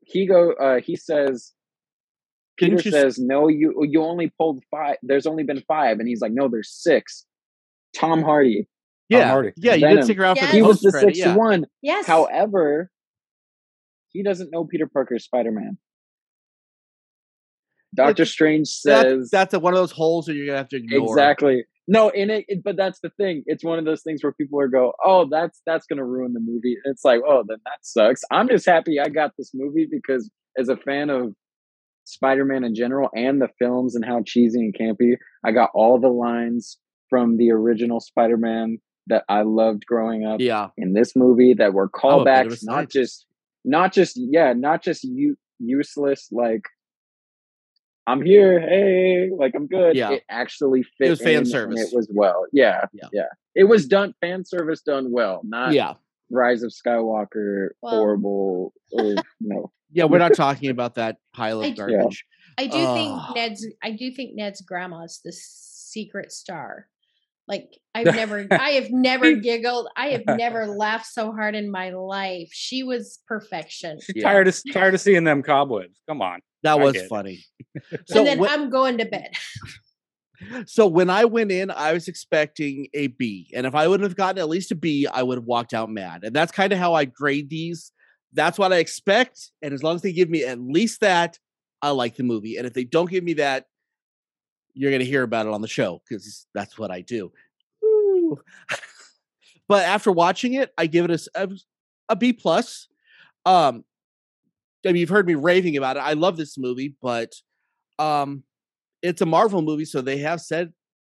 He 0.00 0.26
go 0.26 0.52
uh 0.52 0.80
he 0.80 0.96
says 0.96 1.52
Didn't 2.56 2.78
Peter 2.78 2.88
you 2.90 2.96
s- 2.96 3.02
says, 3.02 3.18
"No, 3.18 3.48
you 3.48 3.74
you 3.84 4.02
only 4.02 4.30
pulled 4.38 4.64
five. 4.70 4.96
There's 5.02 5.26
only 5.26 5.42
been 5.44 5.62
five, 5.68 5.98
and 5.98 6.08
he's 6.08 6.20
like, 6.22 6.32
"No, 6.32 6.48
there's 6.48 6.70
six. 6.72 7.26
Tom 7.94 8.22
Hardy, 8.22 8.66
Yeah, 9.08 9.28
Hardy. 9.28 9.52
yeah, 9.56 9.74
you 9.74 9.80
did 9.80 9.88
Venom. 9.88 10.04
stick 10.04 10.18
around 10.18 10.36
for 10.38 10.46
the 10.46 10.52
he 10.52 10.62
was 10.62 10.80
the 10.80 10.92
sixth 10.92 11.18
Yeah, 11.20 11.36
one. 11.36 11.66
yes, 11.82 12.06
However, 12.06 12.90
he 14.12 14.22
doesn't 14.22 14.50
know 14.50 14.64
Peter 14.64 14.86
Parker's 14.86 15.24
Spider 15.24 15.52
Man. 15.52 15.78
Doctor 17.94 18.22
It's- 18.22 18.30
Strange 18.30 18.68
says 18.68 19.30
that's 19.30 19.54
a, 19.54 19.60
one 19.60 19.72
of 19.72 19.78
those 19.78 19.92
holes 19.92 20.26
that 20.26 20.34
you're 20.34 20.46
gonna 20.46 20.58
have 20.58 20.68
to 20.68 20.76
ignore. 20.76 21.08
exactly. 21.08 21.64
No, 21.90 22.10
in 22.10 22.28
it, 22.30 22.44
it- 22.48 22.62
but 22.62 22.76
that's 22.76 23.00
the 23.00 23.08
thing. 23.10 23.42
It's 23.46 23.64
one 23.64 23.78
of 23.78 23.86
those 23.86 24.02
things 24.02 24.22
where 24.22 24.32
people 24.32 24.60
are 24.60 24.68
go, 24.68 24.92
"Oh, 25.02 25.26
that's 25.30 25.62
that's 25.64 25.86
going 25.86 25.96
to 25.96 26.04
ruin 26.04 26.34
the 26.34 26.40
movie." 26.40 26.76
It's 26.84 27.02
like, 27.04 27.22
"Oh, 27.26 27.44
then 27.48 27.58
that 27.64 27.78
sucks." 27.82 28.22
I'm 28.30 28.46
just 28.48 28.66
happy 28.66 29.00
I 29.00 29.08
got 29.08 29.32
this 29.38 29.52
movie 29.54 29.88
because 29.90 30.30
as 30.58 30.68
a 30.68 30.76
fan 30.76 31.08
of 31.08 31.34
Spider-Man 32.04 32.62
in 32.64 32.74
general 32.74 33.08
and 33.14 33.40
the 33.40 33.48
films 33.58 33.94
and 33.96 34.04
how 34.04 34.22
cheesy 34.24 34.60
and 34.60 34.74
campy, 34.78 35.14
I 35.44 35.52
got 35.52 35.70
all 35.74 35.98
the 35.98 36.08
lines 36.08 36.78
from 37.08 37.38
the 37.38 37.52
original 37.52 38.00
Spider-Man 38.00 38.78
that 39.06 39.24
I 39.30 39.42
loved 39.42 39.86
growing 39.86 40.26
up 40.26 40.40
Yeah, 40.40 40.68
in 40.76 40.92
this 40.92 41.16
movie 41.16 41.54
that 41.54 41.72
were 41.72 41.88
I'm 42.04 42.20
a 42.20 42.24
bit 42.24 42.46
of 42.46 42.52
a 42.52 42.54
callbacks, 42.56 42.58
not 42.64 42.90
just 42.90 43.24
not 43.64 43.92
just 43.92 44.14
yeah, 44.16 44.52
not 44.52 44.82
just 44.82 45.04
you 45.04 45.36
useless 45.58 46.28
like 46.32 46.62
I'm 48.06 48.22
here, 48.22 48.58
hey, 48.58 49.28
like 49.36 49.52
I'm 49.54 49.66
good. 49.66 49.94
Yeah. 49.94 50.12
It 50.12 50.24
actually 50.30 50.82
fit. 50.96 51.10
was 51.10 51.20
fan 51.20 51.44
service. 51.44 51.92
It 51.92 51.94
was 51.96 52.08
well. 52.14 52.46
Yeah, 52.52 52.86
Yeah. 52.94 53.08
yeah. 53.12 53.26
It 53.54 53.64
was 53.64 53.86
done 53.86 54.14
fan 54.20 54.44
service 54.46 54.80
done 54.80 55.12
well, 55.12 55.42
not 55.44 55.72
yeah, 55.72 55.94
Rise 56.30 56.62
of 56.62 56.72
Skywalker 56.72 57.68
Well- 57.82 57.96
horrible 57.96 58.72
or 58.92 59.14
no. 59.40 59.70
yeah. 59.92 60.04
We're 60.04 60.18
not 60.18 60.34
talking 60.34 60.70
about 60.76 60.94
that 60.94 61.18
pile 61.34 61.60
of 61.60 61.66
d- 61.66 61.72
garbage. 61.74 62.24
I 62.56 62.66
do 62.66 62.78
Ugh. 62.78 62.96
think 63.26 63.36
Ned's. 63.36 63.66
I 63.82 63.90
do 63.92 64.10
think 64.10 64.34
Ned's 64.34 64.62
grandma's 64.62 65.20
the 65.22 65.32
secret 65.32 66.32
star. 66.32 66.86
Like 67.48 67.70
I've 67.94 68.06
never, 68.14 68.46
I 68.50 68.70
have 68.72 68.90
never 68.90 69.32
giggled. 69.34 69.88
I 69.96 70.08
have 70.08 70.24
never 70.26 70.66
laughed 70.84 71.06
so 71.06 71.32
hard 71.32 71.54
in 71.54 71.70
my 71.70 71.90
life. 71.90 72.50
She 72.52 72.82
was 72.82 73.18
perfection. 73.26 73.98
She's 74.00 74.16
Yeah. 74.16 74.24
tired 74.24 74.48
of 74.48 74.60
tired 74.72 74.94
of 74.94 75.00
seeing 75.00 75.24
them 75.24 75.42
cobwebs. 75.42 75.98
Come 76.08 76.20
on. 76.22 76.40
That 76.62 76.72
I 76.72 76.84
was 76.84 77.00
funny. 77.08 77.44
So 78.06 78.18
and 78.18 78.26
then 78.26 78.38
when- 78.40 78.50
I'm 78.50 78.70
going 78.70 78.98
to 78.98 79.04
bed. 79.04 79.30
So 80.66 80.86
when 80.86 81.10
I 81.10 81.24
went 81.24 81.50
in, 81.50 81.70
I 81.70 81.92
was 81.92 82.06
expecting 82.06 82.86
a 82.94 83.08
B. 83.08 83.50
And 83.56 83.66
if 83.66 83.74
I 83.74 83.88
wouldn't 83.88 84.08
have 84.08 84.16
gotten 84.16 84.38
at 84.38 84.48
least 84.48 84.70
a 84.70 84.76
B, 84.76 85.06
I 85.12 85.22
would 85.22 85.36
have 85.36 85.44
walked 85.44 85.74
out 85.74 85.90
mad. 85.90 86.22
And 86.22 86.34
that's 86.34 86.52
kind 86.52 86.72
of 86.72 86.78
how 86.78 86.94
I 86.94 87.06
grade 87.06 87.50
these. 87.50 87.90
That's 88.32 88.56
what 88.56 88.72
I 88.72 88.76
expect. 88.78 89.40
And 89.62 89.74
as 89.74 89.82
long 89.82 89.96
as 89.96 90.02
they 90.02 90.12
give 90.12 90.30
me 90.30 90.44
at 90.44 90.60
least 90.60 91.00
that, 91.00 91.38
I 91.82 91.90
like 91.90 92.14
the 92.16 92.22
movie. 92.22 92.56
And 92.56 92.66
if 92.68 92.72
they 92.72 92.84
don't 92.84 93.10
give 93.10 93.24
me 93.24 93.32
that, 93.34 93.64
you're 94.78 94.90
going 94.90 95.00
to 95.00 95.06
hear 95.06 95.22
about 95.22 95.46
it 95.46 95.52
on 95.52 95.60
the 95.60 95.68
show 95.68 96.00
because 96.08 96.46
that's 96.54 96.78
what 96.78 96.90
I 96.90 97.00
do. 97.00 97.32
But 99.68 99.84
after 99.84 100.10
watching 100.10 100.54
it, 100.54 100.72
I 100.78 100.86
give 100.86 101.08
it 101.08 101.10
a, 101.10 101.42
a, 101.42 101.48
a 102.08 102.16
B 102.16 102.32
plus. 102.32 102.88
Um, 103.44 103.84
I 104.84 104.88
mean, 104.88 104.96
you've 104.96 105.10
heard 105.10 105.26
me 105.26 105.34
raving 105.34 105.76
about 105.76 105.96
it. 105.96 106.00
I 106.00 106.14
love 106.14 106.36
this 106.36 106.56
movie, 106.56 106.96
but 107.02 107.34
um, 107.98 108.44
it's 109.02 109.20
a 109.20 109.26
Marvel 109.26 109.60
movie, 109.60 109.84
so 109.84 110.00
they 110.00 110.18
have 110.18 110.40
said 110.40 110.72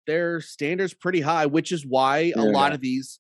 their 0.07 0.41
standards 0.41 0.93
pretty 0.93 1.21
high, 1.21 1.45
which 1.45 1.71
is 1.71 1.85
why 1.85 2.33
a 2.35 2.41
lot 2.41 2.73
of 2.73 2.81
these 2.81 3.19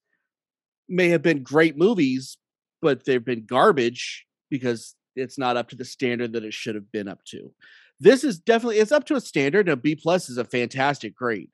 may 0.87 1.09
have 1.09 1.21
been 1.21 1.43
great 1.43 1.77
movies, 1.77 2.37
but 2.81 3.05
they've 3.05 3.23
been 3.23 3.45
garbage 3.45 4.25
because 4.49 4.95
it's 5.15 5.37
not 5.37 5.57
up 5.57 5.69
to 5.69 5.75
the 5.75 5.85
standard 5.85 6.33
that 6.33 6.43
it 6.43 6.53
should 6.53 6.73
have 6.73 6.91
been 6.91 7.07
up 7.07 7.23
to. 7.25 7.53
This 7.99 8.23
is 8.23 8.39
definitely 8.39 8.77
it's 8.77 8.91
up 8.91 9.05
to 9.07 9.15
a 9.15 9.21
standard. 9.21 9.67
and 9.67 9.73
A 9.73 9.75
B 9.75 9.95
plus 9.95 10.29
is 10.29 10.37
a 10.37 10.45
fantastic 10.45 11.15
grade. 11.15 11.51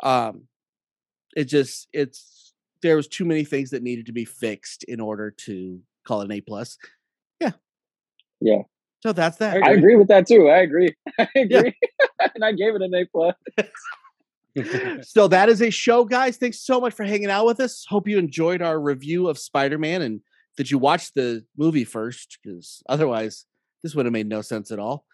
Um, 0.00 0.42
it 1.36 1.44
just 1.44 1.88
it's 1.92 2.52
there 2.82 2.96
was 2.96 3.08
too 3.08 3.24
many 3.24 3.44
things 3.44 3.70
that 3.70 3.82
needed 3.82 4.06
to 4.06 4.12
be 4.12 4.24
fixed 4.24 4.84
in 4.84 5.00
order 5.00 5.30
to 5.30 5.80
call 6.04 6.20
it 6.20 6.26
an 6.26 6.32
A 6.32 6.40
plus. 6.40 6.78
Yeah, 7.40 7.52
Yeah. 8.40 8.62
So 9.00 9.12
that's 9.12 9.36
that. 9.38 9.62
I 9.62 9.72
agree 9.72 9.96
with 9.96 10.08
that 10.08 10.26
too. 10.26 10.48
I 10.48 10.60
agree. 10.60 10.94
I 11.18 11.28
agree. 11.36 11.74
and 12.34 12.44
I 12.44 12.52
gave 12.52 12.74
it 12.74 12.82
an 12.82 12.94
A 12.94 13.04
plus. 13.04 13.34
so 15.02 15.28
that 15.28 15.48
is 15.48 15.60
a 15.60 15.70
show, 15.70 16.04
guys. 16.04 16.36
Thanks 16.36 16.60
so 16.60 16.80
much 16.80 16.94
for 16.94 17.04
hanging 17.04 17.30
out 17.30 17.44
with 17.44 17.60
us. 17.60 17.84
Hope 17.88 18.08
you 18.08 18.18
enjoyed 18.18 18.62
our 18.62 18.80
review 18.80 19.28
of 19.28 19.38
Spider 19.38 19.76
Man 19.78 20.00
and 20.00 20.20
that 20.56 20.70
you 20.70 20.78
watched 20.78 21.14
the 21.14 21.44
movie 21.56 21.84
first, 21.84 22.38
because 22.42 22.82
otherwise, 22.88 23.44
this 23.82 23.94
would 23.94 24.06
have 24.06 24.12
made 24.12 24.28
no 24.28 24.40
sense 24.40 24.70
at 24.70 24.78
all. 24.78 25.04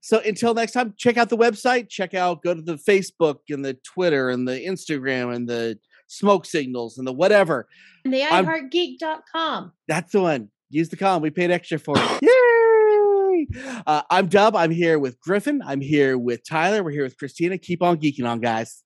So 0.00 0.20
until 0.20 0.54
next 0.54 0.72
time, 0.72 0.94
check 0.96 1.16
out 1.16 1.28
the 1.28 1.36
website. 1.36 1.88
Check 1.88 2.14
out, 2.14 2.42
go 2.42 2.54
to 2.54 2.62
the 2.62 2.74
Facebook 2.76 3.38
and 3.50 3.64
the 3.64 3.74
Twitter 3.74 4.30
and 4.30 4.46
the 4.46 4.58
Instagram 4.64 5.34
and 5.34 5.48
the 5.48 5.78
smoke 6.06 6.44
signals 6.46 6.98
and 6.98 7.06
the 7.06 7.12
whatever. 7.12 7.66
And 8.04 8.12
the 8.14 8.22
I'm- 8.22 8.46
iHeartGeek.com. 8.46 9.72
That's 9.88 10.12
the 10.12 10.22
one. 10.22 10.50
Use 10.70 10.88
the 10.88 10.96
com. 10.96 11.20
We 11.22 11.30
paid 11.30 11.50
extra 11.50 11.78
for 11.78 11.94
it. 11.98 12.22
Yay! 12.22 13.46
Uh, 13.86 14.02
I'm 14.10 14.28
Dub. 14.28 14.54
I'm 14.54 14.70
here 14.70 14.98
with 14.98 15.18
Griffin. 15.20 15.62
I'm 15.66 15.80
here 15.80 16.16
with 16.16 16.46
Tyler. 16.48 16.84
We're 16.84 16.92
here 16.92 17.02
with 17.02 17.18
Christina. 17.18 17.58
Keep 17.58 17.82
on 17.82 17.96
geeking 17.98 18.24
on, 18.28 18.40
guys. 18.40 18.82